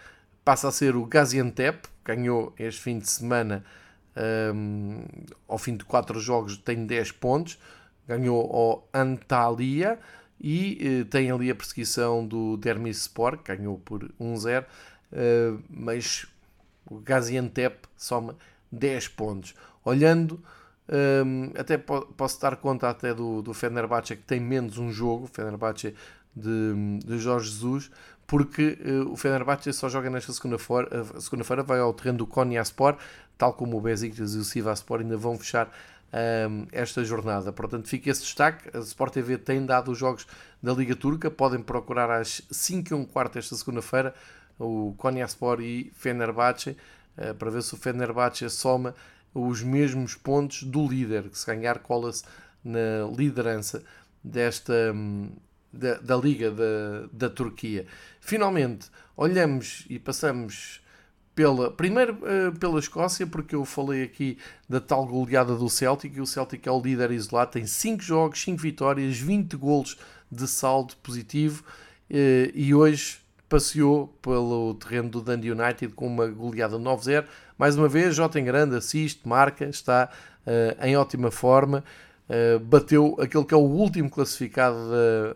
passa 0.44 0.70
a 0.70 0.72
ser 0.72 0.96
o 0.96 1.06
Gaziantep, 1.06 1.88
ganhou 2.04 2.54
este 2.58 2.82
fim 2.82 3.00
de 3.00 3.10
semana, 3.10 3.64
um, 4.56 5.04
ao 5.48 5.58
fim 5.58 5.76
de 5.76 5.84
4 5.86 6.20
jogos, 6.20 6.58
tem 6.58 6.86
10 6.86 7.12
pontos, 7.12 7.60
ganhou 8.08 8.42
ao 8.56 8.90
Antalya 8.94 10.00
e 10.40 11.02
uh, 11.02 11.06
tem 11.06 11.30
ali 11.30 11.52
a 11.52 11.56
perseguição 11.56 12.26
do 12.26 12.58
Dermispor, 12.58 13.38
que 13.38 13.56
ganhou 13.56 13.78
por 13.80 14.10
1-0, 14.20 14.64
uh, 14.64 15.64
mas 15.70 16.26
o 16.90 17.00
Gaziantep 17.00 17.88
soma 17.96 18.36
10 18.72 19.10
pontos. 19.10 19.54
Olhando, 19.84 20.42
um, 20.90 21.52
até 21.60 21.78
po 21.78 22.02
posso 22.16 22.40
dar 22.40 22.56
conta 22.56 22.90
até 22.90 23.14
do, 23.14 23.42
do 23.42 23.54
Fenerbahçe, 23.54 24.16
que 24.16 24.24
tem 24.24 24.40
menos 24.40 24.78
um 24.78 24.92
jogo, 24.92 25.26
o 25.26 25.28
Fenerbahçe 25.28 25.94
de, 26.38 27.00
de 27.06 27.18
Jorge 27.18 27.50
Jesus, 27.50 27.92
porque 28.26 28.78
uh, 28.86 29.12
o 29.12 29.16
Fenerbahçe 29.16 29.72
só 29.74 29.90
joga 29.90 30.10
nesta 30.10 30.32
segunda-feira, 30.34 31.06
uh, 31.16 31.22
segunda 31.22 31.64
vai 31.64 31.80
ao 31.80 31.94
terreno 31.94 32.20
do 32.20 32.28
Konyaspor, 32.28 32.98
tal 33.38 33.54
como 33.54 33.78
o 33.78 33.82
Besiktas 33.82 34.36
e 34.36 34.38
o 34.38 34.44
Sivaspor 34.44 35.00
ainda 35.00 35.18
vão 35.18 35.38
fechar 35.38 35.68
uh, 35.68 36.68
esta 36.72 37.04
jornada. 37.04 37.52
Portanto, 37.52 37.88
fica 37.88 38.10
esse 38.10 38.22
destaque. 38.22 38.76
A 38.76 38.80
Sport 38.82 39.14
TV 39.14 39.38
tem 39.38 39.66
dado 39.66 39.92
os 39.92 39.98
jogos 39.98 40.28
da 40.62 40.74
Liga 40.74 40.96
Turca, 40.96 41.32
podem 41.32 41.62
procurar 41.62 42.12
às 42.12 42.42
5 42.52 42.94
e 42.94 42.96
um 42.96 43.06
quarto 43.06 43.40
esta 43.40 43.56
segunda-feira 43.56 44.14
o 44.60 44.96
Konyaspor 44.98 45.62
e 45.62 45.92
Fenerbahçe, 45.96 46.76
uh, 47.18 47.34
para 47.36 47.52
ver 47.52 47.62
se 47.62 47.74
o 47.74 47.78
Fenerbahçe 47.78 48.50
soma 48.50 48.96
os 49.34 49.62
mesmos 49.62 50.16
pontos 50.16 50.64
do 50.64 50.88
líder, 50.88 51.30
que 51.30 51.38
se 51.38 51.46
ganhar 51.46 51.80
cola-se 51.80 52.24
na 52.64 53.08
liderança 53.16 53.84
desta, 54.24 54.74
um, 54.94 55.30
da, 55.72 55.96
da 55.96 56.16
Liga 56.16 56.52
da, 56.52 57.08
da 57.12 57.30
Turquia. 57.30 57.86
Finalmente, 58.20 58.90
olhamos 59.16 59.86
e 59.90 60.00
passamos 60.00 60.82
pela, 61.38 61.70
primeiro 61.70 62.14
uh, 62.16 62.58
pela 62.58 62.80
Escócia, 62.80 63.28
porque 63.28 63.54
eu 63.54 63.64
falei 63.64 64.04
aqui 64.04 64.40
da 64.68 64.80
tal 64.80 65.06
goleada 65.06 65.56
do 65.56 65.70
Celtic, 65.70 66.16
e 66.16 66.22
o 66.22 66.26
Celtic 66.26 66.66
é 66.66 66.72
o 66.72 66.82
líder 66.82 67.12
isolado, 67.12 67.52
tem 67.52 67.66
5 67.66 68.02
jogos, 68.02 68.42
5 68.42 68.60
vitórias, 68.60 69.18
20 69.20 69.56
golos 69.56 69.98
de 70.32 70.48
saldo 70.48 70.96
positivo, 71.04 71.64
uh, 72.10 72.52
e 72.56 72.74
hoje 72.74 73.20
passeou 73.48 74.08
pelo 74.22 74.74
terreno 74.74 75.10
do 75.10 75.22
Dundee 75.22 75.52
United 75.52 75.94
com 75.94 76.08
uma 76.08 76.28
goleada 76.28 76.78
9-0. 76.78 77.26
Mais 77.58 77.78
uma 77.78 77.88
vez, 77.88 78.16
Jota 78.16 78.40
em 78.40 78.44
grande, 78.44 78.76
assiste, 78.76 79.28
marca, 79.28 79.66
está 79.66 80.10
uh, 80.46 80.86
em 80.86 80.98
ótima 80.98 81.32
forma. 81.32 81.84
Uh, 82.28 82.60
bateu 82.60 83.16
aquele 83.22 83.46
que 83.46 83.54
é 83.54 83.58
o 83.58 83.62
último 83.62 84.10
classificado 84.10 84.76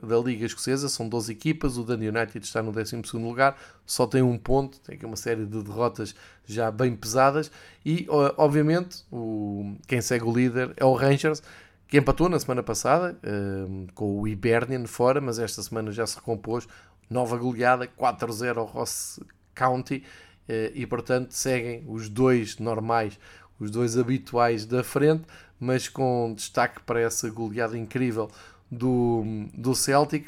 da, 0.02 0.06
da 0.06 0.18
Liga 0.18 0.46
Escocesa, 0.46 0.89
são 0.89 1.08
12 1.08 1.32
equipas, 1.32 1.78
o 1.78 1.84
Dundee 1.84 2.10
United 2.10 2.46
está 2.46 2.62
no 2.62 2.70
12 2.74 3.02
lugar, 3.14 3.58
só 3.86 4.06
tem 4.06 4.22
um 4.22 4.38
ponto, 4.38 4.78
tem 4.82 4.96
aqui 4.96 5.06
uma 5.06 5.16
série 5.16 5.46
de 5.46 5.64
derrotas 5.64 6.14
já 6.46 6.70
bem 6.70 6.94
pesadas, 6.94 7.50
e 7.86 8.06
obviamente 8.36 9.06
o, 9.10 9.74
quem 9.88 10.02
segue 10.02 10.26
o 10.26 10.34
líder 10.34 10.74
é 10.76 10.84
o 10.84 10.94
Rangers, 10.94 11.42
que 11.88 11.98
empatou 11.98 12.28
na 12.28 12.39
semana 12.39 12.62
passada 12.62 13.18
uh, 13.24 13.88
com 13.94 14.20
o 14.20 14.28
Hibernian 14.28 14.86
fora, 14.86 15.22
mas 15.22 15.39
esta 15.39 15.64
semana 15.64 15.94
já 15.94 16.06
se 16.06 16.18
recompôs, 16.18 16.68
nova 17.10 17.38
goleada, 17.38 17.88
4-0 17.88 18.58
ao 18.58 18.66
Ross 18.66 19.18
County, 19.56 20.04
uh, 20.50 20.72
e 20.74 20.86
portanto 20.86 21.32
seguem 21.32 21.86
os 21.88 22.10
dois 22.10 22.58
normais, 22.60 23.18
os 23.58 23.72
dois 23.72 23.98
habituais 23.98 24.66
da 24.66 24.84
frente, 24.84 25.24
mas 25.62 25.88
com 25.88 26.34
destaque 26.36 26.82
para 26.82 26.99
essa 26.99 27.30
goleada 27.30 27.78
incrível 27.78 28.32
do, 28.70 29.24
do 29.53 29.76
Celtic. 29.76 30.28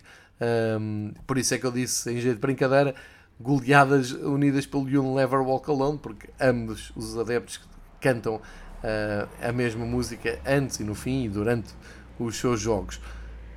Um, 0.80 1.12
por 1.26 1.40
isso 1.40 1.56
é 1.56 1.58
que 1.58 1.66
eu 1.66 1.72
disse, 1.72 2.12
em 2.12 2.22
jeito 2.22 2.36
de 2.36 2.42
brincadeira, 2.42 2.94
goleadas 3.40 4.12
unidas 4.12 4.68
pelo 4.68 4.88
You'll 4.88 5.16
Never 5.16 5.42
Walk 5.42 5.70
Alone, 5.72 5.98
porque 5.98 6.30
ambos 6.40 6.94
os 6.96 7.18
adeptos 7.18 7.60
cantam 8.00 8.36
uh, 8.36 9.28
a 9.42 9.52
mesma 9.52 9.86
música 9.86 10.40
antes 10.46 10.80
e 10.80 10.84
no 10.84 10.94
fim 10.94 11.24
e 11.24 11.30
durante 11.30 11.74
os 12.20 12.38
seus 12.38 12.60
jogos. 12.60 13.02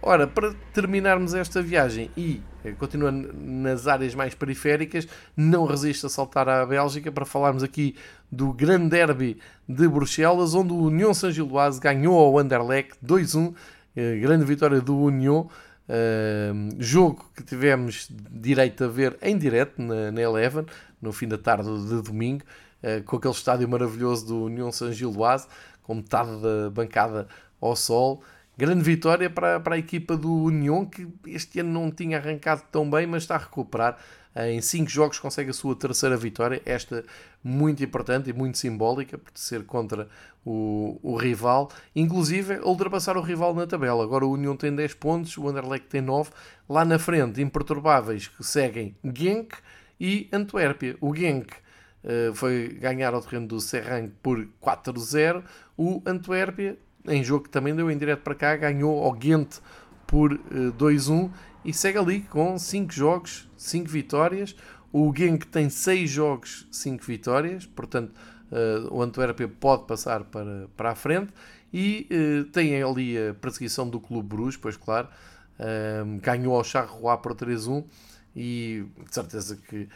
Ora, 0.00 0.26
para 0.26 0.54
terminarmos 0.72 1.34
esta 1.34 1.60
viagem 1.60 2.10
e 2.16 2.40
eh, 2.64 2.72
continuando 2.72 3.32
nas 3.32 3.86
áreas 3.86 4.14
mais 4.14 4.34
periféricas, 4.34 5.08
não 5.36 5.66
resisto 5.66 6.06
a 6.06 6.10
saltar 6.10 6.48
à 6.48 6.64
Bélgica 6.64 7.10
para 7.10 7.24
falarmos 7.24 7.62
aqui 7.62 7.96
do 8.30 8.52
grande 8.52 8.90
derby 8.90 9.38
de 9.68 9.88
Bruxelas, 9.88 10.54
onde 10.54 10.72
o 10.72 10.84
União 10.84 11.12
Saint-Gilloise 11.14 11.80
ganhou 11.80 12.18
ao 12.18 12.38
Anderlecht 12.38 12.94
2-1, 13.04 13.54
eh, 13.94 14.18
grande 14.18 14.44
vitória 14.44 14.80
do 14.80 14.96
União, 14.96 15.48
uh, 15.88 16.76
jogo 16.78 17.30
que 17.34 17.42
tivemos 17.42 18.08
direito 18.30 18.84
a 18.84 18.88
ver 18.88 19.16
em 19.22 19.38
direto 19.38 19.80
na, 19.80 20.10
na 20.12 20.20
Eleven, 20.20 20.66
no 21.00 21.12
fim 21.12 21.28
da 21.28 21.38
tarde 21.38 21.68
de 21.86 22.02
domingo, 22.02 22.42
uh, 22.82 23.02
com 23.04 23.16
aquele 23.16 23.34
estádio 23.34 23.68
maravilhoso 23.68 24.26
do 24.26 24.44
União 24.44 24.70
Saint-Gilloise, 24.70 25.46
com 25.82 25.94
metade 25.94 26.30
da 26.40 26.70
bancada 26.70 27.28
ao 27.60 27.74
sol, 27.74 28.22
Grande 28.58 28.82
vitória 28.82 29.28
para, 29.28 29.60
para 29.60 29.74
a 29.74 29.78
equipa 29.78 30.16
do 30.16 30.32
União, 30.32 30.86
que 30.86 31.06
este 31.26 31.60
ano 31.60 31.70
não 31.70 31.90
tinha 31.90 32.16
arrancado 32.16 32.62
tão 32.72 32.88
bem, 32.88 33.06
mas 33.06 33.24
está 33.24 33.34
a 33.34 33.38
recuperar. 33.38 33.98
Em 34.36 34.60
5 34.60 34.90
jogos 34.90 35.18
consegue 35.18 35.48
a 35.48 35.52
sua 35.54 35.74
terceira 35.74 36.16
vitória, 36.16 36.60
esta 36.66 37.02
muito 37.42 37.82
importante 37.82 38.28
e 38.28 38.32
muito 38.34 38.58
simbólica, 38.58 39.16
por 39.16 39.30
ser 39.34 39.64
contra 39.64 40.08
o, 40.44 40.98
o 41.02 41.16
rival, 41.16 41.70
inclusive 41.94 42.58
ultrapassar 42.60 43.16
o 43.16 43.22
rival 43.22 43.54
na 43.54 43.66
tabela. 43.66 44.04
Agora 44.04 44.26
o 44.26 44.32
União 44.32 44.54
tem 44.54 44.74
10 44.74 44.94
pontos, 44.94 45.38
o 45.38 45.48
Anderlecht 45.48 45.86
tem 45.88 46.02
9. 46.02 46.30
Lá 46.68 46.84
na 46.84 46.98
frente, 46.98 47.40
imperturbáveis, 47.40 48.28
que 48.28 48.44
seguem 48.44 48.94
Genk 49.02 49.56
e 49.98 50.28
Antuérpia. 50.30 50.96
O 51.00 51.14
Genk 51.14 51.54
uh, 52.04 52.34
foi 52.34 52.76
ganhar 52.80 53.14
ao 53.14 53.22
terreno 53.22 53.46
do 53.46 53.58
Serrang 53.58 54.12
por 54.22 54.46
4-0. 54.60 55.42
O 55.78 56.02
Antuérpia 56.04 56.76
em 57.08 57.22
jogo 57.22 57.44
que 57.44 57.50
também 57.50 57.74
deu 57.74 57.90
em 57.90 57.96
direto 57.96 58.22
para 58.22 58.34
cá, 58.34 58.56
ganhou 58.56 59.02
ao 59.02 59.12
Ghent 59.12 59.58
por 60.06 60.32
uh, 60.32 60.38
eh, 60.50 60.72
2-1 60.78 61.30
e 61.64 61.72
segue 61.72 61.98
ali 61.98 62.20
com 62.20 62.56
5 62.56 62.92
jogos, 62.92 63.48
5 63.56 63.88
vitórias. 63.88 64.54
O 64.92 65.12
Genk 65.14 65.46
tem 65.46 65.68
6 65.68 66.08
jogos, 66.08 66.66
5 66.70 67.04
vitórias, 67.04 67.66
portanto 67.66 68.12
uh, 68.50 68.94
o 68.94 69.02
Antuérpia 69.02 69.48
pode 69.48 69.84
passar 69.84 70.24
para, 70.24 70.68
para 70.76 70.90
a 70.92 70.94
frente 70.94 71.32
e 71.72 72.08
uh, 72.10 72.44
tem 72.46 72.82
ali 72.82 73.18
a 73.18 73.34
perseguição 73.34 73.88
do 73.88 74.00
Clube 74.00 74.28
Bruges, 74.28 74.56
pois 74.56 74.76
claro, 74.76 75.08
uh, 75.58 76.20
ganhou 76.20 76.56
ao 76.56 76.64
Charleroi 76.64 77.18
por 77.18 77.34
3-1 77.34 77.84
e 78.34 78.86
de 79.04 79.14
certeza 79.14 79.56
que 79.56 79.88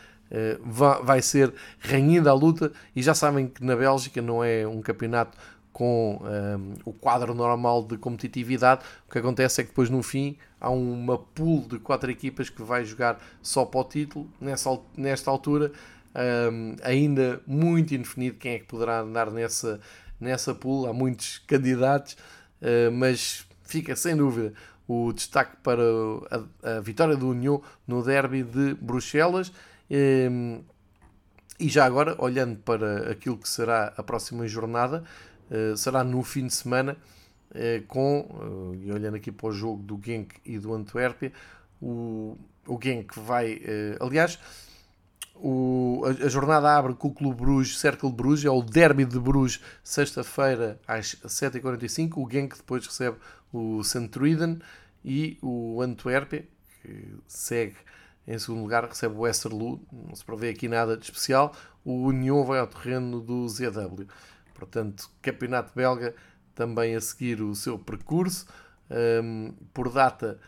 vai 1.02 1.20
ser 1.20 1.52
renhida 1.80 2.30
a 2.30 2.32
luta 2.32 2.70
e 2.94 3.02
já 3.02 3.14
sabem 3.14 3.48
que 3.48 3.64
na 3.64 3.74
Bélgica 3.74 4.22
não 4.22 4.44
é 4.44 4.64
um 4.64 4.80
campeonato 4.80 5.36
com 5.72 6.20
um, 6.22 6.74
o 6.84 6.92
quadro 6.92 7.34
normal 7.34 7.82
de 7.84 7.96
competitividade. 7.96 8.82
O 9.08 9.12
que 9.12 9.18
acontece 9.18 9.60
é 9.60 9.64
que 9.64 9.70
depois 9.70 9.88
no 9.88 10.02
fim 10.02 10.36
há 10.60 10.70
uma 10.70 11.18
pool 11.18 11.66
de 11.66 11.78
quatro 11.78 12.10
equipas 12.10 12.50
que 12.50 12.62
vai 12.62 12.84
jogar 12.84 13.18
só 13.40 13.64
para 13.64 13.80
o 13.80 13.84
título. 13.84 14.30
Nessa, 14.40 14.78
nesta 14.96 15.30
altura, 15.30 15.72
um, 16.52 16.76
ainda 16.82 17.40
muito 17.46 17.94
indefinido 17.94 18.36
quem 18.36 18.54
é 18.54 18.58
que 18.58 18.66
poderá 18.66 19.00
andar 19.00 19.30
nessa, 19.30 19.80
nessa 20.20 20.54
pool. 20.54 20.86
Há 20.86 20.92
muitos 20.92 21.38
candidatos, 21.46 22.14
uh, 22.60 22.90
mas 22.92 23.46
fica 23.62 23.94
sem 23.94 24.16
dúvida 24.16 24.52
o 24.88 25.12
destaque 25.12 25.56
para 25.62 25.82
a, 26.62 26.78
a 26.78 26.80
vitória 26.80 27.16
do 27.16 27.28
União 27.28 27.62
no 27.86 28.02
derby 28.02 28.42
de 28.42 28.74
Bruxelas. 28.74 29.52
Um, 29.88 30.62
e 31.60 31.68
já 31.68 31.84
agora, 31.84 32.16
olhando 32.18 32.56
para 32.56 33.10
aquilo 33.10 33.36
que 33.36 33.48
será 33.48 33.92
a 33.96 34.02
próxima 34.02 34.48
jornada, 34.48 35.04
será 35.76 36.04
no 36.04 36.22
fim 36.22 36.46
de 36.46 36.54
semana, 36.54 36.96
uh, 37.50 37.86
com, 37.86 38.20
uh, 38.20 38.74
e 38.74 38.92
olhando 38.92 39.16
aqui 39.16 39.32
para 39.32 39.48
o 39.48 39.52
jogo 39.52 39.82
do 39.82 40.00
Genk 40.02 40.36
e 40.44 40.58
do 40.58 40.72
Antuérpia, 40.74 41.32
o, 41.80 42.36
o 42.66 42.78
Genk 42.80 43.18
vai, 43.18 43.60
aliás, 43.98 44.38
o, 45.34 46.02
a, 46.04 46.26
a, 46.26 46.28
jornada 46.28 46.76
abre 46.76 46.94
com 46.94 47.08
o 47.08 47.14
Clube 47.14 47.40
Bruges, 47.40 47.78
Cercle 47.78 48.12
Bruges, 48.12 48.44
é 48.44 48.50
o 48.50 48.62
derby 48.62 49.06
de 49.06 49.18
Bruges, 49.18 49.60
sexta-feira 49.82 50.78
às 50.86 51.14
7h45. 51.24 52.18
O 52.18 52.30
Genk 52.30 52.56
depois 52.56 52.86
recebe 52.86 53.16
o 53.50 53.82
Centruiden 53.82 54.58
e 55.02 55.38
o 55.40 55.80
Antuérpia, 55.80 56.46
que 56.82 57.14
segue 57.26 57.76
em 58.26 58.38
segundo 58.38 58.62
lugar, 58.62 58.84
recebe 58.84 59.14
o 59.16 59.20
Westerlo, 59.20 59.80
não 59.90 60.14
se 60.14 60.24
prevê 60.24 60.50
aqui 60.50 60.68
nada 60.68 60.96
de 60.96 61.04
especial. 61.04 61.52
O 61.84 62.06
Union 62.06 62.44
vai 62.44 62.60
ao 62.60 62.66
terreno 62.66 63.20
do 63.20 63.48
ZW. 63.48 64.06
Portanto, 64.60 65.10
campeonato 65.22 65.72
belga 65.74 66.14
também 66.54 66.94
a 66.94 67.00
seguir 67.00 67.40
o 67.40 67.54
seu 67.54 67.78
percurso. 67.78 68.46
Um, 68.90 69.54
por 69.72 69.90
data, 69.90 70.38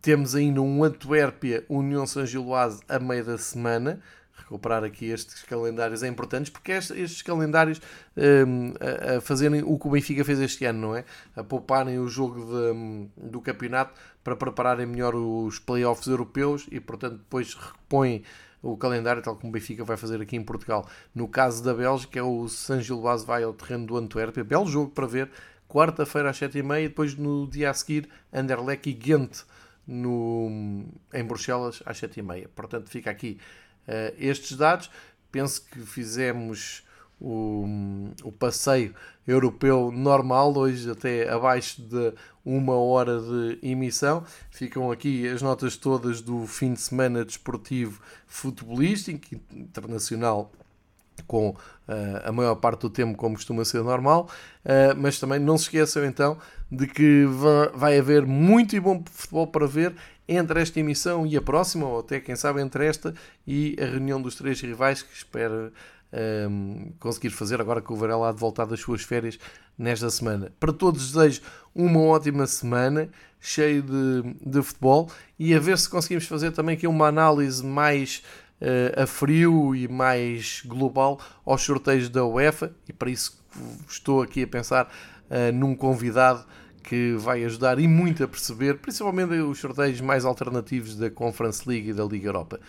temos 0.00 0.34
ainda 0.34 0.60
um 0.60 0.84
Antuérpia 0.84 1.64
União 1.68 2.06
São 2.06 2.26
Giloase 2.26 2.82
a 2.88 2.98
meio 2.98 3.24
da 3.24 3.38
semana. 3.38 4.00
Recuperar 4.36 4.84
aqui 4.84 5.06
estes 5.06 5.42
calendários 5.44 6.02
é 6.02 6.08
importante 6.08 6.50
porque 6.50 6.72
estes 6.72 7.22
calendários 7.22 7.80
um, 8.16 8.74
a, 8.80 9.16
a, 9.16 9.20
fazerem 9.20 9.62
o 9.62 9.78
que 9.78 9.86
o 9.86 9.90
Benfica 9.90 10.24
fez 10.24 10.40
este 10.40 10.64
ano, 10.66 10.88
não 10.88 10.96
é? 10.96 11.04
A 11.36 11.44
pouparem 11.44 11.98
o 11.98 12.08
jogo 12.08 12.44
de, 12.44 13.30
do 13.30 13.40
campeonato 13.40 13.94
para 14.22 14.36
prepararem 14.36 14.84
melhor 14.84 15.14
os 15.14 15.58
playoffs 15.58 16.06
europeus 16.06 16.66
e, 16.70 16.80
portanto, 16.80 17.18
depois 17.18 17.54
repõem 17.54 18.22
o 18.64 18.76
calendário, 18.78 19.22
tal 19.22 19.36
como 19.36 19.50
o 19.50 19.52
Benfica 19.52 19.84
vai 19.84 19.96
fazer 19.96 20.20
aqui 20.22 20.36
em 20.36 20.42
Portugal. 20.42 20.88
No 21.14 21.28
caso 21.28 21.62
da 21.62 21.74
Bélgica, 21.74 22.18
é 22.18 22.22
o 22.22 22.48
San 22.48 22.80
Gilbase 22.80 23.26
vai 23.26 23.42
ao 23.42 23.52
terreno 23.52 23.86
do 23.86 23.96
Antuérpia. 23.96 24.42
Belo 24.42 24.66
jogo 24.66 24.90
para 24.90 25.06
ver. 25.06 25.30
Quarta-feira 25.68 26.30
às 26.30 26.38
7h30 26.38 26.80
e 26.80 26.88
depois 26.88 27.14
no 27.16 27.46
dia 27.46 27.70
a 27.70 27.74
seguir, 27.74 28.08
Anderlecht 28.32 28.88
e 28.88 28.92
Ghent 28.92 29.42
no, 29.86 30.84
em 31.12 31.24
Bruxelas 31.24 31.82
às 31.84 32.00
7h30. 32.00 32.48
Portanto, 32.54 32.88
fica 32.88 33.10
aqui 33.10 33.38
uh, 33.86 34.14
estes 34.18 34.56
dados. 34.56 34.90
Penso 35.30 35.64
que 35.66 35.80
fizemos 35.80 36.84
o, 37.24 37.64
o 38.22 38.30
passeio 38.30 38.94
europeu 39.26 39.90
normal, 39.90 40.54
hoje 40.56 40.90
até 40.90 41.30
abaixo 41.30 41.80
de 41.80 42.12
uma 42.44 42.74
hora 42.74 43.18
de 43.18 43.58
emissão. 43.62 44.22
Ficam 44.50 44.92
aqui 44.92 45.26
as 45.26 45.40
notas 45.40 45.76
todas 45.76 46.20
do 46.20 46.46
fim 46.46 46.74
de 46.74 46.80
semana 46.80 47.24
desportivo 47.24 48.00
futebolístico 48.26 49.36
internacional 49.50 50.52
com 51.26 51.50
uh, 51.50 51.56
a 52.24 52.32
maior 52.32 52.56
parte 52.56 52.82
do 52.82 52.90
tempo 52.90 53.16
como 53.16 53.36
costuma 53.36 53.64
ser 53.64 53.82
normal, 53.82 54.28
uh, 54.64 54.94
mas 54.96 55.18
também 55.18 55.38
não 55.38 55.56
se 55.56 55.64
esqueçam 55.64 56.04
então 56.04 56.36
de 56.70 56.86
que 56.86 57.24
vai 57.72 57.98
haver 57.98 58.26
muito 58.26 58.74
e 58.74 58.80
bom 58.80 59.02
futebol 59.10 59.46
para 59.46 59.66
ver 59.66 59.94
entre 60.26 60.60
esta 60.60 60.80
emissão 60.80 61.24
e 61.24 61.36
a 61.36 61.42
próxima, 61.42 61.86
ou 61.86 62.00
até 62.00 62.18
quem 62.18 62.34
sabe 62.34 62.60
entre 62.60 62.84
esta 62.84 63.14
e 63.46 63.76
a 63.80 63.84
reunião 63.84 64.20
dos 64.20 64.34
três 64.34 64.60
rivais 64.60 65.02
que 65.02 65.14
espero 65.14 65.72
um, 66.48 66.92
conseguir 66.98 67.30
fazer 67.30 67.60
agora 67.60 67.82
que 67.82 67.92
o 67.92 67.96
Varela 67.96 68.28
há 68.28 68.32
de 68.32 68.38
voltar 68.38 68.66
das 68.66 68.80
suas 68.80 69.02
férias 69.02 69.38
nesta 69.76 70.08
semana. 70.10 70.52
Para 70.60 70.72
todos 70.72 71.12
desejo 71.12 71.42
uma 71.74 72.00
ótima 72.00 72.46
semana, 72.46 73.08
cheio 73.40 73.82
de, 73.82 74.34
de 74.44 74.62
futebol 74.62 75.10
e 75.38 75.54
a 75.54 75.58
ver 75.58 75.76
se 75.78 75.88
conseguimos 75.88 76.26
fazer 76.26 76.52
também 76.52 76.76
aqui 76.76 76.86
uma 76.86 77.08
análise 77.08 77.64
mais 77.64 78.22
uh, 78.60 79.02
a 79.02 79.06
frio 79.06 79.74
e 79.74 79.88
mais 79.88 80.62
global 80.64 81.20
aos 81.44 81.62
sorteios 81.62 82.08
da 82.08 82.24
UEFA 82.24 82.72
e 82.88 82.92
para 82.92 83.10
isso 83.10 83.38
estou 83.88 84.22
aqui 84.22 84.44
a 84.44 84.46
pensar 84.46 84.86
uh, 84.86 85.52
num 85.52 85.74
convidado 85.74 86.46
que 86.82 87.14
vai 87.16 87.42
ajudar 87.44 87.78
e 87.78 87.88
muito 87.88 88.22
a 88.22 88.28
perceber, 88.28 88.76
principalmente 88.76 89.32
os 89.34 89.58
sorteios 89.58 90.00
mais 90.02 90.24
alternativos 90.24 90.96
da 90.96 91.10
Conference 91.10 91.66
League 91.66 91.90
e 91.90 91.94
da 91.94 92.04
Liga 92.04 92.28
Europa. 92.28 92.60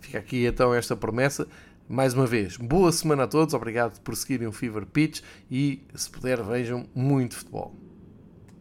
Fica 0.00 0.18
aqui 0.18 0.44
então 0.44 0.74
esta 0.74 0.96
promessa. 0.96 1.46
Mais 1.92 2.14
uma 2.14 2.24
vez, 2.24 2.56
boa 2.56 2.92
semana 2.92 3.24
a 3.24 3.26
todos, 3.26 3.52
obrigado 3.52 4.00
por 4.02 4.14
seguirem 4.14 4.46
o 4.46 4.52
Fever 4.52 4.86
Pitch 4.86 5.22
e, 5.50 5.82
se 5.92 6.08
puder, 6.08 6.40
vejam 6.40 6.86
muito 6.94 7.34
futebol. 7.34 7.74